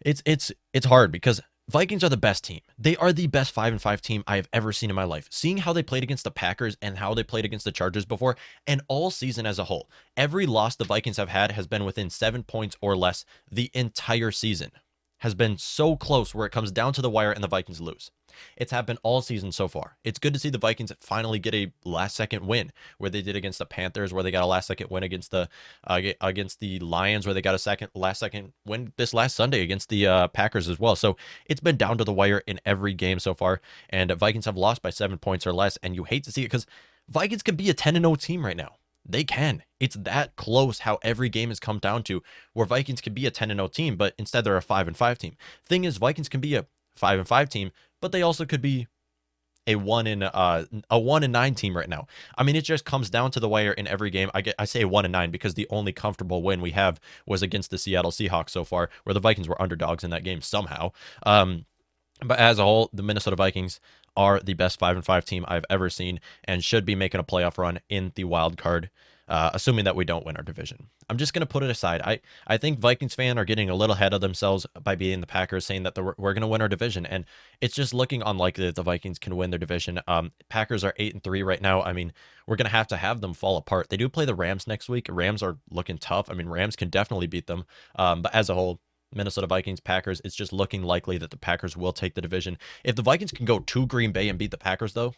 it's 0.00 0.22
it's 0.24 0.52
it's 0.72 0.86
hard 0.86 1.12
because 1.12 1.40
Vikings 1.68 2.02
are 2.02 2.08
the 2.08 2.16
best 2.16 2.44
team. 2.44 2.60
They 2.78 2.96
are 2.96 3.12
the 3.12 3.26
best 3.26 3.52
5 3.52 3.74
and 3.74 3.82
5 3.82 4.00
team 4.00 4.24
I 4.26 4.36
have 4.36 4.48
ever 4.54 4.72
seen 4.72 4.88
in 4.88 4.96
my 4.96 5.04
life. 5.04 5.28
Seeing 5.30 5.58
how 5.58 5.74
they 5.74 5.82
played 5.82 6.02
against 6.02 6.24
the 6.24 6.30
Packers 6.30 6.78
and 6.80 6.96
how 6.96 7.12
they 7.12 7.22
played 7.22 7.44
against 7.44 7.66
the 7.66 7.72
Chargers 7.72 8.06
before 8.06 8.36
and 8.66 8.80
all 8.88 9.10
season 9.10 9.44
as 9.44 9.58
a 9.58 9.64
whole. 9.64 9.90
Every 10.16 10.46
loss 10.46 10.76
the 10.76 10.84
Vikings 10.84 11.18
have 11.18 11.28
had 11.28 11.52
has 11.52 11.66
been 11.66 11.84
within 11.84 12.08
7 12.08 12.42
points 12.44 12.76
or 12.80 12.96
less 12.96 13.26
the 13.50 13.70
entire 13.74 14.30
season. 14.30 14.70
Has 15.18 15.34
been 15.34 15.58
so 15.58 15.96
close 15.96 16.34
where 16.34 16.46
it 16.46 16.52
comes 16.52 16.70
down 16.70 16.92
to 16.94 17.02
the 17.02 17.10
wire 17.10 17.32
and 17.32 17.42
the 17.42 17.48
Vikings 17.48 17.80
lose. 17.80 18.10
It's 18.56 18.72
happened 18.72 18.98
all 19.02 19.20
season 19.20 19.52
so 19.52 19.68
far. 19.68 19.96
It's 20.04 20.18
good 20.18 20.32
to 20.32 20.38
see 20.38 20.50
the 20.50 20.58
Vikings 20.58 20.92
finally 21.00 21.38
get 21.38 21.54
a 21.54 21.72
last 21.84 22.16
second 22.16 22.46
win 22.46 22.72
where 22.98 23.10
they 23.10 23.22
did 23.22 23.36
against 23.36 23.58
the 23.58 23.66
Panthers, 23.66 24.12
where 24.12 24.22
they 24.22 24.30
got 24.30 24.44
a 24.44 24.46
last 24.46 24.66
second 24.66 24.90
win 24.90 25.02
against 25.02 25.30
the 25.30 25.48
uh, 25.86 26.00
against 26.20 26.60
the 26.60 26.78
Lions, 26.78 27.26
where 27.26 27.34
they 27.34 27.42
got 27.42 27.54
a 27.54 27.58
second 27.58 27.90
last 27.94 28.20
second 28.20 28.52
win 28.64 28.92
this 28.96 29.14
last 29.14 29.34
Sunday 29.34 29.62
against 29.62 29.88
the 29.88 30.06
uh, 30.06 30.28
Packers 30.28 30.68
as 30.68 30.78
well. 30.78 30.96
So 30.96 31.16
it's 31.46 31.60
been 31.60 31.76
down 31.76 31.98
to 31.98 32.04
the 32.04 32.12
wire 32.12 32.42
in 32.46 32.60
every 32.64 32.94
game 32.94 33.18
so 33.18 33.34
far, 33.34 33.60
and 33.90 34.10
Vikings 34.12 34.44
have 34.44 34.56
lost 34.56 34.82
by 34.82 34.90
seven 34.90 35.18
points 35.18 35.46
or 35.46 35.52
less, 35.52 35.76
and 35.82 35.94
you 35.94 36.04
hate 36.04 36.24
to 36.24 36.32
see 36.32 36.42
it 36.42 36.46
because 36.46 36.66
Vikings 37.08 37.42
can 37.42 37.56
be 37.56 37.70
a 37.70 37.74
10 37.74 37.96
and 37.96 38.04
0 38.04 38.14
team 38.16 38.44
right 38.44 38.56
now. 38.56 38.77
They 39.08 39.24
can. 39.24 39.62
It's 39.80 39.96
that 39.96 40.36
close 40.36 40.80
how 40.80 40.98
every 41.02 41.28
game 41.28 41.48
has 41.48 41.58
come 41.58 41.78
down 41.78 42.02
to 42.04 42.22
where 42.52 42.66
Vikings 42.66 43.00
can 43.00 43.14
be 43.14 43.26
a 43.26 43.30
10 43.30 43.50
and 43.50 43.58
0 43.58 43.68
team, 43.68 43.96
but 43.96 44.14
instead 44.18 44.44
they're 44.44 44.56
a 44.56 44.62
5 44.62 44.86
and 44.86 44.96
5 44.96 45.18
team. 45.18 45.36
Thing 45.64 45.84
is, 45.84 45.96
Vikings 45.96 46.28
can 46.28 46.40
be 46.40 46.54
a 46.54 46.66
5 46.96 47.20
and 47.20 47.28
5 47.28 47.48
team, 47.48 47.70
but 48.00 48.12
they 48.12 48.22
also 48.22 48.44
could 48.44 48.60
be 48.60 48.86
a 49.66 49.76
one 49.76 50.06
in 50.06 50.22
uh 50.22 50.64
a 50.88 50.98
one 50.98 51.22
and 51.22 51.32
nine 51.32 51.54
team 51.54 51.76
right 51.76 51.88
now. 51.88 52.06
I 52.36 52.42
mean, 52.42 52.56
it 52.56 52.64
just 52.64 52.84
comes 52.86 53.10
down 53.10 53.30
to 53.32 53.40
the 53.40 53.48
wire 53.48 53.72
in 53.72 53.86
every 53.86 54.10
game. 54.10 54.30
I 54.34 54.40
get 54.40 54.54
I 54.58 54.64
say 54.64 54.84
one 54.84 55.04
and 55.04 55.12
nine 55.12 55.30
because 55.30 55.54
the 55.54 55.66
only 55.70 55.92
comfortable 55.92 56.42
win 56.42 56.60
we 56.62 56.70
have 56.70 56.98
was 57.26 57.42
against 57.42 57.70
the 57.70 57.78
Seattle 57.78 58.10
Seahawks 58.10 58.50
so 58.50 58.64
far, 58.64 58.88
where 59.04 59.14
the 59.14 59.20
Vikings 59.20 59.46
were 59.46 59.60
underdogs 59.60 60.04
in 60.04 60.10
that 60.10 60.24
game 60.24 60.40
somehow. 60.40 60.92
Um, 61.24 61.66
but 62.24 62.38
as 62.38 62.58
a 62.58 62.64
whole, 62.64 62.88
the 62.92 63.02
Minnesota 63.02 63.36
Vikings 63.36 63.78
are 64.18 64.40
the 64.40 64.52
best 64.54 64.78
five 64.78 64.96
and 64.96 65.04
five 65.04 65.24
team 65.24 65.46
I've 65.48 65.64
ever 65.70 65.88
seen 65.88 66.20
and 66.44 66.62
should 66.62 66.84
be 66.84 66.94
making 66.94 67.20
a 67.20 67.24
playoff 67.24 67.56
run 67.56 67.78
in 67.88 68.12
the 68.14 68.24
wild 68.24 68.58
card 68.58 68.90
uh, 69.28 69.50
assuming 69.52 69.84
that 69.84 69.96
we 69.96 70.04
don't 70.04 70.24
win 70.24 70.36
our 70.36 70.42
division. 70.42 70.88
I'm 71.10 71.18
just 71.18 71.32
going 71.32 71.40
to 71.40 71.46
put 71.46 71.62
it 71.62 71.70
aside. 71.70 72.00
I, 72.02 72.20
I 72.46 72.56
think 72.56 72.78
Vikings 72.78 73.14
fan 73.14 73.38
are 73.38 73.44
getting 73.44 73.68
a 73.68 73.74
little 73.74 73.94
ahead 73.94 74.14
of 74.14 74.20
themselves 74.20 74.66
by 74.82 74.94
beating 74.94 75.20
the 75.20 75.26
Packers, 75.26 75.66
saying 75.66 75.82
that 75.82 75.96
we're, 75.96 76.14
we're 76.16 76.32
going 76.32 76.42
to 76.42 76.48
win 76.48 76.62
our 76.62 76.68
division, 76.68 77.04
and 77.04 77.24
it's 77.60 77.74
just 77.74 77.92
looking 77.92 78.22
unlikely 78.22 78.66
that 78.66 78.74
the 78.74 78.82
Vikings 78.82 79.18
can 79.18 79.36
win 79.36 79.50
their 79.50 79.58
division. 79.58 80.00
Um, 80.08 80.32
Packers 80.48 80.82
are 80.82 80.94
eight 80.96 81.12
and 81.12 81.22
three 81.22 81.42
right 81.42 81.60
now. 81.60 81.82
I 81.82 81.92
mean, 81.92 82.12
we're 82.46 82.56
going 82.56 82.66
to 82.66 82.72
have 82.72 82.88
to 82.88 82.96
have 82.96 83.20
them 83.20 83.34
fall 83.34 83.56
apart. 83.58 83.90
They 83.90 83.96
do 83.98 84.08
play 84.08 84.24
the 84.24 84.34
Rams 84.34 84.66
next 84.66 84.88
week. 84.88 85.06
Rams 85.10 85.42
are 85.42 85.58
looking 85.70 85.98
tough. 85.98 86.30
I 86.30 86.34
mean, 86.34 86.48
Rams 86.48 86.76
can 86.76 86.88
definitely 86.88 87.26
beat 87.26 87.46
them. 87.46 87.64
Um, 87.96 88.22
but 88.22 88.34
as 88.34 88.48
a 88.48 88.54
whole, 88.54 88.80
Minnesota 89.14 89.46
Vikings, 89.46 89.80
Packers, 89.80 90.20
it's 90.24 90.34
just 90.34 90.52
looking 90.52 90.82
likely 90.82 91.18
that 91.18 91.30
the 91.30 91.36
Packers 91.36 91.76
will 91.76 91.92
take 91.92 92.14
the 92.14 92.20
division. 92.20 92.58
If 92.84 92.96
the 92.96 93.02
Vikings 93.02 93.32
can 93.32 93.46
go 93.46 93.58
to 93.58 93.86
Green 93.86 94.12
Bay 94.12 94.28
and 94.28 94.38
beat 94.38 94.50
the 94.50 94.58
Packers, 94.58 94.92
though, 94.92 95.14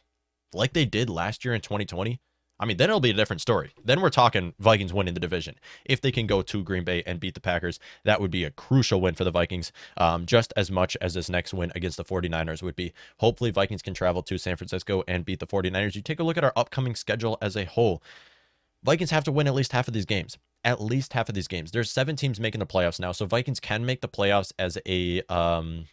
like 0.52 0.72
they 0.72 0.84
did 0.84 1.10
last 1.10 1.44
year 1.44 1.54
in 1.54 1.60
2020, 1.60 2.20
I 2.60 2.66
mean, 2.66 2.76
then 2.76 2.90
it'll 2.90 3.00
be 3.00 3.10
a 3.10 3.14
different 3.14 3.40
story. 3.40 3.72
Then 3.82 4.02
we're 4.02 4.10
talking 4.10 4.52
Vikings 4.58 4.92
winning 4.92 5.14
the 5.14 5.20
division. 5.20 5.54
If 5.86 6.02
they 6.02 6.12
can 6.12 6.26
go 6.26 6.42
to 6.42 6.62
Green 6.62 6.84
Bay 6.84 7.02
and 7.06 7.18
beat 7.18 7.32
the 7.32 7.40
Packers, 7.40 7.80
that 8.04 8.20
would 8.20 8.30
be 8.30 8.44
a 8.44 8.50
crucial 8.50 9.00
win 9.00 9.14
for 9.14 9.24
the 9.24 9.30
Vikings, 9.30 9.72
um, 9.96 10.26
just 10.26 10.52
as 10.56 10.70
much 10.70 10.94
as 11.00 11.14
this 11.14 11.30
next 11.30 11.54
win 11.54 11.72
against 11.74 11.96
the 11.96 12.04
49ers 12.04 12.62
would 12.62 12.76
be. 12.76 12.92
Hopefully, 13.18 13.50
Vikings 13.50 13.80
can 13.80 13.94
travel 13.94 14.22
to 14.24 14.36
San 14.36 14.56
Francisco 14.56 15.02
and 15.08 15.24
beat 15.24 15.40
the 15.40 15.46
49ers. 15.46 15.94
You 15.94 16.02
take 16.02 16.20
a 16.20 16.22
look 16.22 16.36
at 16.36 16.44
our 16.44 16.52
upcoming 16.54 16.94
schedule 16.94 17.38
as 17.40 17.56
a 17.56 17.64
whole. 17.64 18.02
Vikings 18.82 19.10
have 19.10 19.24
to 19.24 19.32
win 19.32 19.46
at 19.46 19.54
least 19.54 19.72
half 19.72 19.88
of 19.88 19.94
these 19.94 20.04
games. 20.06 20.36
At 20.64 20.80
least 20.80 21.14
half 21.14 21.28
of 21.28 21.34
these 21.34 21.48
games. 21.48 21.70
There's 21.70 21.90
seven 21.90 22.16
teams 22.16 22.38
making 22.38 22.58
the 22.58 22.66
playoffs 22.66 23.00
now, 23.00 23.12
so 23.12 23.24
Vikings 23.26 23.60
can 23.60 23.86
make 23.86 24.02
the 24.02 24.08
playoffs 24.08 24.52
as 24.58 24.76
a 24.86 25.22
um, 25.28 25.86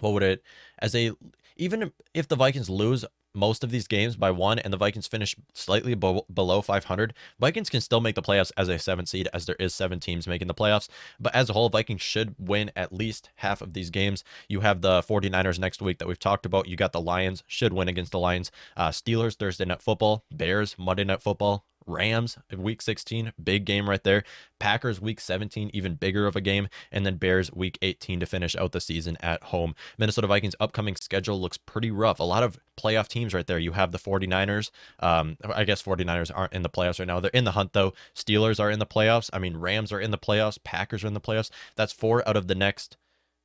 what 0.00 0.12
would 0.14 0.22
it 0.22 0.42
as 0.78 0.94
a 0.94 1.12
even 1.56 1.92
if 2.14 2.26
the 2.26 2.36
Vikings 2.36 2.70
lose 2.70 3.04
most 3.34 3.62
of 3.62 3.70
these 3.70 3.86
games 3.86 4.16
by 4.16 4.30
one 4.30 4.58
and 4.58 4.72
the 4.72 4.76
Vikings 4.76 5.06
finish 5.06 5.36
slightly 5.54 5.94
bo- 5.94 6.26
below 6.32 6.60
500, 6.60 7.14
Vikings 7.38 7.70
can 7.70 7.80
still 7.80 8.00
make 8.00 8.14
the 8.14 8.22
playoffs 8.22 8.50
as 8.56 8.68
a 8.68 8.78
seven 8.78 9.06
seed, 9.06 9.28
as 9.32 9.46
there 9.46 9.56
is 9.60 9.74
seven 9.74 10.00
teams 10.00 10.26
making 10.26 10.48
the 10.48 10.54
playoffs. 10.54 10.88
But 11.18 11.34
as 11.34 11.48
a 11.48 11.52
whole, 11.52 11.68
Vikings 11.68 12.02
should 12.02 12.34
win 12.38 12.70
at 12.74 12.92
least 12.92 13.30
half 13.36 13.62
of 13.62 13.72
these 13.72 13.90
games. 13.90 14.24
You 14.48 14.60
have 14.60 14.80
the 14.80 15.02
49ers 15.02 15.58
next 15.58 15.80
week 15.80 15.98
that 15.98 16.08
we've 16.08 16.18
talked 16.18 16.46
about. 16.46 16.68
You 16.68 16.76
got 16.76 16.92
the 16.92 17.00
Lions, 17.00 17.44
should 17.46 17.72
win 17.72 17.88
against 17.88 18.12
the 18.12 18.18
Lions. 18.18 18.50
Uh, 18.76 18.88
Steelers, 18.88 19.36
Thursday 19.36 19.64
Night 19.64 19.82
Football. 19.82 20.24
Bears, 20.32 20.76
Monday 20.78 21.04
Night 21.04 21.22
Football. 21.22 21.64
Rams 21.86 22.38
week 22.56 22.82
16, 22.82 23.32
big 23.42 23.64
game 23.64 23.88
right 23.88 24.02
there. 24.02 24.24
Packers 24.58 25.00
week 25.00 25.20
17, 25.20 25.70
even 25.72 25.94
bigger 25.94 26.26
of 26.26 26.36
a 26.36 26.40
game. 26.40 26.68
And 26.92 27.04
then 27.04 27.16
Bears 27.16 27.52
week 27.52 27.78
18 27.82 28.20
to 28.20 28.26
finish 28.26 28.54
out 28.56 28.72
the 28.72 28.80
season 28.80 29.16
at 29.20 29.42
home. 29.44 29.74
Minnesota 29.98 30.26
Vikings 30.26 30.54
upcoming 30.60 30.96
schedule 30.96 31.40
looks 31.40 31.56
pretty 31.56 31.90
rough. 31.90 32.20
A 32.20 32.24
lot 32.24 32.42
of 32.42 32.58
playoff 32.78 33.08
teams 33.08 33.34
right 33.34 33.46
there. 33.46 33.58
You 33.58 33.72
have 33.72 33.92
the 33.92 33.98
49ers. 33.98 34.70
Um, 35.00 35.36
I 35.54 35.64
guess 35.64 35.82
49ers 35.82 36.30
aren't 36.34 36.52
in 36.52 36.62
the 36.62 36.68
playoffs 36.68 36.98
right 36.98 37.08
now. 37.08 37.20
They're 37.20 37.30
in 37.32 37.44
the 37.44 37.52
hunt 37.52 37.72
though. 37.72 37.94
Steelers 38.14 38.60
are 38.60 38.70
in 38.70 38.78
the 38.78 38.86
playoffs. 38.86 39.30
I 39.32 39.38
mean, 39.38 39.56
Rams 39.56 39.92
are 39.92 40.00
in 40.00 40.10
the 40.10 40.18
playoffs. 40.18 40.58
Packers 40.62 41.04
are 41.04 41.08
in 41.08 41.14
the 41.14 41.20
playoffs. 41.20 41.50
That's 41.76 41.92
four 41.92 42.26
out 42.28 42.36
of 42.36 42.46
the 42.46 42.54
next 42.54 42.96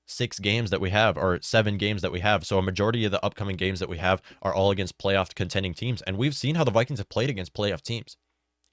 six 0.07 0.39
games 0.39 0.69
that 0.69 0.81
we 0.81 0.91
have 0.91 1.17
or 1.17 1.39
seven 1.41 1.77
games 1.77 2.01
that 2.01 2.11
we 2.11 2.19
have. 2.19 2.45
So 2.45 2.57
a 2.57 2.61
majority 2.61 3.05
of 3.05 3.11
the 3.11 3.23
upcoming 3.25 3.55
games 3.55 3.79
that 3.79 3.89
we 3.89 3.97
have 3.97 4.21
are 4.41 4.53
all 4.53 4.71
against 4.71 4.97
playoff 4.97 5.33
contending 5.33 5.73
teams. 5.73 6.01
And 6.03 6.17
we've 6.17 6.35
seen 6.35 6.55
how 6.55 6.63
the 6.63 6.71
Vikings 6.71 6.99
have 6.99 7.09
played 7.09 7.29
against 7.29 7.53
playoff 7.53 7.81
teams 7.81 8.17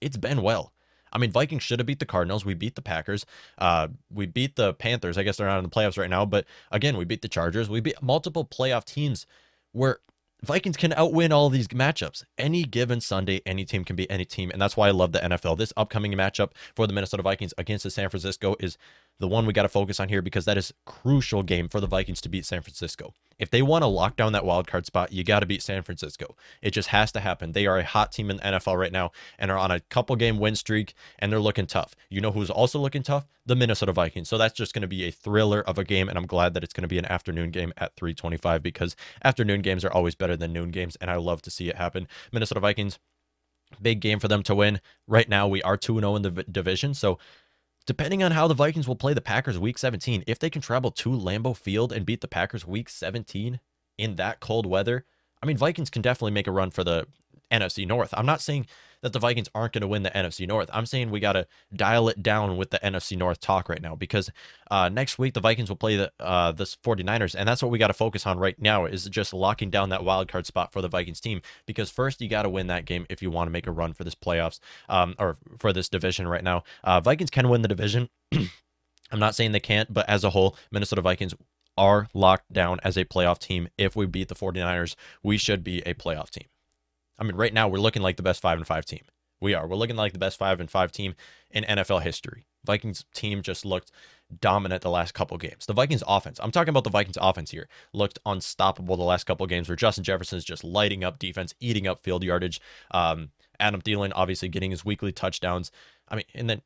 it's 0.03 0.17
been 0.17 0.43
well. 0.43 0.73
I 1.13 1.19
mean, 1.19 1.31
Vikings 1.31 1.63
should 1.63 1.79
have 1.79 1.87
beat 1.87 1.99
the 1.99 2.07
Cardinals. 2.07 2.45
We 2.45 2.55
beat 2.55 2.75
the 2.75 2.83
Packers. 2.83 3.27
Uh, 3.59 3.89
we 4.11 4.27
beat 4.27 4.57
the 4.57 4.73
Panthers. 4.75 5.19
I 5.19 5.23
guess 5.23 5.37
they're 5.37 5.47
not 5.47 5.59
in 5.59 5.65
the 5.65 5.71
playoffs 5.71 5.99
right 5.99 6.11
now, 6.11 6.25
but 6.25 6.47
again, 6.71 6.97
we 6.97 7.05
beat 7.05 7.23
the 7.23 7.29
Chargers. 7.29 7.69
We 7.69 7.81
beat 7.81 8.01
multiple 8.03 8.47
playoff 8.47 8.85
teams 8.85 9.27
where 9.73 9.99
Vikings 10.45 10.77
can 10.77 10.93
outwin 10.95 11.31
all 11.31 11.51
these 11.51 11.69
matchups. 11.69 12.25
Any 12.37 12.65
given 12.65 13.01
Sunday, 13.01 13.43
any 13.47 13.65
team 13.65 13.85
can 13.85 13.95
beat 13.95 14.11
any 14.11 14.25
team. 14.25 14.51
And 14.51 14.61
that's 14.61 14.77
why 14.77 14.89
I 14.89 14.91
love 14.91 15.13
the 15.13 15.21
NFL. 15.21 15.57
This 15.57 15.73
upcoming 15.77 16.13
matchup 16.15 16.51
for 16.75 16.87
the 16.87 16.93
Minnesota 16.93 17.23
Vikings 17.23 17.55
against 17.57 17.85
the 17.85 17.91
San 17.91 18.09
Francisco 18.09 18.57
is 18.59 18.77
the 19.23 19.29
one 19.29 19.47
we 19.47 19.53
got 19.53 19.63
to 19.63 19.69
focus 19.69 20.01
on 20.01 20.09
here 20.09 20.21
because 20.21 20.47
that 20.47 20.59
is 20.59 20.75
crucial 20.85 21.45
game 21.45 21.69
for 21.69 21.79
the 21.79 21.87
Vikings 21.87 22.21
to 22.23 22.29
beat 22.29 22.45
San 22.45 22.61
Francisco. 22.61 23.15
If 23.39 23.51
they 23.51 23.63
want 23.63 23.83
to 23.83 23.87
lock 23.87 24.17
down 24.17 24.33
that 24.33 24.45
wild 24.45 24.67
card 24.67 24.85
spot, 24.85 25.13
you 25.13 25.23
got 25.23 25.41
to 25.41 25.47
beat 25.47 25.63
San 25.63 25.83
Francisco. 25.83 26.35
It 26.61 26.73
just 26.73 26.89
has 26.89 27.13
to 27.13 27.21
happen. 27.21 27.53
They 27.53 27.67
are 27.67 27.79
a 27.79 27.85
hot 27.85 28.11
team 28.11 28.31
in 28.31 28.39
the 28.39 28.43
NFL 28.43 28.77
right 28.77 28.91
now 28.91 29.13
and 29.39 29.49
are 29.53 29.57
on 29.57 29.71
a 29.71 29.79
couple 29.79 30.17
game 30.17 30.41
win 30.41 30.57
streak 30.57 30.95
and 31.21 31.31
they're 31.31 31.39
looking 31.39 31.67
tough. 31.67 31.95
You 32.11 32.21
know 32.21 32.33
who's 32.33 32.51
also 32.51 32.81
looking 32.81 33.05
tough? 33.05 33.29
The 33.47 33.55
Minnesota 33.55 33.93
Vikings. 33.93 34.29
So 34.29 34.37
that's 34.39 34.55
just 34.55 34.75
going 34.75 34.83
to 34.83 34.89
be 34.89 35.05
a 35.05 35.13
thriller 35.13 35.61
of 35.61 35.79
a 35.79 35.85
game 35.85 36.09
and 36.09 36.19
I'm 36.19 36.27
glad 36.27 36.53
that 36.55 36.65
it's 36.65 36.73
going 36.73 36.83
to 36.83 36.89
be 36.89 36.99
an 36.99 37.07
afternoon 37.07 37.53
game 37.53 37.73
at 37.77 37.95
325 37.95 38.61
because 38.61 38.97
afternoon 39.23 39.63
games 39.63 39.85
are 39.85 39.93
always 39.93 40.17
better 40.17 40.37
than 40.37 40.53
noon 40.53 40.73
games 40.73 40.97
and 41.01 41.13
I 41.13 41.15
love 41.15 41.43
to 41.43 41.51
see 41.51 41.69
it 41.69 41.77
happen. 41.77 42.09
Minnesota 42.33 42.59
Vikings 42.59 42.99
big 43.81 44.01
game 44.01 44.19
for 44.19 44.29
them 44.29 44.43
to 44.43 44.55
win. 44.55 44.81
Right 45.07 45.29
now, 45.29 45.49
we 45.49 45.63
are 45.63 45.77
2 45.77 45.99
0 45.99 46.17
in 46.17 46.23
the 46.23 46.31
division. 46.31 46.95
So 46.95 47.19
Depending 47.87 48.23
on 48.23 48.33
how 48.33 48.47
the 48.47 48.55
Vikings 48.55 48.87
will 48.87 48.97
play 48.97 49.13
the 49.13 49.21
Packers 49.21 49.59
week 49.59 49.77
17, 49.77 50.25
if 50.27 50.39
they 50.39 50.51
can 50.51 50.63
travel 50.63 50.91
to 50.93 51.11
Lambeau 51.11 51.57
Field 51.57 51.93
and 51.93 52.07
beat 52.07 52.21
the 52.21 52.29
Packers 52.29 52.67
week 52.67 52.89
17 52.89 53.61
in 53.99 54.17
that 54.17 54.41
cold 54.41 54.67
weather, 54.67 55.05
I 55.43 55.47
mean, 55.47 55.57
Vikings 55.57 55.91
can 55.91 56.03
definitely 56.03 56.33
make 56.33 56.47
a 56.47 56.53
run 56.53 56.71
for 56.71 56.85
the 56.85 57.07
NFC 57.51 57.87
North. 57.87 58.15
I'm 58.17 58.27
not 58.27 58.41
saying 58.41 58.67
that 59.03 59.13
the 59.13 59.19
Vikings 59.19 59.49
aren't 59.55 59.75
going 59.75 59.83
to 59.83 59.89
win 59.89 60.03
the 60.03 60.11
NFC 60.11 60.47
North. 60.47 60.71
I'm 60.73 60.87
saying 60.87 61.11
we 61.11 61.21
got 61.21 61.33
to 61.33 61.47
dial 61.75 62.09
it 62.09 62.23
down 62.23 62.57
with 62.57 62.71
the 62.71 62.79
NFC 62.79 63.17
North 63.17 63.41
talk 63.41 63.69
right 63.69 63.83
now 63.83 63.95
because 63.95 64.31
uh, 64.71 64.89
next 64.89 65.19
week 65.19 65.35
the 65.35 65.41
Vikings 65.41 65.69
will 65.69 65.77
play 65.77 65.97
the 65.97 66.13
uh, 66.19 66.53
the 66.53 66.65
49ers, 66.65 67.35
and 67.37 67.49
that's 67.49 67.63
what 67.63 67.71
we 67.71 67.79
got 67.79 67.89
to 67.89 67.95
focus 67.95 68.27
on 68.27 68.39
right 68.39 68.61
now 68.61 68.87
is 68.87 69.05
just 69.09 69.35
locking 69.35 69.71
down 69.71 69.91
that 69.91 70.05
wild 70.05 70.29
card 70.29 70.47
spot 70.47 70.73
for 70.73 70.81
the 70.81 70.89
Vikings 70.89 71.21
team. 71.21 71.43
Because 71.67 71.91
first 71.91 72.21
you 72.21 72.29
got 72.29 72.43
to 72.43 72.49
win 72.49 72.69
that 72.69 72.85
game 72.85 73.07
if 73.11 73.23
you 73.23 73.31
want 73.31 73.49
to 73.49 73.53
make 73.53 73.67
a 73.67 73.73
run 73.73 73.93
for 73.93 74.05
this 74.05 74.15
playoffs 74.15 74.61
um, 74.89 75.15
or 75.19 75.37
for 75.59 75.73
this 75.73 75.89
division 75.89 76.27
right 76.29 76.45
now. 76.45 76.63
Uh, 76.85 77.01
Vikings 77.01 77.31
can 77.31 77.49
win 77.49 77.63
the 77.63 77.69
division. 77.69 78.09
I'm 78.33 79.19
not 79.19 79.35
saying 79.35 79.53
they 79.53 79.61
can't, 79.61 79.93
but 79.93 80.09
as 80.09 80.25
a 80.25 80.31
whole, 80.31 80.57
Minnesota 80.71 81.03
Vikings 81.03 81.35
are 81.77 82.09
locked 82.15 82.53
down 82.53 82.81
as 82.83 82.97
a 82.97 83.05
playoff 83.05 83.39
team. 83.39 83.69
If 83.77 83.97
we 83.97 84.07
beat 84.07 84.29
the 84.29 84.35
49ers, 84.35 84.95
we 85.23 85.37
should 85.37 85.65
be 85.65 85.81
a 85.81 85.95
playoff 85.95 86.31
team. 86.31 86.45
I 87.23 87.25
mean, 87.25 87.37
right 87.37 87.55
now 87.55 87.69
we're 87.69 87.79
looking 87.79 88.03
like 88.03 88.17
the 88.17 88.23
best 88.25 88.43
five 88.43 88.59
and 88.59 88.67
five 88.67 88.85
team. 88.85 89.03
We 89.41 89.55
are. 89.55 89.69
We're 89.69 89.77
looking 89.77 89.95
like 89.95 90.13
the 90.13 90.19
best 90.19 90.37
five 90.37 90.59
and 90.59 90.69
five 90.69 90.91
team 90.91 91.15
in 91.53 91.63
NFL 91.63 92.03
history. 92.03 92.47
Vikings 92.65 93.05
team 93.15 93.43
just 93.43 93.65
looked 93.65 93.93
dominant 94.41 94.83
the 94.83 94.91
last 94.91 95.15
couple 95.15 95.39
games. 95.39 95.67
The 95.67 95.73
Vikings 95.73 96.03
offense, 96.09 96.41
I'm 96.43 96.51
talking 96.51 96.71
about 96.71 96.83
the 96.83 96.91
Vikings 96.91 97.19
offense 97.21 97.53
here, 97.53 97.69
looked 97.93 98.19
unstoppable 98.27 98.97
the 98.97 99.05
last 99.05 99.23
couple 99.23 99.47
games 99.47 99.69
where 99.69 99.77
Justin 99.77 100.03
Jefferson 100.03 100.37
is 100.37 100.45
just 100.45 100.65
lighting 100.65 101.05
up 101.05 101.21
defense, 101.21 101.55
eating 101.61 101.87
up 101.87 102.01
field 102.01 102.25
yardage. 102.25 102.61
Um, 102.91 103.31
Adam 103.61 103.81
Thielen 103.81 104.11
obviously 104.17 104.49
getting 104.49 104.73
his 104.73 104.85
weekly 104.85 105.13
touchdowns. 105.13 105.71
I 106.09 106.17
mean, 106.17 106.25
and 106.35 106.51
then 106.51 106.63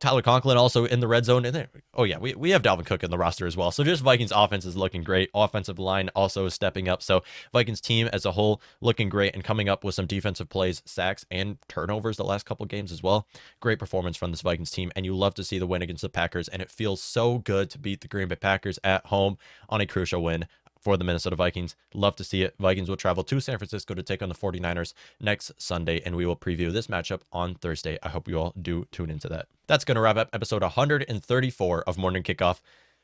Tyler 0.00 0.22
Conklin 0.22 0.56
also 0.56 0.84
in 0.84 1.00
the 1.00 1.08
red 1.08 1.24
zone. 1.24 1.44
And 1.44 1.68
oh 1.94 2.04
yeah, 2.04 2.18
we, 2.18 2.34
we 2.34 2.50
have 2.50 2.62
Dalvin 2.62 2.84
Cook 2.86 3.04
in 3.04 3.10
the 3.10 3.18
roster 3.18 3.46
as 3.46 3.56
well. 3.56 3.70
So 3.70 3.84
just 3.84 4.02
Vikings 4.02 4.32
offense 4.34 4.64
is 4.64 4.76
looking 4.76 5.02
great. 5.02 5.30
Offensive 5.34 5.78
line 5.78 6.10
also 6.14 6.46
is 6.46 6.54
stepping 6.54 6.88
up. 6.88 7.02
So 7.02 7.22
Vikings 7.52 7.80
team 7.80 8.08
as 8.12 8.24
a 8.24 8.32
whole 8.32 8.60
looking 8.80 9.08
great 9.08 9.34
and 9.34 9.44
coming 9.44 9.68
up 9.68 9.84
with 9.84 9.94
some 9.94 10.06
defensive 10.06 10.48
plays, 10.48 10.82
sacks, 10.84 11.24
and 11.30 11.58
turnovers 11.68 12.16
the 12.16 12.24
last 12.24 12.46
couple 12.46 12.66
games 12.66 12.92
as 12.92 13.02
well. 13.02 13.26
Great 13.60 13.78
performance 13.78 14.16
from 14.16 14.30
this 14.30 14.42
Vikings 14.42 14.70
team. 14.70 14.90
And 14.96 15.04
you 15.04 15.16
love 15.16 15.34
to 15.34 15.44
see 15.44 15.58
the 15.58 15.66
win 15.66 15.82
against 15.82 16.02
the 16.02 16.08
Packers. 16.08 16.48
And 16.48 16.60
it 16.60 16.70
feels 16.70 17.02
so 17.02 17.38
good 17.38 17.70
to 17.70 17.78
beat 17.78 18.00
the 18.00 18.08
Green 18.08 18.28
Bay 18.28 18.36
Packers 18.36 18.78
at 18.82 19.06
home 19.06 19.38
on 19.68 19.80
a 19.80 19.86
crucial 19.86 20.22
win 20.22 20.46
for 20.86 20.96
the 20.96 21.02
Minnesota 21.02 21.34
Vikings. 21.34 21.74
Love 21.94 22.14
to 22.14 22.22
see 22.22 22.42
it. 22.42 22.54
Vikings 22.60 22.88
will 22.88 22.96
travel 22.96 23.24
to 23.24 23.40
San 23.40 23.58
Francisco 23.58 23.92
to 23.92 24.04
take 24.04 24.22
on 24.22 24.28
the 24.28 24.36
49ers 24.36 24.94
next 25.20 25.50
Sunday, 25.58 26.00
and 26.06 26.14
we 26.14 26.24
will 26.24 26.36
preview 26.36 26.72
this 26.72 26.86
matchup 26.86 27.22
on 27.32 27.56
Thursday. 27.56 27.98
I 28.04 28.10
hope 28.10 28.28
you 28.28 28.38
all 28.38 28.54
do 28.62 28.86
tune 28.92 29.10
into 29.10 29.28
that. 29.30 29.48
That's 29.66 29.84
going 29.84 29.96
to 29.96 30.00
wrap 30.00 30.16
up 30.16 30.28
episode 30.32 30.62
134 30.62 31.82
of 31.82 31.98
Morning 31.98 32.22
Kickoff. 32.22 32.60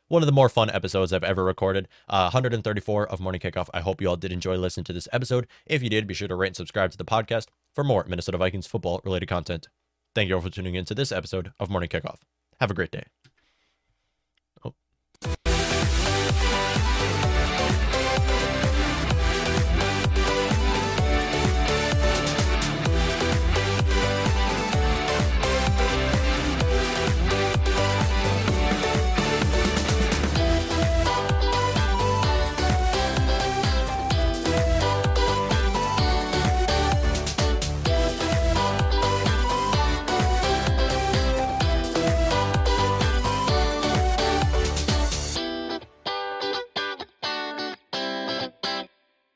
One 0.06 0.22
of 0.22 0.26
the 0.26 0.32
more 0.32 0.48
fun 0.48 0.70
episodes 0.70 1.12
I've 1.12 1.24
ever 1.24 1.42
recorded. 1.42 1.88
Uh, 2.08 2.30
134 2.30 3.08
of 3.08 3.18
Morning 3.18 3.40
Kickoff. 3.40 3.68
I 3.74 3.80
hope 3.80 4.00
you 4.00 4.08
all 4.08 4.14
did 4.14 4.30
enjoy 4.30 4.54
listening 4.58 4.84
to 4.84 4.92
this 4.92 5.08
episode. 5.12 5.48
If 5.66 5.82
you 5.82 5.90
did, 5.90 6.06
be 6.06 6.14
sure 6.14 6.28
to 6.28 6.36
rate 6.36 6.50
and 6.50 6.56
subscribe 6.56 6.92
to 6.92 6.96
the 6.98 7.04
podcast 7.04 7.46
for 7.74 7.82
more 7.82 8.04
Minnesota 8.06 8.38
Vikings 8.38 8.68
football 8.68 9.00
related 9.02 9.26
content. 9.26 9.66
Thank 10.14 10.28
you 10.28 10.36
all 10.36 10.40
for 10.40 10.50
tuning 10.50 10.76
in 10.76 10.84
to 10.84 10.94
this 10.94 11.10
episode 11.10 11.50
of 11.58 11.68
Morning 11.68 11.88
Kickoff. 11.88 12.20
Have 12.60 12.70
a 12.70 12.74
great 12.74 12.92
day. 12.92 13.06